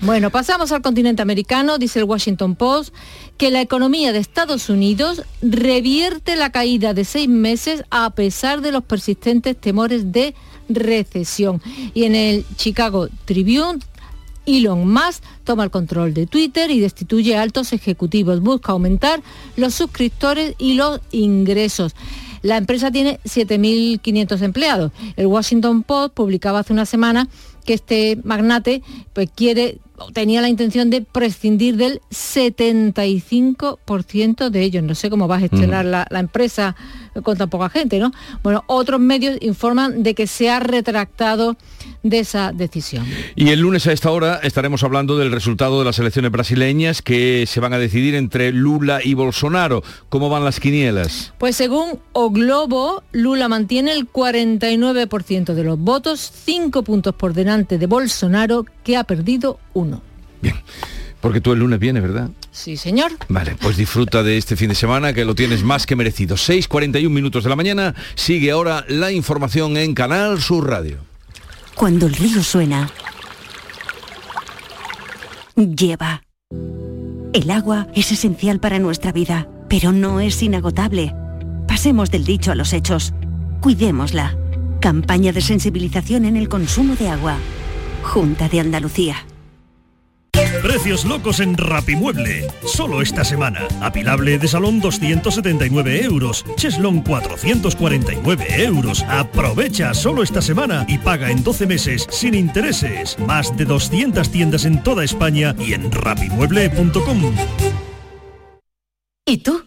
Bueno, 0.00 0.30
pasamos 0.30 0.70
al 0.70 0.80
continente 0.80 1.22
americano, 1.22 1.78
dice 1.78 1.98
el 1.98 2.04
Washington 2.04 2.54
Post, 2.54 2.94
que 3.36 3.50
la 3.50 3.60
economía 3.60 4.12
de 4.12 4.20
Estados 4.20 4.68
Unidos 4.68 5.22
revierte 5.42 6.36
la 6.36 6.52
caída 6.52 6.94
de 6.94 7.04
seis 7.04 7.28
meses 7.28 7.82
a 7.90 8.10
pesar 8.10 8.60
de 8.60 8.70
los 8.70 8.84
persistentes 8.84 9.60
temores 9.60 10.12
de 10.12 10.36
recesión. 10.68 11.60
Y 11.94 12.04
en 12.04 12.14
el 12.14 12.44
Chicago 12.56 13.08
Tribune 13.24 13.80
Elon 14.46 14.90
Musk 14.92 15.22
toma 15.44 15.64
el 15.64 15.70
control 15.70 16.14
de 16.14 16.26
Twitter 16.26 16.70
y 16.70 16.80
destituye 16.80 17.36
a 17.36 17.42
altos 17.42 17.72
ejecutivos. 17.72 18.40
Busca 18.40 18.72
aumentar 18.72 19.22
los 19.56 19.74
suscriptores 19.74 20.54
y 20.58 20.74
los 20.74 21.00
ingresos. 21.12 21.94
La 22.42 22.58
empresa 22.58 22.90
tiene 22.90 23.20
7.500 23.24 24.42
empleados. 24.42 24.92
El 25.16 25.26
Washington 25.28 25.82
Post 25.82 26.12
publicaba 26.12 26.58
hace 26.58 26.74
una 26.74 26.84
semana 26.84 27.26
que 27.64 27.72
este 27.72 28.18
magnate 28.22 28.82
pues, 29.14 29.30
quiere 29.34 29.78
tenía 30.12 30.40
la 30.40 30.48
intención 30.48 30.90
de 30.90 31.02
prescindir 31.02 31.76
del 31.76 32.00
75% 32.10 34.50
de 34.50 34.62
ellos. 34.62 34.82
No 34.82 34.94
sé 34.94 35.10
cómo 35.10 35.28
va 35.28 35.36
a 35.36 35.40
gestionar 35.40 35.84
la, 35.84 36.06
la, 36.10 36.20
empresa 36.20 36.74
con 37.22 37.36
tan 37.36 37.50
poca 37.50 37.68
gente, 37.68 37.98
¿no? 37.98 38.12
Bueno, 38.42 38.64
otros 38.66 39.00
medios 39.00 39.36
informan 39.40 40.02
de 40.02 40.14
que 40.14 40.26
se 40.26 40.50
ha 40.50 40.60
retractado 40.60 41.56
de 42.02 42.20
esa 42.20 42.52
decisión. 42.52 43.06
Y 43.34 43.50
el 43.50 43.60
lunes 43.60 43.86
a 43.86 43.92
esta 43.92 44.10
hora 44.10 44.40
estaremos 44.42 44.84
hablando 44.84 45.16
del 45.16 45.32
resultado 45.32 45.78
de 45.78 45.84
las 45.84 45.98
elecciones 45.98 46.30
brasileñas 46.30 47.02
que 47.02 47.46
se 47.46 47.60
van 47.60 47.72
a 47.72 47.78
decidir 47.78 48.14
entre 48.14 48.52
Lula 48.52 49.00
y 49.02 49.14
Bolsonaro. 49.14 49.82
¿Cómo 50.08 50.28
van 50.28 50.44
las 50.44 50.60
quinielas? 50.60 51.32
Pues 51.38 51.56
según 51.56 51.98
O 52.12 52.30
Globo, 52.30 53.02
Lula 53.12 53.48
mantiene 53.48 53.92
el 53.92 54.10
49% 54.10 55.54
de 55.54 55.64
los 55.64 55.78
votos, 55.78 56.32
5 56.44 56.82
puntos 56.82 57.14
por 57.14 57.32
delante 57.32 57.78
de 57.78 57.86
Bolsonaro, 57.86 58.64
que 58.82 58.96
ha 58.96 59.04
perdido 59.04 59.58
uno. 59.72 59.93
Bien. 60.44 60.56
Porque 61.20 61.40
tú 61.40 61.52
el 61.52 61.60
lunes 61.60 61.78
vienes, 61.78 62.02
¿verdad? 62.02 62.28
Sí, 62.50 62.76
señor. 62.76 63.12
Vale, 63.28 63.56
pues 63.58 63.78
disfruta 63.78 64.22
de 64.22 64.36
este 64.36 64.56
fin 64.56 64.68
de 64.68 64.74
semana 64.74 65.14
que 65.14 65.24
lo 65.24 65.34
tienes 65.34 65.62
más 65.64 65.86
que 65.86 65.96
merecido. 65.96 66.36
6.41 66.36 67.08
minutos 67.08 67.44
de 67.44 67.48
la 67.48 67.56
mañana. 67.56 67.94
Sigue 68.14 68.50
ahora 68.50 68.84
la 68.88 69.10
información 69.10 69.78
en 69.78 69.94
Canal 69.94 70.42
Sur 70.42 70.68
Radio. 70.68 70.98
Cuando 71.74 72.06
el 72.06 72.14
río 72.14 72.42
suena, 72.42 72.90
lleva. 75.56 76.22
El 77.32 77.50
agua 77.50 77.88
es 77.94 78.12
esencial 78.12 78.60
para 78.60 78.78
nuestra 78.78 79.10
vida, 79.10 79.48
pero 79.70 79.92
no 79.92 80.20
es 80.20 80.42
inagotable. 80.42 81.14
Pasemos 81.66 82.10
del 82.10 82.24
dicho 82.26 82.52
a 82.52 82.54
los 82.54 82.74
hechos. 82.74 83.14
Cuidémosla. 83.62 84.36
Campaña 84.80 85.32
de 85.32 85.40
sensibilización 85.40 86.26
en 86.26 86.36
el 86.36 86.50
consumo 86.50 86.96
de 86.96 87.08
agua. 87.08 87.38
Junta 88.02 88.50
de 88.50 88.60
Andalucía. 88.60 89.24
Precios 90.62 91.04
locos 91.04 91.40
en 91.40 91.56
Rapimueble. 91.56 92.46
Solo 92.64 93.02
esta 93.02 93.24
semana. 93.24 93.66
Apilable 93.80 94.38
de 94.38 94.48
salón 94.48 94.80
279 94.80 96.04
euros. 96.04 96.44
Cheslon 96.56 97.02
449 97.02 98.64
euros. 98.64 99.02
Aprovecha 99.08 99.94
solo 99.94 100.22
esta 100.22 100.42
semana 100.42 100.84
y 100.88 100.98
paga 100.98 101.30
en 101.30 101.42
12 101.42 101.66
meses 101.66 102.06
sin 102.10 102.34
intereses. 102.34 103.18
Más 103.18 103.56
de 103.56 103.64
200 103.64 104.30
tiendas 104.30 104.64
en 104.64 104.82
toda 104.82 105.04
España 105.04 105.54
y 105.58 105.74
en 105.74 105.90
rapimueble.com. 105.90 107.34
¿Y 109.26 109.38
tú? 109.38 109.64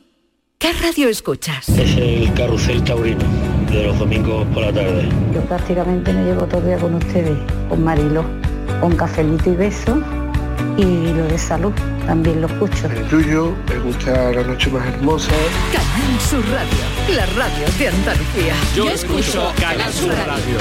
¿Qué 0.59 0.73
radio 0.73 1.07
escuchas? 1.09 1.69
Es 1.69 1.95
el 1.97 2.33
Carrusel 2.33 2.83
Taurino, 2.83 3.23
de 3.71 3.83
los 3.83 3.99
domingos 3.99 4.45
por 4.53 4.63
la 4.63 4.73
tarde. 4.73 5.07
Yo 5.33 5.41
prácticamente 5.41 6.11
me 6.13 6.23
llevo 6.23 6.45
todo 6.45 6.61
el 6.61 6.67
día 6.67 6.77
con 6.77 6.95
ustedes, 6.95 7.37
con 7.69 7.83
Marilo, 7.83 8.25
con 8.81 8.95
cafelito 8.95 9.51
y 9.51 9.55
beso 9.55 10.01
y 10.77 11.13
lo 11.13 11.23
de 11.27 11.37
salud 11.37 11.73
también 12.05 12.41
lo 12.41 12.47
escucho. 12.47 12.87
El 12.87 13.07
tuyo, 13.07 13.55
me 13.69 13.79
gusta 13.79 14.31
la 14.31 14.43
noche 14.43 14.69
más 14.69 14.87
hermosa. 14.87 15.31
Canal 15.71 16.19
Sur 16.19 16.45
Radio, 16.49 17.15
la 17.15 17.25
radio 17.25 17.65
de 17.77 17.87
Andalucía. 17.87 18.53
Yo, 18.75 18.89
escucho 18.89 19.51
Canal 19.59 19.91
Sur 19.91 20.13
Radio. 20.13 20.57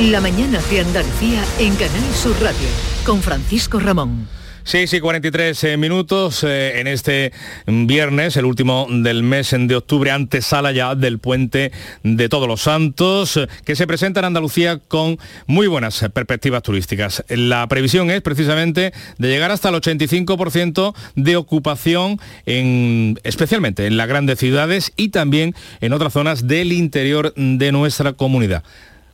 La 0.00 0.20
mañana 0.20 0.60
de 0.70 0.80
Andalucía 0.80 1.42
en 1.58 1.74
Canal 1.74 2.14
Sur 2.14 2.40
Radio 2.40 2.68
con 3.04 3.20
Francisco 3.20 3.80
Ramón. 3.80 4.37
Sí, 4.68 4.86
sí, 4.86 5.00
43 5.00 5.64
eh, 5.64 5.76
minutos 5.78 6.44
eh, 6.44 6.78
en 6.78 6.88
este 6.88 7.32
viernes, 7.66 8.36
el 8.36 8.44
último 8.44 8.86
del 8.90 9.22
mes 9.22 9.56
de 9.58 9.74
octubre, 9.74 10.10
antesala 10.10 10.72
ya 10.72 10.94
del 10.94 11.20
puente 11.20 11.72
de 12.02 12.28
Todos 12.28 12.46
los 12.46 12.60
Santos, 12.60 13.40
que 13.64 13.74
se 13.74 13.86
presenta 13.86 14.20
en 14.20 14.26
Andalucía 14.26 14.78
con 14.86 15.18
muy 15.46 15.68
buenas 15.68 16.04
perspectivas 16.12 16.62
turísticas. 16.62 17.24
La 17.30 17.66
previsión 17.66 18.10
es 18.10 18.20
precisamente 18.20 18.92
de 19.16 19.28
llegar 19.28 19.52
hasta 19.52 19.70
el 19.70 19.76
85% 19.76 20.94
de 21.14 21.36
ocupación, 21.36 22.20
en, 22.44 23.18
especialmente 23.24 23.86
en 23.86 23.96
las 23.96 24.06
grandes 24.06 24.38
ciudades 24.38 24.92
y 24.98 25.08
también 25.08 25.54
en 25.80 25.94
otras 25.94 26.12
zonas 26.12 26.46
del 26.46 26.72
interior 26.72 27.32
de 27.36 27.72
nuestra 27.72 28.12
comunidad. 28.12 28.64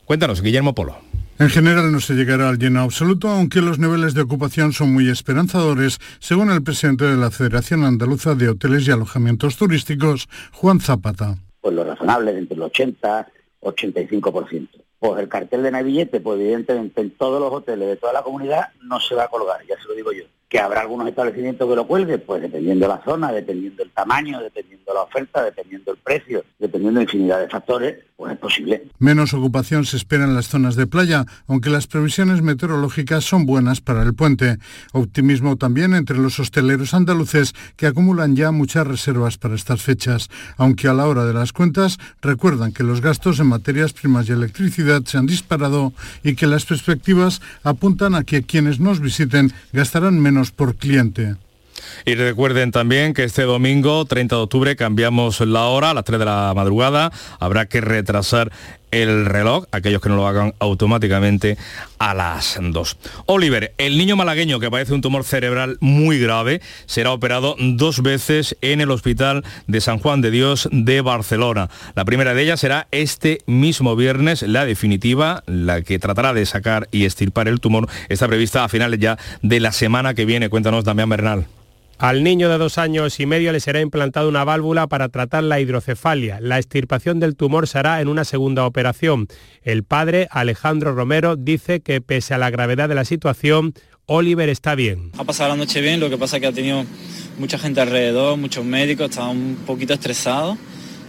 Cuéntanos, 0.04 0.42
Guillermo 0.42 0.74
Polo. 0.74 1.13
En 1.36 1.48
general 1.48 1.90
no 1.90 1.98
se 1.98 2.14
llegará 2.14 2.48
al 2.48 2.58
lleno 2.58 2.80
absoluto, 2.80 3.28
aunque 3.28 3.60
los 3.60 3.80
niveles 3.80 4.14
de 4.14 4.22
ocupación 4.22 4.72
son 4.72 4.92
muy 4.94 5.08
esperanzadores, 5.08 5.98
según 6.20 6.50
el 6.50 6.62
presidente 6.62 7.06
de 7.06 7.16
la 7.16 7.32
Federación 7.32 7.82
Andaluza 7.82 8.36
de 8.36 8.48
Hoteles 8.48 8.86
y 8.86 8.92
Alojamientos 8.92 9.56
Turísticos, 9.56 10.28
Juan 10.52 10.78
Zapata. 10.78 11.36
Pues 11.60 11.74
lo 11.74 11.82
razonable, 11.82 12.38
entre 12.38 12.54
el 12.54 12.62
80 12.62 13.28
85%. 13.62 14.68
Pues 15.00 15.20
el 15.20 15.28
cartel 15.28 15.64
de 15.64 15.72
navillete, 15.72 16.20
pues 16.20 16.40
evidentemente 16.40 17.00
en 17.00 17.10
todos 17.10 17.40
los 17.40 17.52
hoteles 17.52 17.88
de 17.88 17.96
toda 17.96 18.12
la 18.12 18.22
comunidad 18.22 18.68
no 18.82 19.00
se 19.00 19.14
va 19.14 19.24
a 19.24 19.28
colgar, 19.28 19.60
ya 19.68 19.76
se 19.80 19.88
lo 19.88 19.94
digo 19.94 20.12
yo 20.12 20.24
que 20.54 20.60
habrá 20.60 20.82
algunos 20.82 21.08
establecimientos 21.08 21.68
que 21.68 21.74
lo 21.74 21.84
cuelguen, 21.84 22.22
pues 22.24 22.40
dependiendo 22.40 22.86
de 22.86 22.94
la 22.94 23.02
zona, 23.02 23.32
dependiendo 23.32 23.82
del 23.82 23.92
tamaño, 23.92 24.40
dependiendo 24.40 24.92
de 24.92 24.94
la 24.94 25.02
oferta, 25.02 25.42
dependiendo 25.42 25.90
del 25.90 26.00
precio, 26.00 26.44
dependiendo 26.60 27.00
de 27.00 27.04
infinidad 27.06 27.40
de 27.40 27.48
factores, 27.48 28.04
es 28.30 28.38
posible. 28.38 28.88
Menos 28.98 29.34
ocupación 29.34 29.84
se 29.84 29.96
espera 29.96 30.24
en 30.24 30.34
las 30.34 30.48
zonas 30.48 30.76
de 30.76 30.86
playa, 30.86 31.26
aunque 31.46 31.68
las 31.70 31.86
previsiones 31.86 32.42
meteorológicas 32.42 33.24
son 33.24 33.44
buenas 33.44 33.80
para 33.80 34.02
el 34.02 34.14
puente. 34.14 34.58
Optimismo 34.92 35.56
también 35.56 35.94
entre 35.94 36.18
los 36.18 36.38
hosteleros 36.38 36.94
andaluces 36.94 37.54
que 37.76 37.86
acumulan 37.86 38.36
ya 38.36 38.52
muchas 38.52 38.86
reservas 38.86 39.36
para 39.36 39.56
estas 39.56 39.82
fechas, 39.82 40.30
aunque 40.56 40.88
a 40.88 40.94
la 40.94 41.06
hora 41.06 41.24
de 41.24 41.34
las 41.34 41.52
cuentas 41.52 41.98
recuerdan 42.22 42.72
que 42.72 42.84
los 42.84 43.00
gastos 43.00 43.40
en 43.40 43.48
materias 43.48 43.92
primas 43.92 44.28
y 44.28 44.32
electricidad 44.32 45.02
se 45.04 45.18
han 45.18 45.26
disparado 45.26 45.92
y 46.22 46.34
que 46.34 46.46
las 46.46 46.64
perspectivas 46.64 47.40
apuntan 47.62 48.14
a 48.14 48.24
que 48.24 48.44
quienes 48.44 48.80
nos 48.80 49.00
visiten 49.00 49.52
gastarán 49.72 50.20
menos 50.20 50.50
por 50.52 50.76
cliente. 50.76 51.36
Y 52.04 52.14
recuerden 52.14 52.70
también 52.70 53.14
que 53.14 53.24
este 53.24 53.42
domingo, 53.42 54.04
30 54.04 54.36
de 54.36 54.42
octubre, 54.42 54.76
cambiamos 54.76 55.40
la 55.40 55.64
hora 55.64 55.90
a 55.90 55.94
las 55.94 56.04
3 56.04 56.18
de 56.18 56.24
la 56.24 56.52
madrugada. 56.54 57.12
Habrá 57.38 57.66
que 57.66 57.80
retrasar 57.80 58.52
el 59.02 59.26
reloj, 59.26 59.64
aquellos 59.72 60.00
que 60.00 60.08
no 60.08 60.16
lo 60.16 60.26
hagan 60.26 60.54
automáticamente 60.60 61.58
a 61.98 62.14
las 62.14 62.58
2. 62.60 62.96
Oliver, 63.26 63.74
el 63.78 63.98
niño 63.98 64.14
malagueño 64.14 64.60
que 64.60 64.70
padece 64.70 64.94
un 64.94 65.00
tumor 65.00 65.24
cerebral 65.24 65.78
muy 65.80 66.18
grave, 66.18 66.60
será 66.86 67.12
operado 67.12 67.56
dos 67.58 68.02
veces 68.02 68.56
en 68.60 68.80
el 68.80 68.90
Hospital 68.90 69.44
de 69.66 69.80
San 69.80 69.98
Juan 69.98 70.20
de 70.20 70.30
Dios 70.30 70.68
de 70.70 71.00
Barcelona. 71.00 71.70
La 71.94 72.04
primera 72.04 72.34
de 72.34 72.42
ellas 72.42 72.60
será 72.60 72.86
este 72.92 73.40
mismo 73.46 73.96
viernes, 73.96 74.42
la 74.42 74.64
definitiva, 74.64 75.42
la 75.46 75.82
que 75.82 75.98
tratará 75.98 76.32
de 76.32 76.46
sacar 76.46 76.88
y 76.92 77.04
estirpar 77.04 77.48
el 77.48 77.60
tumor, 77.60 77.88
está 78.08 78.28
prevista 78.28 78.64
a 78.64 78.68
finales 78.68 79.00
ya 79.00 79.18
de 79.42 79.60
la 79.60 79.72
semana 79.72 80.14
que 80.14 80.24
viene. 80.24 80.48
Cuéntanos, 80.48 80.84
Damián 80.84 81.08
Bernal. 81.08 81.46
Al 81.98 82.24
niño 82.24 82.48
de 82.48 82.58
dos 82.58 82.78
años 82.78 83.20
y 83.20 83.26
medio 83.26 83.52
le 83.52 83.60
será 83.60 83.80
implantada 83.80 84.28
una 84.28 84.44
válvula 84.44 84.88
para 84.88 85.08
tratar 85.08 85.44
la 85.44 85.60
hidrocefalia. 85.60 86.40
La 86.40 86.58
extirpación 86.58 87.20
del 87.20 87.36
tumor 87.36 87.68
se 87.68 87.78
hará 87.78 88.00
en 88.00 88.08
una 88.08 88.24
segunda 88.24 88.66
operación. 88.66 89.28
El 89.62 89.84
padre, 89.84 90.26
Alejandro 90.30 90.94
Romero, 90.94 91.36
dice 91.36 91.80
que 91.80 92.00
pese 92.00 92.34
a 92.34 92.38
la 92.38 92.50
gravedad 92.50 92.88
de 92.88 92.96
la 92.96 93.04
situación, 93.04 93.74
Oliver 94.06 94.48
está 94.48 94.74
bien. 94.74 95.12
Ha 95.18 95.24
pasado 95.24 95.50
la 95.50 95.56
noche 95.56 95.80
bien, 95.80 96.00
lo 96.00 96.10
que 96.10 96.18
pasa 96.18 96.36
es 96.36 96.40
que 96.40 96.48
ha 96.48 96.52
tenido 96.52 96.84
mucha 97.38 97.58
gente 97.58 97.80
alrededor, 97.80 98.36
muchos 98.38 98.64
médicos, 98.64 99.10
estaba 99.10 99.30
un 99.30 99.58
poquito 99.64 99.94
estresado, 99.94 100.58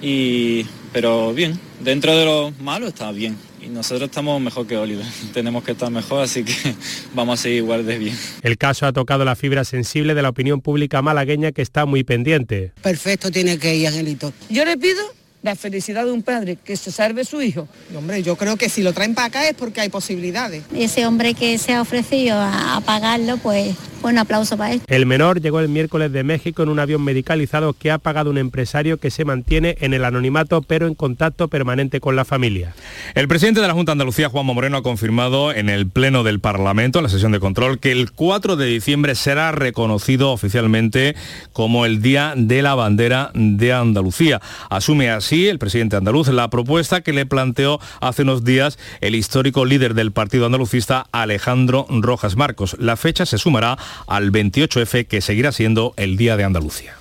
y... 0.02 0.66
pero 0.94 1.34
bien, 1.34 1.60
dentro 1.80 2.16
de 2.16 2.26
lo 2.26 2.52
malo 2.62 2.88
está 2.88 3.12
bien 3.12 3.36
y 3.66 3.70
nosotros 3.70 4.10
estamos 4.10 4.40
mejor 4.42 4.68
que 4.68 4.78
Oliver. 4.78 5.06
Tenemos 5.34 5.64
que 5.64 5.72
estar 5.72 5.90
mejor, 5.90 6.24
así 6.24 6.44
que 6.44 6.54
vamos 7.14 7.40
a 7.40 7.44
seguir 7.44 7.58
igual 7.58 7.86
de 7.86 7.98
bien. 7.98 8.18
El 8.42 8.58
caso 8.58 8.86
ha 8.86 8.94
tocado 8.94 9.26
la 9.26 9.36
fibra 9.36 9.64
sensible 9.64 10.14
de 10.14 10.22
la 10.22 10.30
opinión 10.30 10.62
pública 10.62 11.02
malagueña 11.02 11.52
que 11.52 11.62
está 11.62 11.86
muy 11.86 12.04
pendiente. 12.04 12.74
Perfecto 12.82 13.32
tiene 13.32 13.58
que 13.58 13.76
ir, 13.76 13.88
Angelito. 13.88 14.34
Yo 14.50 14.66
le 14.66 14.78
pido 14.78 15.02
la 15.46 15.56
felicidad 15.56 16.06
de 16.06 16.12
un 16.12 16.24
padre, 16.24 16.58
que 16.62 16.76
se 16.76 16.92
salve 16.92 17.24
su 17.24 17.40
hijo. 17.40 17.68
hombre, 17.96 18.24
yo 18.24 18.36
creo 18.36 18.58
que 18.58 18.68
si 18.68 18.82
lo 18.82 18.94
traen 18.94 19.14
para 19.14 19.28
acá 19.28 19.48
es 19.48 19.54
porque 19.54 19.80
hay 19.80 19.90
posibilidades. 19.90 20.64
Ese 20.76 21.06
hombre 21.06 21.36
que 21.36 21.60
se 21.60 21.74
ha 21.74 21.82
ofrecido 21.84 22.36
a, 22.40 22.82
pagarlo, 22.84 23.38
pues 23.38 23.76
un 24.02 24.20
aplauso 24.20 24.56
para 24.56 24.74
él. 24.74 24.82
El 24.86 25.08
menor 25.08 25.42
llegó 25.42 25.60
el 25.60 25.68
miércoles 25.68 26.12
de 26.12 26.24
México 26.24 26.62
en 26.62 26.70
un 26.70 26.78
avión 26.78 27.04
medicalizado 27.04 27.74
que 27.74 27.90
ha 27.90 27.98
pagado 27.98 28.30
un 28.30 28.38
empresario 28.38 28.98
que 28.98 29.10
se 29.10 29.26
mantiene 29.26 29.78
en 29.82 29.96
el 29.96 30.06
anonimato 30.06 30.62
pero 30.62 30.86
en 30.86 30.94
contacto 30.94 31.48
permanente 31.48 32.00
con 32.00 32.16
la 32.16 32.24
familia. 32.24 32.76
El 33.16 33.28
presidente 33.28 33.62
de 33.62 33.68
la 33.68 33.74
Junta 33.74 33.92
de 33.92 33.94
Andalucía, 33.94 34.30
Juanma 34.30 34.54
Moreno, 34.54 34.78
ha 34.78 34.84
confirmado 34.84 35.52
en 35.52 35.70
el 35.70 35.88
Pleno 35.88 36.24
del 36.24 36.40
Parlamento, 36.40 37.00
en 37.00 37.04
la 37.04 37.10
sesión 37.10 37.32
de 37.32 37.40
control, 37.40 37.80
que 37.80 37.92
el 37.92 38.12
4 38.12 38.56
de 38.56 38.68
diciembre 38.68 39.16
será 39.16 39.52
reconocido 39.52 40.32
oficialmente 40.32 41.16
como 41.52 41.88
el 41.88 42.02
Día 42.04 42.34
de 42.38 42.62
la 42.62 42.76
Bandera 42.76 43.32
de 43.34 43.74
Andalucía. 43.74 44.40
Asume 44.70 45.10
así 45.10 45.35
el 45.44 45.60
presidente 45.60 45.98
andaluz, 45.98 46.30
la 46.30 46.50
propuesta 46.50 47.02
que 47.02 47.12
le 47.12 47.26
planteó 47.26 47.80
hace 48.00 48.22
unos 48.22 48.46
días 48.46 48.80
el 49.02 49.16
histórico 49.16 49.66
líder 49.66 49.94
del 49.94 50.12
partido 50.12 50.46
andalucista, 50.46 51.08
Alejandro 51.12 51.86
Rojas 51.90 52.38
Marcos. 52.38 52.78
La 52.80 52.96
fecha 52.96 53.26
se 53.26 53.38
sumará 53.38 53.78
al 54.08 54.32
28F, 54.32 55.08
que 55.08 55.22
seguirá 55.22 55.52
siendo 55.52 55.94
el 55.98 56.16
Día 56.16 56.38
de 56.38 56.46
Andalucía. 56.46 56.96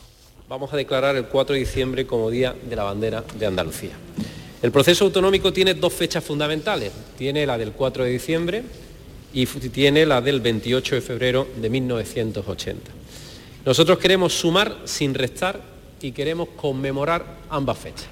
Vamos 0.48 0.72
a 0.72 0.76
declarar 0.76 1.14
el 1.16 1.26
4 1.26 1.54
de 1.54 1.60
diciembre 1.60 2.06
como 2.06 2.30
Día 2.30 2.54
de 2.68 2.76
la 2.76 2.82
Bandera 2.82 3.24
de 3.38 3.46
Andalucía. 3.46 3.92
El 4.62 4.72
proceso 4.72 5.04
autonómico 5.04 5.52
tiene 5.52 5.74
dos 5.74 5.92
fechas 5.92 6.24
fundamentales. 6.24 6.90
Tiene 7.16 7.46
la 7.46 7.56
del 7.56 7.72
4 7.72 8.04
de 8.04 8.10
diciembre 8.10 8.62
y 9.32 9.46
tiene 9.46 10.06
la 10.06 10.20
del 10.20 10.40
28 10.40 10.96
de 10.96 11.00
febrero 11.00 11.48
de 11.60 11.70
1980. 11.70 12.90
Nosotros 13.64 13.98
queremos 13.98 14.32
sumar 14.32 14.76
sin 14.84 15.14
restar 15.14 15.60
y 16.00 16.12
queremos 16.12 16.48
conmemorar 16.56 17.38
ambas 17.48 17.78
fechas. 17.78 18.08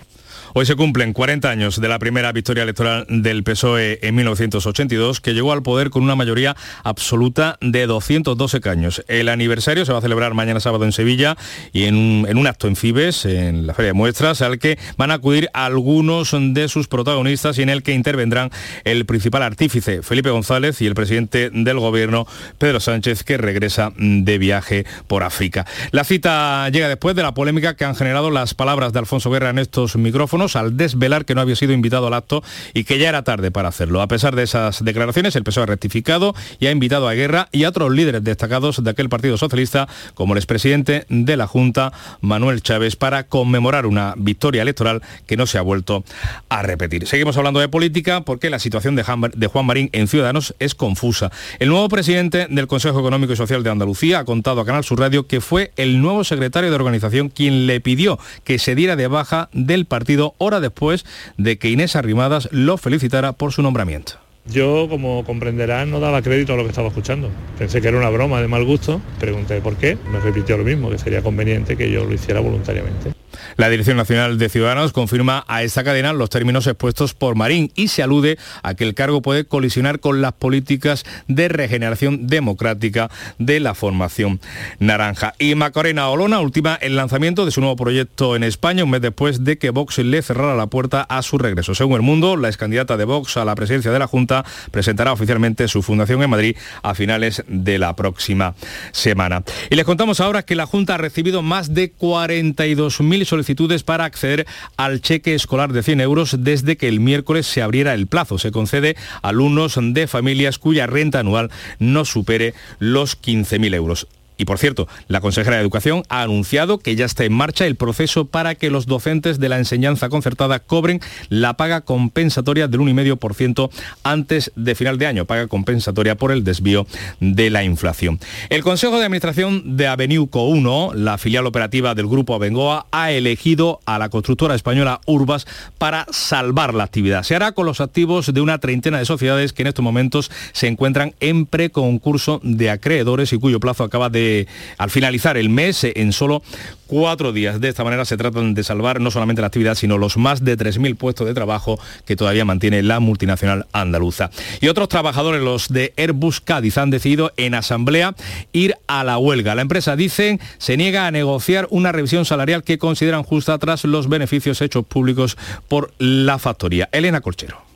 Hoy 0.54 0.66
se 0.66 0.76
cumplen 0.76 1.14
40 1.14 1.48
años 1.48 1.80
de 1.80 1.88
la 1.88 1.98
primera 1.98 2.30
victoria 2.30 2.64
electoral 2.64 3.06
del 3.08 3.42
PSOE 3.42 4.00
en 4.02 4.14
1982, 4.14 5.22
que 5.22 5.32
llegó 5.32 5.50
al 5.50 5.62
poder 5.62 5.88
con 5.88 6.02
una 6.02 6.14
mayoría 6.14 6.54
absoluta 6.84 7.56
de 7.62 7.86
212 7.86 8.60
caños. 8.60 9.02
El 9.08 9.30
aniversario 9.30 9.86
se 9.86 9.92
va 9.92 10.00
a 10.00 10.02
celebrar 10.02 10.34
mañana 10.34 10.60
sábado 10.60 10.84
en 10.84 10.92
Sevilla 10.92 11.38
y 11.72 11.84
en 11.84 11.96
un, 11.96 12.46
acto 12.46 12.68
en 12.68 12.76
Fibes, 12.76 13.24
en 13.24 13.66
la 13.66 13.72
Feria 13.72 13.88
de 13.88 13.94
Muestras, 13.94 14.42
al 14.42 14.58
que 14.58 14.78
van 14.98 15.10
a 15.10 15.14
acudir 15.14 15.48
algunos 15.54 16.36
de 16.38 16.68
sus 16.68 16.86
protagonistas 16.86 17.58
y 17.58 17.62
en 17.62 17.70
el 17.70 17.82
que 17.82 17.94
intervendrán 17.94 18.50
el 18.84 19.06
principal 19.06 19.42
artífice, 19.42 20.02
Felipe 20.02 20.28
González, 20.28 20.82
y 20.82 20.86
el 20.86 20.94
presidente 20.94 21.48
del 21.50 21.78
gobierno, 21.78 22.26
Pedro 22.58 22.78
Sánchez, 22.78 23.24
que 23.24 23.38
regresa 23.38 23.94
de 23.96 24.36
viaje 24.36 24.84
por 25.06 25.22
África. 25.22 25.64
La 25.92 26.04
cita 26.04 26.68
llega 26.68 26.88
después 26.88 27.16
de 27.16 27.22
la 27.22 27.32
polémica 27.32 27.74
que 27.74 27.86
han 27.86 27.96
generado 27.96 28.30
las 28.30 28.52
palabras 28.52 28.92
de 28.92 28.98
Alfonso 28.98 29.30
Guerra 29.30 29.48
en 29.48 29.58
estos 29.58 29.96
micrófonos 29.96 30.41
al 30.56 30.76
desvelar 30.76 31.24
que 31.24 31.34
no 31.34 31.40
había 31.40 31.56
sido 31.56 31.72
invitado 31.72 32.06
al 32.06 32.14
acto 32.14 32.42
y 32.74 32.84
que 32.84 32.98
ya 32.98 33.08
era 33.08 33.22
tarde 33.22 33.50
para 33.50 33.68
hacerlo. 33.68 34.02
A 34.02 34.08
pesar 34.08 34.34
de 34.34 34.42
esas 34.42 34.84
declaraciones, 34.84 35.36
el 35.36 35.44
PSOE 35.44 35.64
ha 35.64 35.66
rectificado 35.66 36.34
y 36.58 36.66
ha 36.66 36.70
invitado 36.70 37.08
a 37.08 37.14
Guerra 37.14 37.48
y 37.52 37.64
a 37.64 37.68
otros 37.68 37.92
líderes 37.92 38.24
destacados 38.24 38.82
de 38.82 38.90
aquel 38.90 39.08
Partido 39.08 39.36
Socialista, 39.36 39.88
como 40.14 40.34
el 40.34 40.38
expresidente 40.38 41.06
de 41.08 41.36
la 41.36 41.46
Junta, 41.46 41.92
Manuel 42.20 42.62
Chávez, 42.62 42.96
para 42.96 43.24
conmemorar 43.24 43.86
una 43.86 44.14
victoria 44.16 44.62
electoral 44.62 45.02
que 45.26 45.36
no 45.36 45.46
se 45.46 45.58
ha 45.58 45.62
vuelto 45.62 46.04
a 46.48 46.62
repetir. 46.62 47.06
Seguimos 47.06 47.36
hablando 47.36 47.60
de 47.60 47.68
política 47.68 48.22
porque 48.22 48.50
la 48.50 48.58
situación 48.58 48.96
de 48.96 49.02
Juan 49.02 49.66
Marín 49.66 49.90
en 49.92 50.08
Ciudadanos 50.08 50.54
es 50.58 50.74
confusa. 50.74 51.30
El 51.58 51.68
nuevo 51.68 51.88
presidente 51.88 52.46
del 52.48 52.66
Consejo 52.66 53.00
Económico 53.00 53.32
y 53.32 53.36
Social 53.36 53.62
de 53.62 53.70
Andalucía 53.70 54.20
ha 54.20 54.24
contado 54.24 54.60
a 54.60 54.66
Canal 54.66 54.84
Sur 54.84 55.00
Radio 55.00 55.26
que 55.26 55.40
fue 55.40 55.72
el 55.76 56.00
nuevo 56.00 56.24
secretario 56.24 56.70
de 56.70 56.76
organización 56.76 57.28
quien 57.28 57.66
le 57.66 57.80
pidió 57.80 58.18
que 58.44 58.58
se 58.58 58.74
diera 58.74 58.96
de 58.96 59.06
baja 59.06 59.48
del 59.52 59.86
partido 59.86 60.31
hora 60.38 60.60
después 60.60 61.04
de 61.36 61.58
que 61.58 61.70
Inés 61.70 61.96
Arrimadas 61.96 62.48
lo 62.52 62.78
felicitara 62.78 63.32
por 63.32 63.52
su 63.52 63.62
nombramiento. 63.62 64.14
Yo, 64.44 64.88
como 64.88 65.24
comprenderán, 65.24 65.90
no 65.90 66.00
daba 66.00 66.20
crédito 66.20 66.54
a 66.54 66.56
lo 66.56 66.64
que 66.64 66.70
estaba 66.70 66.88
escuchando. 66.88 67.30
Pensé 67.58 67.80
que 67.80 67.88
era 67.88 67.98
una 67.98 68.10
broma 68.10 68.40
de 68.40 68.48
mal 68.48 68.64
gusto, 68.64 69.00
pregunté 69.20 69.60
por 69.60 69.76
qué, 69.76 69.96
me 70.10 70.18
repitió 70.18 70.56
lo 70.56 70.64
mismo, 70.64 70.90
que 70.90 70.98
sería 70.98 71.22
conveniente 71.22 71.76
que 71.76 71.90
yo 71.90 72.04
lo 72.04 72.12
hiciera 72.12 72.40
voluntariamente. 72.40 73.11
La 73.56 73.68
Dirección 73.68 73.96
Nacional 73.96 74.38
de 74.38 74.48
Ciudadanos 74.48 74.92
confirma 74.92 75.44
a 75.48 75.62
esta 75.62 75.84
cadena 75.84 76.12
los 76.12 76.30
términos 76.30 76.66
expuestos 76.66 77.14
por 77.14 77.34
Marín 77.34 77.70
y 77.74 77.88
se 77.88 78.02
alude 78.02 78.38
a 78.62 78.74
que 78.74 78.84
el 78.84 78.94
cargo 78.94 79.22
puede 79.22 79.44
colisionar 79.44 80.00
con 80.00 80.22
las 80.22 80.32
políticas 80.32 81.04
de 81.28 81.48
regeneración 81.48 82.26
democrática 82.26 83.10
de 83.38 83.60
la 83.60 83.74
formación 83.74 84.40
naranja. 84.78 85.34
Y 85.38 85.54
Macarena 85.54 86.08
Olona 86.08 86.40
última 86.40 86.74
el 86.76 86.96
lanzamiento 86.96 87.44
de 87.44 87.50
su 87.50 87.60
nuevo 87.60 87.76
proyecto 87.76 88.36
en 88.36 88.44
España 88.44 88.84
un 88.84 88.90
mes 88.90 89.00
después 89.00 89.44
de 89.44 89.58
que 89.58 89.70
Vox 89.70 89.98
le 89.98 90.22
cerrara 90.22 90.54
la 90.54 90.66
puerta 90.66 91.02
a 91.02 91.22
su 91.22 91.38
regreso. 91.38 91.74
Según 91.74 91.96
El 91.96 92.02
Mundo, 92.02 92.36
la 92.36 92.48
ex 92.48 92.56
candidata 92.56 92.96
de 92.96 93.04
Vox 93.04 93.36
a 93.36 93.44
la 93.44 93.54
presidencia 93.54 93.90
de 93.90 93.98
la 93.98 94.06
Junta 94.06 94.44
presentará 94.70 95.12
oficialmente 95.12 95.68
su 95.68 95.82
fundación 95.82 96.22
en 96.22 96.30
Madrid 96.30 96.56
a 96.82 96.94
finales 96.94 97.44
de 97.48 97.78
la 97.78 97.94
próxima 97.96 98.54
semana. 98.92 99.42
Y 99.70 99.76
les 99.76 99.84
contamos 99.84 100.20
ahora 100.20 100.42
que 100.42 100.54
la 100.54 100.66
Junta 100.66 100.94
ha 100.94 100.98
recibido 100.98 101.42
más 101.42 101.74
de 101.74 101.94
42.000 101.94 103.21
solicitudes 103.24 103.82
para 103.82 104.04
acceder 104.04 104.46
al 104.76 105.00
cheque 105.00 105.34
escolar 105.34 105.72
de 105.72 105.82
100 105.82 106.00
euros 106.00 106.36
desde 106.40 106.76
que 106.76 106.88
el 106.88 107.00
miércoles 107.00 107.46
se 107.46 107.62
abriera 107.62 107.94
el 107.94 108.06
plazo. 108.06 108.38
Se 108.38 108.52
concede 108.52 108.96
a 109.22 109.28
alumnos 109.28 109.78
de 109.80 110.06
familias 110.06 110.58
cuya 110.58 110.86
renta 110.86 111.20
anual 111.20 111.50
no 111.78 112.04
supere 112.04 112.54
los 112.78 113.20
15.000 113.20 113.74
euros. 113.74 114.06
Y 114.42 114.44
por 114.44 114.58
cierto, 114.58 114.88
la 115.06 115.20
consejera 115.20 115.54
de 115.54 115.62
Educación 115.62 116.02
ha 116.08 116.22
anunciado 116.22 116.78
que 116.78 116.96
ya 116.96 117.04
está 117.04 117.22
en 117.24 117.32
marcha 117.32 117.64
el 117.64 117.76
proceso 117.76 118.24
para 118.24 118.56
que 118.56 118.70
los 118.70 118.86
docentes 118.86 119.38
de 119.38 119.48
la 119.48 119.58
enseñanza 119.58 120.08
concertada 120.08 120.58
cobren 120.58 121.00
la 121.28 121.56
paga 121.56 121.82
compensatoria 121.82 122.66
del 122.66 122.80
1,5% 122.80 123.70
antes 124.02 124.50
de 124.56 124.74
final 124.74 124.98
de 124.98 125.06
año, 125.06 125.26
paga 125.26 125.46
compensatoria 125.46 126.16
por 126.16 126.32
el 126.32 126.42
desvío 126.42 126.88
de 127.20 127.50
la 127.50 127.62
inflación. 127.62 128.18
El 128.50 128.64
Consejo 128.64 128.98
de 128.98 129.04
Administración 129.04 129.76
de 129.76 129.86
Avenue 129.86 130.28
Co1, 130.28 130.94
la 130.94 131.18
filial 131.18 131.46
operativa 131.46 131.94
del 131.94 132.08
Grupo 132.08 132.34
Abengoa, 132.34 132.86
ha 132.90 133.12
elegido 133.12 133.78
a 133.86 133.96
la 134.00 134.08
constructora 134.08 134.56
española 134.56 135.00
Urbas 135.06 135.46
para 135.78 136.04
salvar 136.10 136.74
la 136.74 136.82
actividad. 136.82 137.22
Se 137.22 137.36
hará 137.36 137.52
con 137.52 137.64
los 137.64 137.80
activos 137.80 138.34
de 138.34 138.40
una 138.40 138.58
treintena 138.58 138.98
de 138.98 139.04
sociedades 139.04 139.52
que 139.52 139.62
en 139.62 139.68
estos 139.68 139.84
momentos 139.84 140.32
se 140.50 140.66
encuentran 140.66 141.14
en 141.20 141.46
preconcurso 141.46 142.40
de 142.42 142.70
acreedores 142.70 143.32
y 143.32 143.38
cuyo 143.38 143.60
plazo 143.60 143.84
acaba 143.84 144.08
de 144.08 144.31
al 144.78 144.90
finalizar 144.90 145.36
el 145.36 145.48
mes 145.48 145.84
en 145.84 146.12
solo 146.12 146.42
cuatro 146.86 147.32
días. 147.32 147.60
De 147.60 147.68
esta 147.68 147.84
manera 147.84 148.04
se 148.04 148.18
tratan 148.18 148.52
de 148.52 148.62
salvar 148.64 149.00
no 149.00 149.10
solamente 149.10 149.40
la 149.40 149.46
actividad, 149.46 149.74
sino 149.74 149.96
los 149.96 150.18
más 150.18 150.44
de 150.44 150.58
3.000 150.58 150.96
puestos 150.96 151.26
de 151.26 151.32
trabajo 151.32 151.80
que 152.04 152.16
todavía 152.16 152.44
mantiene 152.44 152.82
la 152.82 153.00
multinacional 153.00 153.66
andaluza. 153.72 154.30
Y 154.60 154.68
otros 154.68 154.88
trabajadores, 154.88 155.40
los 155.40 155.68
de 155.68 155.94
Airbus 155.96 156.40
Cádiz, 156.40 156.76
han 156.76 156.90
decidido 156.90 157.32
en 157.38 157.54
asamblea 157.54 158.14
ir 158.52 158.74
a 158.86 159.04
la 159.04 159.16
huelga. 159.16 159.54
La 159.54 159.62
empresa, 159.62 159.96
dicen, 159.96 160.38
se 160.58 160.76
niega 160.76 161.06
a 161.06 161.10
negociar 161.10 161.66
una 161.70 161.92
revisión 161.92 162.26
salarial 162.26 162.62
que 162.62 162.78
consideran 162.78 163.22
justa 163.22 163.56
tras 163.58 163.84
los 163.84 164.08
beneficios 164.08 164.60
hechos 164.60 164.84
públicos 164.84 165.38
por 165.68 165.92
la 165.98 166.38
factoría. 166.38 166.90
Elena 166.92 167.22
Colchero. 167.22 167.71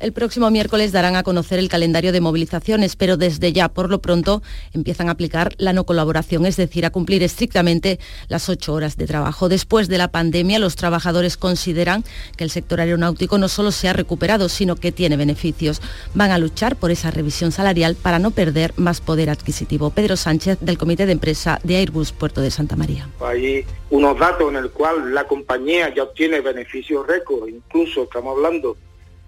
El 0.00 0.14
próximo 0.14 0.50
miércoles 0.50 0.92
darán 0.92 1.14
a 1.14 1.22
conocer 1.22 1.58
el 1.58 1.68
calendario 1.68 2.10
de 2.10 2.22
movilizaciones, 2.22 2.96
pero 2.96 3.18
desde 3.18 3.52
ya, 3.52 3.68
por 3.68 3.90
lo 3.90 4.00
pronto, 4.00 4.42
empiezan 4.72 5.08
a 5.08 5.12
aplicar 5.12 5.52
la 5.58 5.74
no 5.74 5.84
colaboración, 5.84 6.46
es 6.46 6.56
decir, 6.56 6.86
a 6.86 6.90
cumplir 6.90 7.22
estrictamente 7.22 8.00
las 8.28 8.48
ocho 8.48 8.72
horas 8.72 8.96
de 8.96 9.06
trabajo. 9.06 9.50
Después 9.50 9.88
de 9.88 9.98
la 9.98 10.08
pandemia, 10.08 10.58
los 10.58 10.74
trabajadores 10.74 11.36
consideran 11.36 12.02
que 12.38 12.44
el 12.44 12.50
sector 12.50 12.80
aeronáutico 12.80 13.36
no 13.36 13.48
solo 13.48 13.72
se 13.72 13.88
ha 13.88 13.92
recuperado, 13.92 14.48
sino 14.48 14.74
que 14.74 14.90
tiene 14.90 15.18
beneficios. 15.18 15.82
Van 16.14 16.30
a 16.30 16.38
luchar 16.38 16.76
por 16.76 16.90
esa 16.90 17.10
revisión 17.10 17.52
salarial 17.52 17.94
para 17.94 18.18
no 18.18 18.30
perder 18.30 18.72
más 18.76 19.02
poder 19.02 19.28
adquisitivo. 19.28 19.90
Pedro 19.90 20.16
Sánchez, 20.16 20.60
del 20.62 20.78
Comité 20.78 21.04
de 21.04 21.12
Empresa 21.12 21.60
de 21.62 21.76
Airbus 21.76 22.12
Puerto 22.12 22.40
de 22.40 22.50
Santa 22.50 22.74
María. 22.74 23.06
Hay 23.20 23.66
unos 23.90 24.18
datos 24.18 24.48
en 24.48 24.56
el 24.56 24.70
cual 24.70 25.14
la 25.14 25.24
compañía 25.24 25.94
ya 25.94 26.04
obtiene 26.04 26.40
beneficios 26.40 27.06
récord, 27.06 27.50
incluso 27.50 28.04
estamos 28.04 28.34
hablando 28.34 28.78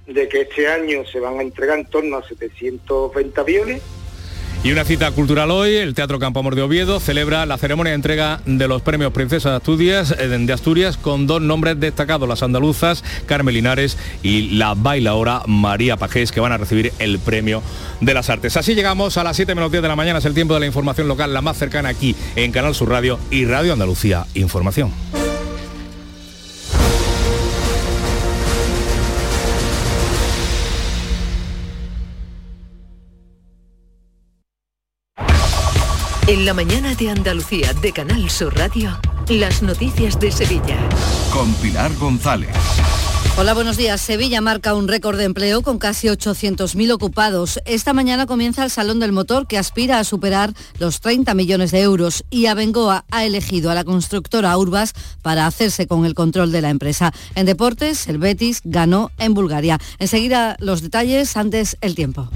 de 0.07 0.29
que 0.29 0.43
este 0.43 0.69
año 0.69 1.05
se 1.11 1.21
van 1.21 1.39
a 1.39 1.43
entregar 1.43 1.79
en 1.79 1.87
torno 1.87 2.17
a 2.17 2.27
720 2.27 3.41
aviones. 3.41 3.83
Y 4.65 4.71
una 4.71 4.85
cita 4.85 5.11
cultural 5.11 5.51
hoy, 5.51 5.75
el 5.75 5.93
Teatro 5.93 6.21
Campo 6.21 6.39
Amor 6.39 6.55
de 6.55 6.63
Oviedo 6.63 7.01
celebra 7.01 7.47
la 7.47 7.59
ceremonia 7.59 7.91
de 7.91 7.97
entrega 7.97 8.41
de 8.47 8.69
los 8.69 8.81
premios 8.81 9.13
Princesa 9.13 9.51
de 9.51 9.57
Asturias, 9.57 10.15
eh, 10.17 10.29
de 10.29 10.53
Asturias 10.53 10.97
con 10.97 11.27
dos 11.27 11.43
nombres 11.43 11.81
destacados, 11.81 12.29
las 12.29 12.45
andaluzas 12.45 13.03
Carmen 13.27 13.57
Linares 13.57 13.99
y 14.23 14.57
la 14.57 14.75
bailaora 14.75 15.43
María 15.49 15.97
Pajés, 15.97 16.31
que 16.31 16.39
van 16.39 16.53
a 16.53 16.59
recibir 16.59 16.93
el 17.01 17.19
premio 17.19 17.61
de 18.01 18.15
las 18.15 18.31
artes. 18.31 18.57
Así 18.57 18.77
llegamos 18.77 19.17
a 19.17 19.25
las 19.25 19.35
7 19.35 19.53
menos 19.57 19.73
10 19.73 19.83
de 19.83 19.89
la 19.89 19.97
mañana, 19.97 20.21
es 20.21 20.27
el 20.27 20.35
tiempo 20.35 20.55
de 20.55 20.61
la 20.61 20.67
información 20.67 21.09
local, 21.09 21.35
la 21.35 21.43
más 21.43 21.57
cercana 21.59 21.89
aquí 21.89 22.15
en 22.37 22.53
Canal 22.53 22.77
Sur 22.77 22.89
Radio 22.89 23.19
y 23.33 23.47
Radio 23.47 23.73
Andalucía 23.73 24.27
Información. 24.35 24.93
En 36.33 36.47
la 36.47 36.55
mañana 36.55 36.95
de 36.95 37.11
Andalucía 37.11 37.75
de 37.75 37.93
Canal 37.93 38.31
Sur 38.31 38.57
Radio, 38.57 38.99
las 39.29 39.63
noticias 39.63 40.19
de 40.19 40.33
Sevilla. 40.33 40.79
Con 41.31 41.53
Pilar 41.57 41.95
González. 41.97 42.49
Hola, 43.37 43.53
buenos 43.53 43.77
días. 43.77 44.01
Sevilla 44.01 44.41
marca 44.41 44.75
un 44.75 44.89
récord 44.89 45.19
de 45.19 45.25
empleo 45.25 45.61
con 45.61 45.79
casi 45.79 46.09
800.000 46.09 46.91
ocupados. 46.91 47.61
Esta 47.67 47.93
mañana 47.93 48.25
comienza 48.25 48.65
el 48.65 48.71
Salón 48.71 48.99
del 48.99 49.13
Motor 49.13 49.47
que 49.47 49.59
aspira 49.59 49.99
a 49.99 50.05
superar 50.05 50.55
los 50.79 51.03
30 51.03 51.35
millones 51.35 51.71
de 51.71 51.83
euros 51.83 52.25
y 52.31 52.47
Abengoa 52.47 53.05
ha 53.11 53.27
elegido 53.27 53.71
a 53.71 53.75
la 53.75 53.85
constructora 53.85 54.57
Urbas 54.57 54.95
para 55.21 55.47
hacerse 55.47 55.87
con 55.87 56.07
el 56.07 56.15
control 56.15 56.51
de 56.51 56.63
la 56.63 56.71
empresa. 56.71 57.13
En 57.35 57.45
deportes, 57.45 58.09
el 58.09 58.17
Betis 58.17 58.63
ganó 58.65 59.11
en 59.19 59.35
Bulgaria. 59.35 59.79
Enseguida 59.99 60.57
los 60.61 60.81
detalles, 60.81 61.37
antes 61.37 61.77
el 61.83 61.95
tiempo. 61.95 62.31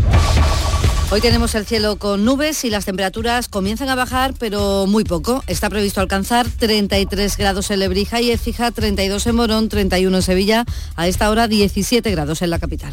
Hoy 1.08 1.20
tenemos 1.20 1.54
el 1.54 1.64
cielo 1.64 1.96
con 1.96 2.24
nubes 2.24 2.64
y 2.64 2.70
las 2.70 2.84
temperaturas 2.84 3.46
comienzan 3.46 3.88
a 3.88 3.94
bajar, 3.94 4.34
pero 4.40 4.86
muy 4.88 5.04
poco. 5.04 5.44
Está 5.46 5.70
previsto 5.70 6.00
alcanzar 6.00 6.48
33 6.48 7.36
grados 7.36 7.70
en 7.70 7.78
Lebrija 7.78 8.20
y 8.20 8.32
Écija, 8.32 8.72
32 8.72 9.24
en 9.28 9.36
Morón, 9.36 9.68
31 9.68 10.16
en 10.16 10.22
Sevilla, 10.22 10.64
a 10.96 11.06
esta 11.06 11.30
hora 11.30 11.46
17 11.46 12.10
grados 12.10 12.42
en 12.42 12.50
la 12.50 12.58
capital. 12.58 12.92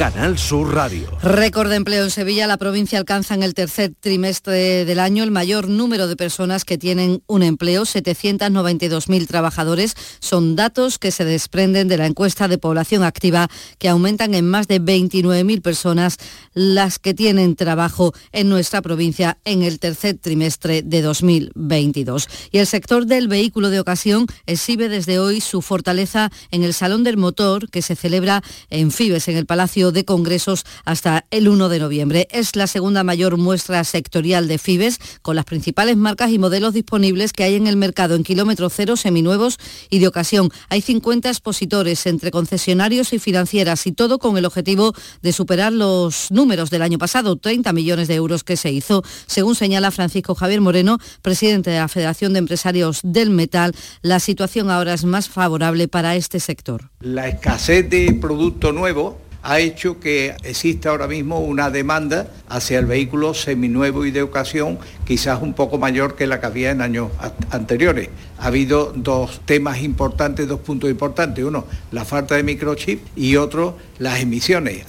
Canal 0.00 0.38
Sur 0.38 0.72
Radio. 0.72 1.10
Récord 1.22 1.68
de 1.68 1.76
empleo 1.76 2.04
en 2.04 2.10
Sevilla. 2.10 2.46
La 2.46 2.56
provincia 2.56 2.98
alcanza 2.98 3.34
en 3.34 3.42
el 3.42 3.52
tercer 3.52 3.92
trimestre 4.00 4.86
del 4.86 4.98
año 4.98 5.22
el 5.24 5.30
mayor 5.30 5.68
número 5.68 6.08
de 6.08 6.16
personas 6.16 6.64
que 6.64 6.78
tienen 6.78 7.22
un 7.26 7.42
empleo, 7.42 7.82
792.000 7.82 9.26
trabajadores. 9.26 9.94
Son 10.18 10.56
datos 10.56 10.98
que 10.98 11.10
se 11.10 11.26
desprenden 11.26 11.86
de 11.86 11.98
la 11.98 12.06
encuesta 12.06 12.48
de 12.48 12.56
población 12.56 13.02
activa 13.02 13.48
que 13.76 13.90
aumentan 13.90 14.32
en 14.32 14.48
más 14.48 14.68
de 14.68 14.80
29.000 14.80 15.60
personas 15.60 16.16
las 16.54 16.98
que 16.98 17.12
tienen 17.12 17.54
trabajo 17.54 18.14
en 18.32 18.48
nuestra 18.48 18.80
provincia 18.80 19.36
en 19.44 19.62
el 19.62 19.78
tercer 19.78 20.16
trimestre 20.16 20.80
de 20.80 21.02
2022. 21.02 22.26
Y 22.52 22.56
el 22.56 22.66
sector 22.66 23.04
del 23.04 23.28
vehículo 23.28 23.68
de 23.68 23.80
ocasión 23.80 24.24
exhibe 24.46 24.88
desde 24.88 25.18
hoy 25.18 25.42
su 25.42 25.60
fortaleza 25.60 26.30
en 26.50 26.64
el 26.64 26.72
Salón 26.72 27.04
del 27.04 27.18
Motor 27.18 27.68
que 27.68 27.82
se 27.82 27.96
celebra 27.96 28.42
en 28.70 28.92
Fibes, 28.92 29.28
en 29.28 29.36
el 29.36 29.44
Palacio 29.44 29.89
de 29.92 30.04
Congresos 30.04 30.64
hasta 30.84 31.26
el 31.30 31.48
1 31.48 31.68
de 31.68 31.78
noviembre. 31.78 32.28
Es 32.30 32.56
la 32.56 32.66
segunda 32.66 33.04
mayor 33.04 33.36
muestra 33.36 33.84
sectorial 33.84 34.48
de 34.48 34.58
FIBES, 34.58 34.98
con 35.22 35.36
las 35.36 35.44
principales 35.44 35.96
marcas 35.96 36.30
y 36.30 36.38
modelos 36.38 36.74
disponibles 36.74 37.32
que 37.32 37.44
hay 37.44 37.54
en 37.54 37.66
el 37.66 37.76
mercado 37.76 38.14
en 38.14 38.24
kilómetro 38.24 38.70
cero, 38.70 38.96
seminuevos 38.96 39.58
y 39.88 39.98
de 39.98 40.08
ocasión. 40.08 40.50
Hay 40.68 40.80
50 40.80 41.28
expositores 41.28 42.06
entre 42.06 42.30
concesionarios 42.30 43.12
y 43.12 43.18
financieras 43.18 43.86
y 43.86 43.92
todo 43.92 44.18
con 44.18 44.36
el 44.36 44.44
objetivo 44.44 44.92
de 45.22 45.32
superar 45.32 45.72
los 45.72 46.30
números 46.30 46.70
del 46.70 46.82
año 46.82 46.98
pasado, 46.98 47.36
30 47.36 47.72
millones 47.72 48.08
de 48.08 48.14
euros 48.14 48.44
que 48.44 48.56
se 48.56 48.70
hizo. 48.70 49.02
Según 49.26 49.54
señala 49.54 49.90
Francisco 49.90 50.34
Javier 50.34 50.60
Moreno, 50.60 50.98
presidente 51.22 51.70
de 51.70 51.78
la 51.78 51.88
Federación 51.88 52.32
de 52.32 52.40
Empresarios 52.40 53.00
del 53.02 53.30
Metal, 53.30 53.74
la 54.02 54.20
situación 54.20 54.70
ahora 54.70 54.94
es 54.94 55.04
más 55.04 55.28
favorable 55.28 55.88
para 55.88 56.16
este 56.16 56.40
sector. 56.40 56.90
La 57.00 57.28
escasez 57.28 57.88
de 57.88 58.16
producto 58.20 58.72
nuevo 58.72 59.18
ha 59.42 59.60
hecho 59.60 60.00
que 60.00 60.34
exista 60.44 60.90
ahora 60.90 61.06
mismo 61.06 61.40
una 61.40 61.70
demanda 61.70 62.28
hacia 62.48 62.78
el 62.78 62.86
vehículo 62.86 63.34
seminuevo 63.34 64.04
y 64.04 64.10
de 64.10 64.22
ocasión 64.22 64.78
quizás 65.06 65.42
un 65.42 65.54
poco 65.54 65.78
mayor 65.78 66.16
que 66.16 66.26
la 66.26 66.40
que 66.40 66.46
había 66.46 66.70
en 66.70 66.82
años 66.82 67.10
anteriores. 67.50 68.08
Ha 68.38 68.46
habido 68.46 68.92
dos 68.94 69.40
temas 69.44 69.82
importantes, 69.82 70.48
dos 70.48 70.60
puntos 70.60 70.90
importantes. 70.90 71.44
Uno, 71.44 71.66
la 71.90 72.04
falta 72.04 72.34
de 72.36 72.42
microchip 72.42 73.00
y 73.16 73.36
otro, 73.36 73.76
las 73.98 74.20
emisiones. 74.20 74.84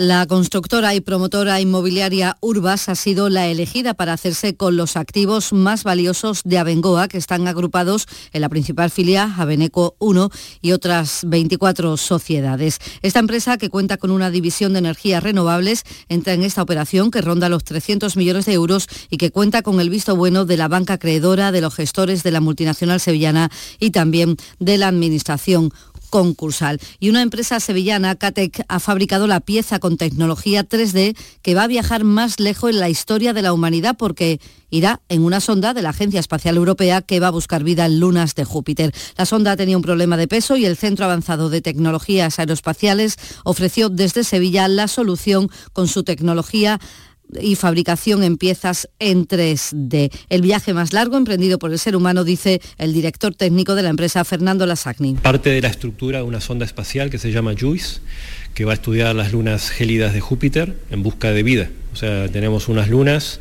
La 0.00 0.26
constructora 0.26 0.94
y 0.94 1.00
promotora 1.00 1.60
inmobiliaria 1.60 2.38
Urbas 2.40 2.88
ha 2.88 2.94
sido 2.94 3.28
la 3.28 3.48
elegida 3.48 3.94
para 3.94 4.12
hacerse 4.12 4.54
con 4.54 4.76
los 4.76 4.96
activos 4.96 5.52
más 5.52 5.82
valiosos 5.82 6.42
de 6.44 6.56
Abengoa, 6.58 7.08
que 7.08 7.18
están 7.18 7.48
agrupados 7.48 8.06
en 8.32 8.42
la 8.42 8.48
principal 8.48 8.92
filial, 8.92 9.34
Abeneco 9.36 9.96
1, 9.98 10.30
y 10.62 10.70
otras 10.70 11.22
24 11.26 11.96
sociedades. 11.96 12.78
Esta 13.02 13.18
empresa, 13.18 13.58
que 13.58 13.70
cuenta 13.70 13.96
con 13.96 14.12
una 14.12 14.30
división 14.30 14.72
de 14.72 14.78
energías 14.78 15.20
renovables, 15.20 15.82
entra 16.08 16.32
en 16.32 16.44
esta 16.44 16.62
operación 16.62 17.10
que 17.10 17.20
ronda 17.20 17.48
los 17.48 17.64
300 17.64 18.16
millones 18.16 18.46
de 18.46 18.52
euros 18.52 18.86
y 19.10 19.16
que 19.16 19.32
cuenta 19.32 19.62
con 19.62 19.80
el 19.80 19.90
visto 19.90 20.14
bueno 20.14 20.44
de 20.44 20.58
la 20.58 20.68
banca 20.68 20.92
acreedora, 20.92 21.50
de 21.50 21.60
los 21.60 21.74
gestores 21.74 22.22
de 22.22 22.30
la 22.30 22.40
multinacional 22.40 23.00
sevillana 23.00 23.50
y 23.80 23.90
también 23.90 24.36
de 24.60 24.78
la 24.78 24.86
Administración 24.86 25.72
concursal. 26.08 26.80
Y 26.98 27.10
una 27.10 27.22
empresa 27.22 27.60
sevillana, 27.60 28.16
Catec, 28.16 28.64
ha 28.68 28.80
fabricado 28.80 29.26
la 29.26 29.40
pieza 29.40 29.78
con 29.78 29.96
tecnología 29.96 30.68
3D 30.68 31.16
que 31.42 31.54
va 31.54 31.64
a 31.64 31.68
viajar 31.68 32.04
más 32.04 32.40
lejos 32.40 32.70
en 32.70 32.80
la 32.80 32.88
historia 32.88 33.32
de 33.32 33.42
la 33.42 33.52
humanidad 33.52 33.96
porque 33.98 34.40
irá 34.70 35.00
en 35.08 35.24
una 35.24 35.40
sonda 35.40 35.74
de 35.74 35.82
la 35.82 35.90
Agencia 35.90 36.20
Espacial 36.20 36.56
Europea 36.56 37.02
que 37.02 37.20
va 37.20 37.28
a 37.28 37.32
buscar 37.32 37.64
vida 37.64 37.86
en 37.86 38.00
lunas 38.00 38.34
de 38.34 38.44
Júpiter. 38.44 38.92
La 39.16 39.26
sonda 39.26 39.56
tenía 39.56 39.76
un 39.76 39.82
problema 39.82 40.16
de 40.16 40.28
peso 40.28 40.56
y 40.56 40.66
el 40.66 40.76
Centro 40.76 41.04
Avanzado 41.04 41.48
de 41.50 41.60
Tecnologías 41.60 42.38
Aeroespaciales 42.38 43.16
ofreció 43.44 43.88
desde 43.88 44.24
Sevilla 44.24 44.68
la 44.68 44.88
solución 44.88 45.50
con 45.72 45.88
su 45.88 46.02
tecnología 46.02 46.78
y 47.40 47.54
fabricación 47.54 48.22
en 48.22 48.36
piezas 48.36 48.88
en 48.98 49.26
3D. 49.26 50.10
El 50.28 50.42
viaje 50.42 50.74
más 50.74 50.92
largo 50.92 51.16
emprendido 51.16 51.58
por 51.58 51.72
el 51.72 51.78
ser 51.78 51.96
humano, 51.96 52.24
dice 52.24 52.60
el 52.78 52.92
director 52.92 53.34
técnico 53.34 53.74
de 53.74 53.82
la 53.82 53.90
empresa, 53.90 54.24
Fernando 54.24 54.66
Lasagni. 54.66 55.14
Parte 55.14 55.50
de 55.50 55.60
la 55.60 55.68
estructura 55.68 56.18
de 56.18 56.24
una 56.24 56.40
sonda 56.40 56.64
espacial 56.64 57.10
que 57.10 57.18
se 57.18 57.32
llama 57.32 57.54
JUICE, 57.58 58.00
que 58.54 58.64
va 58.64 58.72
a 58.72 58.74
estudiar 58.74 59.14
las 59.14 59.32
lunas 59.32 59.70
gélidas 59.70 60.12
de 60.12 60.20
Júpiter 60.20 60.76
en 60.90 61.02
busca 61.02 61.32
de 61.32 61.42
vida. 61.42 61.70
O 61.92 61.96
sea, 61.96 62.28
tenemos 62.28 62.68
unas 62.68 62.88
lunas 62.88 63.40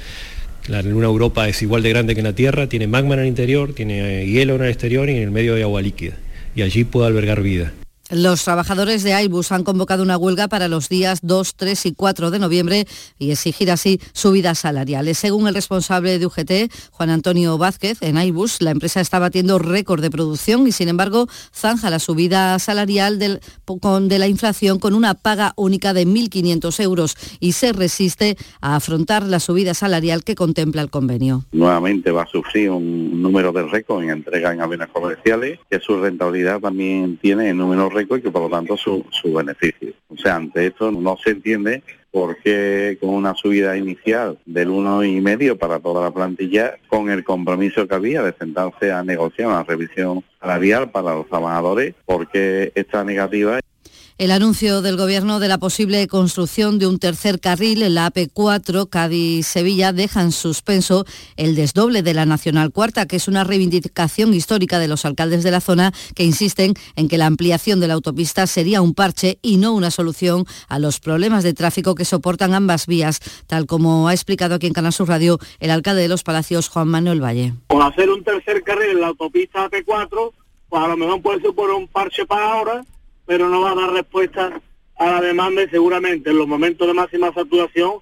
la 0.68 0.82
luna 0.82 1.06
Europa 1.06 1.48
es 1.48 1.62
igual 1.62 1.82
de 1.82 1.90
grande 1.90 2.14
que 2.14 2.22
la 2.22 2.34
Tierra, 2.34 2.68
tiene 2.68 2.88
magma 2.88 3.14
en 3.14 3.22
el 3.22 3.28
interior, 3.28 3.74
tiene 3.74 4.26
hielo 4.26 4.56
en 4.56 4.64
el 4.64 4.70
exterior 4.70 5.10
y 5.10 5.16
en 5.16 5.24
el 5.24 5.32
medio 5.32 5.56
de 5.56 5.64
agua 5.64 5.82
líquida. 5.82 6.16
Y 6.56 6.62
allí 6.62 6.84
puede 6.84 7.08
albergar 7.08 7.42
vida. 7.42 7.72
Los 8.10 8.46
trabajadores 8.46 9.04
de 9.04 9.14
Airbus 9.14 9.52
han 9.52 9.66
convocado 9.66 10.02
una 10.02 10.18
huelga 10.18 10.48
para 10.48 10.70
los 10.70 10.88
días 10.88 11.20
2, 11.24 11.56
3 11.56 11.88
y 11.88 11.92
4 11.92 12.32
de 12.32 12.40
noviembre 12.40 12.88
y 13.20 13.32
exigir 13.32 13.70
así 13.70 14.00
subidas 14.14 14.60
salariales. 14.60 15.18
Según 15.18 15.46
el 15.48 15.54
responsable 15.54 16.18
de 16.18 16.26
UGT, 16.26 16.72
Juan 16.92 17.10
Antonio 17.10 17.58
Vázquez, 17.58 17.98
en 18.02 18.18
Airbus 18.18 18.62
la 18.62 18.72
empresa 18.72 19.02
está 19.02 19.20
batiendo 19.20 19.60
récord 19.60 20.02
de 20.02 20.10
producción 20.10 20.68
y 20.68 20.72
sin 20.72 20.88
embargo 20.88 21.28
zanja 21.54 21.90
la 21.90 22.00
subida 22.00 22.58
salarial 22.60 23.20
de 23.20 24.20
la 24.20 24.28
inflación 24.28 24.80
con 24.80 24.94
una 24.94 25.14
paga 25.14 25.52
única 25.58 25.94
de 25.94 26.08
1.500 26.08 26.84
euros 26.84 27.18
y 27.42 27.52
se 27.52 27.74
resiste 27.74 28.38
a 28.62 28.78
afrontar 28.78 29.24
la 29.24 29.42
subida 29.42 29.74
salarial 29.74 30.24
que 30.24 30.36
contempla 30.36 30.82
el 30.82 30.90
convenio. 30.90 31.44
Nuevamente 31.52 32.12
va 32.12 32.24
a 32.24 32.28
sufrir 32.28 32.70
un 32.70 33.22
número 33.22 33.52
de 33.52 33.64
récord 33.64 34.02
en 34.04 34.12
entrega 34.12 34.54
en 34.54 34.62
aviones 34.62 34.88
comerciales 34.94 35.60
que 35.70 35.82
su 35.82 36.00
rentabilidad 36.00 36.62
también 36.62 37.18
tiene 37.18 37.50
en 37.50 37.58
números 37.58 37.97
y 38.02 38.22
que 38.22 38.32
por 38.32 38.44
lo 38.44 38.50
tanto 38.50 38.78
su, 38.78 39.06
su 39.12 39.34
beneficio. 39.34 39.94
O 40.10 40.18
sea, 40.18 40.36
ante 40.36 40.68
esto 40.68 40.92
no 40.92 41.18
se 41.18 41.32
entiende 41.32 41.84
por 42.12 42.38
qué 42.38 42.98
con 43.00 43.10
una 43.10 43.36
subida 43.36 43.78
inicial 43.78 44.40
del 44.46 44.70
uno 44.70 45.04
y 45.04 45.22
medio 45.22 45.58
para 45.58 45.80
toda 45.80 46.04
la 46.04 46.12
plantilla, 46.12 46.78
con 46.88 47.10
el 47.10 47.24
compromiso 47.24 47.88
que 47.88 47.96
había 47.96 48.24
de 48.24 48.34
sentarse 48.34 48.92
a 48.92 49.04
negociar 49.04 49.50
una 49.50 49.64
revisión 49.64 50.24
salarial 50.40 50.90
para 50.90 51.14
los 51.14 51.28
trabajadores, 51.28 51.94
porque 52.06 52.72
esta 52.76 53.04
negativa 53.04 53.60
el 54.18 54.32
anuncio 54.32 54.82
del 54.82 54.98
Gobierno 54.98 55.40
de 55.40 55.48
la 55.48 55.60
posible 55.60 56.08
construcción 56.08 56.80
de 56.80 56.88
un 56.88 56.98
tercer 56.98 57.40
carril 57.40 57.84
en 57.84 57.94
la 57.94 58.12
AP4 58.12 58.90
Cádiz-Sevilla 58.90 59.94
deja 59.94 60.24
en 60.24 60.32
suspenso 60.32 61.06
el 61.36 61.56
desdoble 61.56 62.02
de 62.02 62.16
la 62.16 62.26
Nacional 62.26 62.72
Cuarta, 62.72 63.06
que 63.06 63.18
es 63.18 63.28
una 63.28 63.44
reivindicación 63.44 64.34
histórica 64.34 64.80
de 64.80 64.88
los 64.88 65.06
alcaldes 65.06 65.44
de 65.44 65.52
la 65.52 65.62
zona 65.62 65.94
que 66.16 66.24
insisten 66.24 66.74
en 66.96 67.08
que 67.08 67.20
la 67.20 67.28
ampliación 67.28 67.80
de 67.80 67.88
la 67.88 67.94
autopista 67.94 68.48
sería 68.48 68.82
un 68.82 68.96
parche 68.96 69.38
y 69.44 69.58
no 69.58 69.74
una 69.74 69.92
solución 69.92 70.46
a 70.68 70.80
los 70.80 71.00
problemas 71.00 71.44
de 71.44 71.54
tráfico 71.54 71.94
que 71.94 72.06
soportan 72.06 72.56
ambas 72.56 72.88
vías, 72.88 73.20
tal 73.46 73.68
como 73.68 74.08
ha 74.08 74.14
explicado 74.14 74.56
aquí 74.56 74.66
en 74.66 74.74
Canal 74.74 74.94
Radio 75.06 75.38
el 75.60 75.70
alcalde 75.70 76.02
de 76.02 76.08
Los 76.08 76.24
Palacios, 76.24 76.70
Juan 76.70 76.88
Manuel 76.88 77.24
Valle. 77.24 77.54
Con 77.68 77.84
hacer 77.84 78.10
un 78.10 78.24
tercer 78.24 78.64
carril 78.64 78.92
en 78.92 79.02
la 79.02 79.08
autopista 79.08 79.70
AP4, 79.70 80.32
pues 80.70 80.84
a 80.84 80.88
lo 80.88 80.98
mejor 80.98 81.22
puede 81.22 81.54
por 81.54 81.70
un 81.70 81.88
parche 81.88 82.26
para 82.26 82.52
ahora 82.52 82.84
pero 83.28 83.50
no 83.50 83.62
va 83.62 83.72
a 83.72 83.76
dar 83.76 83.92
respuesta 83.92 84.60
a 84.98 85.12
la 85.12 85.22
demanda 85.22 85.62
y 85.62 85.70
seguramente 85.70 86.32
en 86.32 86.40
los 86.40 86.48
momentos 86.48 86.88
de 86.88 86.94
máxima 86.96 87.32
saturación 87.34 88.00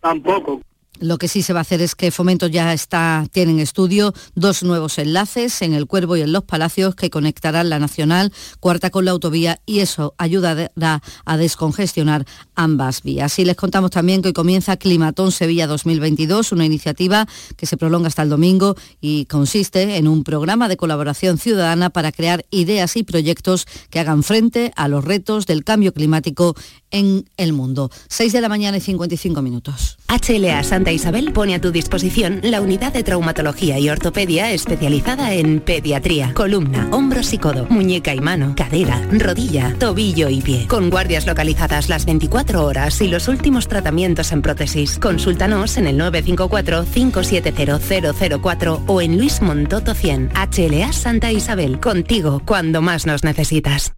tampoco. 0.00 0.62
Lo 1.00 1.18
que 1.18 1.28
sí 1.28 1.42
se 1.42 1.52
va 1.52 1.60
a 1.60 1.62
hacer 1.62 1.82
es 1.82 1.94
que 1.94 2.10
Fomento 2.10 2.46
ya 2.46 2.72
está, 2.72 3.26
tiene 3.30 3.52
en 3.52 3.60
estudio 3.60 4.14
dos 4.34 4.62
nuevos 4.62 4.98
enlaces 4.98 5.62
en 5.62 5.74
el 5.74 5.86
Cuervo 5.86 6.16
y 6.16 6.22
en 6.22 6.32
Los 6.32 6.44
Palacios 6.44 6.94
que 6.94 7.10
conectarán 7.10 7.68
la 7.68 7.78
Nacional 7.78 8.32
Cuarta 8.60 8.90
con 8.90 9.04
la 9.04 9.10
autovía 9.10 9.60
y 9.66 9.80
eso 9.80 10.14
ayudará 10.18 11.02
a 11.24 11.36
descongestionar 11.36 12.24
ambas 12.54 13.02
vías. 13.02 13.38
Y 13.38 13.44
les 13.44 13.56
contamos 13.56 13.90
también 13.90 14.22
que 14.22 14.28
hoy 14.28 14.34
comienza 14.34 14.76
Climatón 14.76 15.32
Sevilla 15.32 15.66
2022, 15.66 16.52
una 16.52 16.64
iniciativa 16.64 17.26
que 17.56 17.66
se 17.66 17.76
prolonga 17.76 18.08
hasta 18.08 18.22
el 18.22 18.28
domingo 18.28 18.76
y 19.00 19.26
consiste 19.26 19.96
en 19.96 20.08
un 20.08 20.24
programa 20.24 20.68
de 20.68 20.76
colaboración 20.76 21.38
ciudadana 21.38 21.90
para 21.90 22.12
crear 22.12 22.44
ideas 22.50 22.96
y 22.96 23.02
proyectos 23.02 23.66
que 23.90 24.00
hagan 24.00 24.22
frente 24.22 24.72
a 24.76 24.88
los 24.88 25.04
retos 25.04 25.46
del 25.46 25.64
cambio 25.64 25.92
climático 25.92 26.54
en 26.90 27.28
el 27.36 27.52
mundo. 27.52 27.90
6 28.08 28.32
de 28.32 28.40
la 28.40 28.48
mañana 28.48 28.78
y 28.78 28.80
55 28.80 29.42
minutos. 29.42 29.98
HLA 30.08 30.62
Santa 30.62 30.92
Isabel 30.92 31.32
pone 31.32 31.54
a 31.54 31.60
tu 31.60 31.72
disposición 31.72 32.40
la 32.42 32.60
unidad 32.60 32.92
de 32.92 33.02
traumatología 33.02 33.78
y 33.78 33.88
ortopedia 33.88 34.52
especializada 34.52 35.32
en 35.34 35.60
pediatría, 35.60 36.32
columna, 36.34 36.88
hombros 36.92 37.32
y 37.32 37.38
codo, 37.38 37.66
muñeca 37.68 38.14
y 38.14 38.20
mano, 38.20 38.54
cadera, 38.56 39.02
rodilla, 39.10 39.74
tobillo 39.78 40.28
y 40.28 40.40
pie. 40.40 40.66
Con 40.68 40.90
guardias 40.90 41.26
localizadas 41.26 41.88
las 41.88 42.06
24 42.06 42.64
horas 42.64 43.00
y 43.00 43.08
los 43.08 43.26
últimos 43.28 43.68
tratamientos 43.68 44.32
en 44.32 44.42
prótesis. 44.42 44.98
Consúltanos 44.98 45.76
en 45.76 45.86
el 45.86 46.00
954-570004 46.00 48.82
o 48.86 49.00
en 49.00 49.18
Luis 49.18 49.42
Montoto 49.42 49.94
100. 49.94 50.30
HLA 50.34 50.92
Santa 50.92 51.32
Isabel, 51.32 51.80
contigo 51.80 52.42
cuando 52.44 52.82
más 52.82 53.06
nos 53.06 53.24
necesitas. 53.24 53.92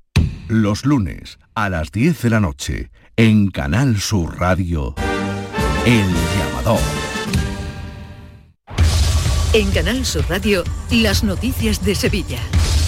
Los 0.48 0.86
lunes 0.86 1.38
a 1.64 1.68
las 1.68 1.90
10 1.90 2.22
de 2.22 2.30
la 2.30 2.38
noche 2.38 2.90
en 3.16 3.50
Canal 3.50 3.98
Sur 3.98 4.38
Radio. 4.38 4.94
El 5.84 6.06
llamador. 6.06 7.07
En 9.54 9.70
Canal 9.70 10.04
Sur 10.04 10.26
Radio, 10.28 10.62
las 10.90 11.24
noticias 11.24 11.82
de 11.82 11.94
Sevilla. 11.94 12.38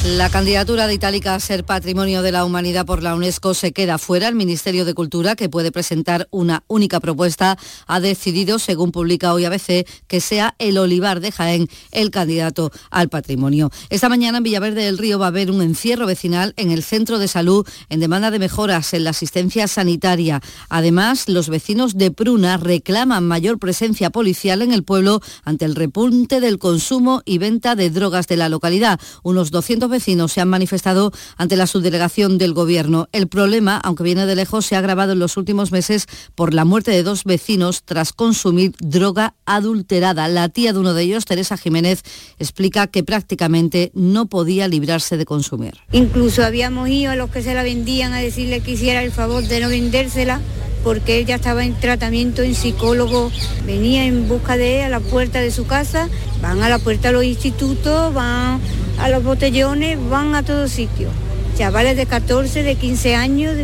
La 0.04 0.30
candidatura 0.30 0.86
de 0.86 0.94
Itálica 0.94 1.34
a 1.34 1.40
ser 1.40 1.62
Patrimonio 1.62 2.22
de 2.22 2.32
la 2.32 2.46
Humanidad 2.46 2.86
por 2.86 3.02
la 3.02 3.14
UNESCO 3.14 3.52
se 3.52 3.72
queda 3.72 3.98
fuera. 3.98 4.28
El 4.28 4.34
Ministerio 4.34 4.86
de 4.86 4.94
Cultura, 4.94 5.36
que 5.36 5.50
puede 5.50 5.72
presentar 5.72 6.26
una 6.30 6.64
única 6.68 7.00
propuesta, 7.00 7.58
ha 7.86 8.00
decidido, 8.00 8.58
según 8.58 8.92
publica 8.92 9.34
hoy 9.34 9.44
ABC, 9.44 9.86
que 10.06 10.20
sea 10.22 10.54
el 10.58 10.78
Olivar 10.78 11.20
de 11.20 11.32
Jaén 11.32 11.68
el 11.92 12.11
candidato 12.11 12.72
al 12.90 13.11
patrimonio. 13.11 13.70
Esta 13.90 14.08
mañana 14.08 14.38
en 14.38 14.44
Villaverde 14.44 14.86
del 14.86 14.96
Río 14.96 15.18
va 15.18 15.26
a 15.26 15.28
haber 15.28 15.50
un 15.50 15.61
encierro 15.61 16.06
vecinal 16.06 16.54
en 16.56 16.70
el 16.70 16.82
centro 16.82 17.18
de 17.18 17.28
salud 17.28 17.68
en 17.90 18.00
demanda 18.00 18.30
de 18.30 18.38
mejoras 18.38 18.94
en 18.94 19.04
la 19.04 19.11
asistencia 19.11 19.68
sanitaria. 19.68 20.40
Además, 20.70 21.28
los 21.28 21.50
vecinos 21.50 21.98
de 21.98 22.11
Pruna 22.11 22.56
reclaman 22.56 23.28
mayor 23.28 23.58
presencia 23.58 24.08
policial 24.08 24.62
en 24.62 24.72
el 24.72 24.82
pueblo 24.82 25.20
ante 25.44 25.66
el 25.66 25.74
repunte 25.74 26.40
del 26.51 26.59
consumo 26.59 27.22
y 27.24 27.38
venta 27.38 27.76
de 27.76 27.90
drogas 27.90 28.26
de 28.26 28.36
la 28.36 28.48
localidad. 28.48 28.98
Unos 29.22 29.53
200 29.53 29.88
vecinos 29.88 30.32
se 30.32 30.40
han 30.40 30.48
manifestado 30.48 31.12
ante 31.36 31.57
la 31.57 31.68
subdelegación 31.68 32.38
del 32.38 32.55
Gobierno. 32.55 33.09
El 33.12 33.28
problema, 33.28 33.76
aunque 33.76 34.03
viene 34.03 34.26
de 34.26 34.34
lejos, 34.34 34.66
se 34.66 34.74
ha 34.74 34.80
agravado 34.80 35.12
en 35.12 35.20
los 35.20 35.36
últimos 35.36 35.70
meses 35.70 36.09
por 36.34 36.53
la 36.53 36.64
muerte 36.64 36.90
de 36.90 37.05
dos 37.05 37.22
vecinos 37.22 37.84
tras 37.84 38.12
consumir 38.12 38.72
droga 38.80 39.34
adulterada. 39.46 40.26
La 40.26 40.48
tía 40.48 40.72
de 40.72 40.80
uno 40.80 40.92
de 40.92 41.05
ellos, 41.05 41.24
Teresa 41.24 41.57
Jiménez, 41.57 42.03
explica 42.40 42.88
que 42.88 43.05
prácticamente 43.05 43.92
no 43.94 44.26
podía 44.26 44.66
librarse 44.66 45.16
de 45.16 45.26
consumir. 45.26 45.74
Incluso 45.92 46.44
habíamos 46.44 46.88
ido 46.88 47.12
a 47.12 47.16
los 47.16 47.30
que 47.30 47.42
se 47.42 47.55
la 47.55 47.62
vendían 47.62 48.12
a 48.12 48.18
decirle 48.18 48.61
que 48.61 48.72
hiciera 48.72 49.05
el 49.05 49.12
favor 49.12 49.44
de 49.44 49.61
no 49.61 49.68
vendérsela 49.68 50.40
porque 50.83 51.18
él 51.18 51.26
ya 51.26 51.37
estaba 51.37 51.64
en 51.64 51.74
tratamiento 51.74 52.43
en 52.43 52.55
psicólogo, 52.55 53.31
venía 53.66 54.05
en 54.05 54.28
busca 54.28 54.57
de 54.57 54.78
él 54.78 54.85
a 54.85 54.89
la 54.89 55.01
puerta 55.01 55.41
de 55.41 55.51
su 55.51 55.66
casa, 55.66 56.09
van 56.41 56.62
a 56.62 56.68
la 56.68 56.78
puerta 56.78 57.09
de 57.09 57.14
los 57.14 57.24
institutos, 57.24 58.12
van 58.14 58.61
a 58.99 59.09
los 59.09 59.22
botellones, 59.22 59.99
van 60.09 60.35
a 60.35 60.43
todos 60.43 60.70
sitios. 60.70 61.12
Chavales 61.57 61.97
de 61.97 62.07
14, 62.07 62.62
de 62.62 62.74
15 62.76 63.14
años, 63.14 63.55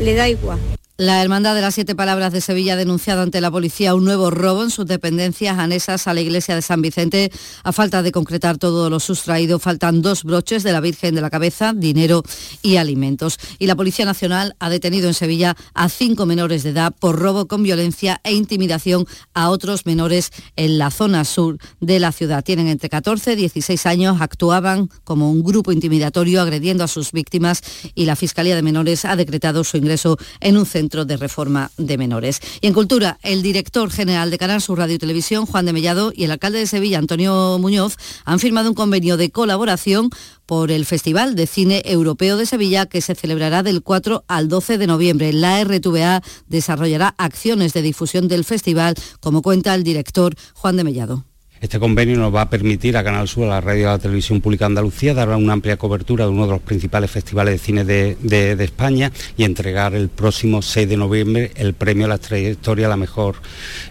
le 0.00 0.14
da 0.14 0.28
igual. 0.28 0.58
La 1.00 1.22
Hermandad 1.22 1.54
de 1.54 1.60
las 1.60 1.76
Siete 1.76 1.94
Palabras 1.94 2.32
de 2.32 2.40
Sevilla 2.40 2.72
ha 2.72 2.76
denunciado 2.76 3.22
ante 3.22 3.40
la 3.40 3.52
policía 3.52 3.94
un 3.94 4.04
nuevo 4.04 4.32
robo 4.32 4.64
en 4.64 4.70
sus 4.70 4.84
dependencias 4.84 5.56
anesas 5.56 6.08
a 6.08 6.12
la 6.12 6.20
iglesia 6.20 6.56
de 6.56 6.62
San 6.62 6.82
Vicente. 6.82 7.30
A 7.62 7.70
falta 7.70 8.02
de 8.02 8.10
concretar 8.10 8.58
todo 8.58 8.90
lo 8.90 8.98
sustraído, 8.98 9.60
faltan 9.60 10.02
dos 10.02 10.24
broches 10.24 10.64
de 10.64 10.72
la 10.72 10.80
Virgen 10.80 11.14
de 11.14 11.20
la 11.20 11.30
Cabeza, 11.30 11.72
dinero 11.72 12.24
y 12.62 12.78
alimentos. 12.78 13.38
Y 13.60 13.68
la 13.68 13.76
Policía 13.76 14.06
Nacional 14.06 14.56
ha 14.58 14.70
detenido 14.70 15.06
en 15.06 15.14
Sevilla 15.14 15.56
a 15.72 15.88
cinco 15.88 16.26
menores 16.26 16.64
de 16.64 16.70
edad 16.70 16.92
por 16.92 17.16
robo 17.16 17.46
con 17.46 17.62
violencia 17.62 18.20
e 18.24 18.32
intimidación 18.32 19.06
a 19.34 19.50
otros 19.50 19.86
menores 19.86 20.32
en 20.56 20.78
la 20.78 20.90
zona 20.90 21.24
sur 21.24 21.58
de 21.80 22.00
la 22.00 22.10
ciudad. 22.10 22.42
Tienen 22.42 22.66
entre 22.66 22.88
14 22.88 23.34
y 23.34 23.36
16 23.36 23.86
años, 23.86 24.20
actuaban 24.20 24.90
como 25.04 25.30
un 25.30 25.44
grupo 25.44 25.70
intimidatorio 25.70 26.40
agrediendo 26.40 26.82
a 26.82 26.88
sus 26.88 27.12
víctimas 27.12 27.62
y 27.94 28.04
la 28.04 28.16
Fiscalía 28.16 28.56
de 28.56 28.62
Menores 28.62 29.04
ha 29.04 29.14
decretado 29.14 29.62
su 29.62 29.76
ingreso 29.76 30.18
en 30.40 30.56
un 30.56 30.66
centro 30.66 30.87
de 30.88 31.16
Reforma 31.18 31.70
de 31.76 31.98
Menores. 31.98 32.40
Y 32.62 32.66
en 32.66 32.72
Cultura, 32.72 33.18
el 33.22 33.42
director 33.42 33.90
general 33.90 34.30
de 34.30 34.38
Canal 34.38 34.62
Sur 34.62 34.78
Radio 34.78 34.94
y 34.94 34.98
Televisión, 34.98 35.44
Juan 35.44 35.66
de 35.66 35.74
Mellado, 35.74 36.12
y 36.14 36.24
el 36.24 36.30
alcalde 36.30 36.58
de 36.58 36.66
Sevilla, 36.66 36.98
Antonio 36.98 37.58
Muñoz, 37.58 37.96
han 38.24 38.38
firmado 38.38 38.70
un 38.70 38.74
convenio 38.74 39.18
de 39.18 39.30
colaboración 39.30 40.08
por 40.46 40.70
el 40.70 40.86
Festival 40.86 41.36
de 41.36 41.46
Cine 41.46 41.82
Europeo 41.84 42.38
de 42.38 42.46
Sevilla 42.46 42.86
que 42.86 43.02
se 43.02 43.14
celebrará 43.14 43.62
del 43.62 43.82
4 43.82 44.24
al 44.28 44.48
12 44.48 44.78
de 44.78 44.86
noviembre. 44.86 45.32
La 45.34 45.62
RTVA 45.62 46.22
desarrollará 46.46 47.14
acciones 47.18 47.74
de 47.74 47.82
difusión 47.82 48.28
del 48.28 48.46
festival, 48.46 48.94
como 49.20 49.42
cuenta 49.42 49.74
el 49.74 49.84
director 49.84 50.34
Juan 50.54 50.78
de 50.78 50.84
Mellado. 50.84 51.24
Este 51.60 51.80
convenio 51.80 52.16
nos 52.16 52.32
va 52.32 52.42
a 52.42 52.50
permitir 52.50 52.96
a 52.96 53.02
Canal 53.02 53.26
Sur, 53.26 53.46
a 53.46 53.48
la 53.48 53.60
radio 53.60 53.82
y 53.82 53.84
a 53.84 53.90
la 53.90 53.98
televisión 53.98 54.40
pública 54.40 54.66
Andalucía, 54.66 55.12
dar 55.12 55.28
una 55.30 55.54
amplia 55.54 55.76
cobertura 55.76 56.24
de 56.24 56.30
uno 56.30 56.46
de 56.46 56.52
los 56.52 56.60
principales 56.60 57.10
festivales 57.10 57.54
de 57.54 57.58
cine 57.58 57.84
de, 57.84 58.56
España 58.62 59.10
y 59.36 59.44
entregar 59.44 59.94
el 59.94 60.08
próximo 60.08 60.62
6 60.62 60.88
de 60.88 60.96
noviembre 60.96 61.50
el 61.56 61.74
premio 61.74 62.06
a 62.06 62.08
la 62.08 62.18
trayectoria 62.18 62.86
a 62.86 62.90
la 62.90 62.96
mejor 62.96 63.36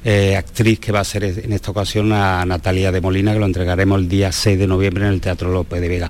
eh, 0.06 0.36
actriz 0.38 0.80
que 0.80 0.92
va 0.92 1.02
a 1.02 1.04
ser 1.04 1.24
en 1.26 1.52
esta 1.52 1.72
ocasión 1.72 2.14
a 2.14 2.46
Natalia 2.46 2.92
de 2.92 3.02
Molina, 3.02 3.34
que 3.34 3.40
lo 3.40 3.46
entregaremos 3.46 4.00
el 4.00 4.08
día 4.08 4.32
6 4.32 4.58
de 4.58 4.68
noviembre 4.68 5.06
en 5.06 5.14
el 5.14 5.22
Teatro 5.22 5.52
López 5.52 5.82
de 5.82 5.90
Vega. 5.90 6.10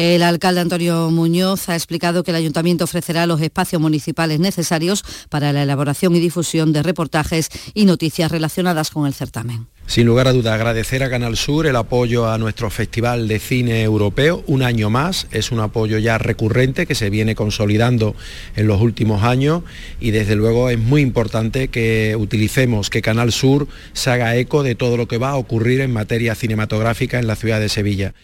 El 0.00 0.22
alcalde 0.22 0.62
Antonio 0.62 1.10
Muñoz 1.10 1.68
ha 1.68 1.74
explicado 1.74 2.24
que 2.24 2.30
el 2.30 2.38
ayuntamiento 2.38 2.84
ofrecerá 2.84 3.26
los 3.26 3.42
espacios 3.42 3.82
municipales 3.82 4.40
necesarios 4.40 5.04
para 5.28 5.52
la 5.52 5.62
elaboración 5.62 6.16
y 6.16 6.20
difusión 6.20 6.72
de 6.72 6.82
reportajes 6.82 7.50
y 7.74 7.84
noticias 7.84 8.30
relacionadas 8.30 8.88
con 8.88 9.06
el 9.06 9.12
certamen. 9.12 9.66
Sin 9.84 10.06
lugar 10.06 10.26
a 10.26 10.32
duda, 10.32 10.54
agradecer 10.54 11.02
a 11.02 11.10
Canal 11.10 11.36
Sur 11.36 11.66
el 11.66 11.76
apoyo 11.76 12.30
a 12.30 12.38
nuestro 12.38 12.70
Festival 12.70 13.28
de 13.28 13.40
Cine 13.40 13.82
Europeo, 13.82 14.42
un 14.46 14.62
año 14.62 14.88
más, 14.88 15.26
es 15.32 15.52
un 15.52 15.60
apoyo 15.60 15.98
ya 15.98 16.16
recurrente 16.16 16.86
que 16.86 16.94
se 16.94 17.10
viene 17.10 17.34
consolidando 17.34 18.14
en 18.56 18.68
los 18.68 18.80
últimos 18.80 19.22
años 19.22 19.64
y 20.00 20.12
desde 20.12 20.34
luego 20.34 20.70
es 20.70 20.78
muy 20.78 21.02
importante 21.02 21.68
que 21.68 22.16
utilicemos, 22.16 22.88
que 22.88 23.02
Canal 23.02 23.32
Sur 23.32 23.68
se 23.92 24.10
haga 24.10 24.34
eco 24.36 24.62
de 24.62 24.76
todo 24.76 24.96
lo 24.96 25.08
que 25.08 25.18
va 25.18 25.32
a 25.32 25.36
ocurrir 25.36 25.82
en 25.82 25.92
materia 25.92 26.34
cinematográfica 26.34 27.18
en 27.18 27.26
la 27.26 27.36
ciudad 27.36 27.60
de 27.60 27.68
Sevilla. 27.68 28.14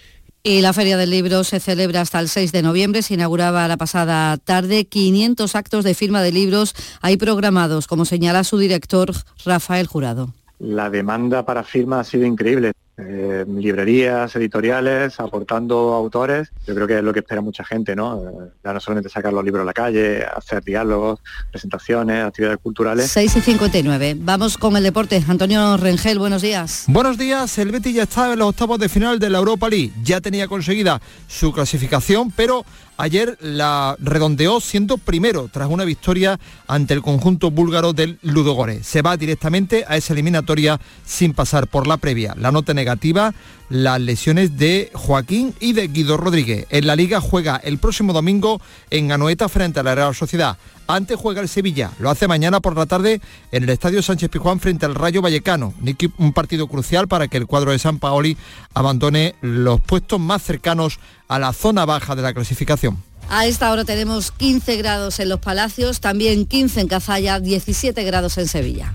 Y 0.49 0.61
la 0.61 0.73
Feria 0.73 0.97
del 0.97 1.11
Libro 1.11 1.43
se 1.43 1.59
celebra 1.59 2.03
hasta 2.03 2.21
el 2.21 2.29
6 2.29 2.53
de 2.53 2.63
noviembre. 2.63 3.03
Se 3.03 3.15
inauguraba 3.15 3.67
la 3.67 3.77
pasada 3.77 4.37
tarde 4.37 4.85
500 4.85 5.57
actos 5.57 5.83
de 5.83 5.93
firma 5.93 6.23
de 6.23 6.31
libros 6.31 6.77
hay 7.01 7.17
programados, 7.17 7.89
como 7.89 8.05
señala 8.05 8.45
su 8.45 8.57
director 8.57 9.11
Rafael 9.45 9.89
Jurado 9.89 10.33
la 10.59 10.91
demanda 10.91 11.45
para 11.45 11.63
firmas 11.63 12.07
ha 12.07 12.11
sido 12.11 12.25
increíble. 12.25 12.73
Eh, 12.99 13.45
librerías, 13.47 14.35
editoriales, 14.37 15.21
aportando 15.21 15.93
autores, 15.93 16.51
yo 16.67 16.75
creo 16.75 16.87
que 16.87 16.97
es 16.97 17.05
lo 17.05 17.13
que 17.13 17.19
espera 17.19 17.43
mucha 17.43 17.63
gente, 17.63 17.95
¿no? 17.95 18.23
Eh, 18.23 18.51
ya 18.65 18.73
no 18.73 18.81
solamente 18.81 19.11
sacar 19.11 19.35
los 19.35 19.45
libros 19.45 19.61
a 19.61 19.67
la 19.67 19.75
calle, 19.75 20.25
hacer 20.25 20.65
diálogos, 20.65 21.21
presentaciones, 21.51 22.25
actividades 22.25 22.59
culturales. 22.63 23.11
6 23.11 23.37
y 23.37 23.41
59. 23.43 24.17
Vamos 24.19 24.57
con 24.57 24.79
el 24.79 24.83
deporte. 24.83 25.23
Antonio 25.29 25.77
Rengel, 25.77 26.19
buenos 26.19 26.41
días. 26.41 26.85
Buenos 26.89 27.19
días. 27.19 27.59
El 27.59 27.71
Betis 27.71 27.95
ya 27.95 28.05
estaba 28.05 28.33
en 28.33 28.39
los 28.39 28.49
octavos 28.49 28.79
de 28.79 28.89
final 28.89 29.19
de 29.19 29.29
la 29.29 29.39
Europa 29.39 29.69
League. 29.69 29.93
Ya 30.03 30.23
tenía 30.23 30.49
conseguida 30.49 30.99
su 31.29 31.53
clasificación, 31.53 32.31
pero 32.35 32.65
ayer 32.97 33.37
la 33.41 33.97
redondeó 33.99 34.61
siendo 34.61 34.99
primero 34.99 35.49
tras 35.53 35.69
una 35.69 35.85
victoria 35.85 36.39
ante 36.67 36.95
el 36.95 37.03
conjunto 37.03 37.51
búlgaro 37.51 37.93
del 37.93 38.19
Ludogorets. 38.23 38.87
Se 38.87 39.03
va 39.03 39.17
directamente 39.17 39.85
a 39.89 39.97
esa 39.97 40.13
eliminatoria 40.13 40.81
sin 41.05 41.35
pasar 41.35 41.67
por 41.67 41.87
la 41.87 41.97
previa. 41.97 42.35
La 42.39 42.53
nota 42.53 42.75
negativa, 42.75 43.35
las 43.69 44.01
lesiones 44.01 44.57
de 44.57 44.91
Joaquín 44.95 45.55
y 45.61 45.73
de 45.73 45.89
Guido 45.89 46.17
Rodríguez. 46.17 46.67
En 46.71 46.87
la 46.87 46.97
liga 46.97 47.21
juega 47.21 47.57
el 47.57 47.79
próximo 47.79 48.13
domingo 48.13 48.61
en 48.91 49.13
Anoeta 49.13 49.49
frente 49.49 49.81
a 49.81 49.83
la 49.83 49.95
Real 49.95 50.15
Sociedad. 50.15 50.57
Antes 50.89 51.19
juega 51.19 51.41
el 51.41 51.49
Sevilla, 51.49 51.91
lo 51.99 52.11
hace 52.11 52.29
mañana 52.29 52.61
por 52.61 52.77
la 52.77 52.87
tarde 52.87 53.21
en 53.51 53.65
el 53.65 53.71
Estadio 53.71 54.03
Sánchez 54.03 54.31
Pijuán 54.31 54.61
frente 54.61 54.87
al 54.87 54.95
Rayo 54.95 55.21
Vallecano. 55.21 55.75
Un 56.19 56.33
partido 56.33 56.69
crucial 56.69 57.09
para 57.09 57.27
que 57.27 57.39
el 57.39 57.47
cuadro 57.47 57.73
de 57.73 57.79
San 57.79 57.99
Paoli 57.99 58.37
abandone 58.73 59.35
los 59.41 59.81
puestos 59.81 60.21
más 60.21 60.43
cercanos 60.43 61.01
a 61.27 61.41
la 61.41 61.53
zona 61.53 61.85
baja 61.85 62.15
de 62.15 62.23
la 62.23 62.33
clasificación. 62.33 63.03
A 63.29 63.47
esta 63.47 63.73
hora 63.73 63.85
tenemos 63.85 64.31
15 64.31 64.77
grados 64.77 65.19
en 65.19 65.29
los 65.29 65.41
Palacios, 65.41 66.01
también 66.01 66.47
15 66.47 66.83
en 66.83 66.89
Cazalla, 66.89 67.41
17 67.41 68.05
grados 68.05 68.39
en 68.39 68.47
Sevilla. 68.47 68.95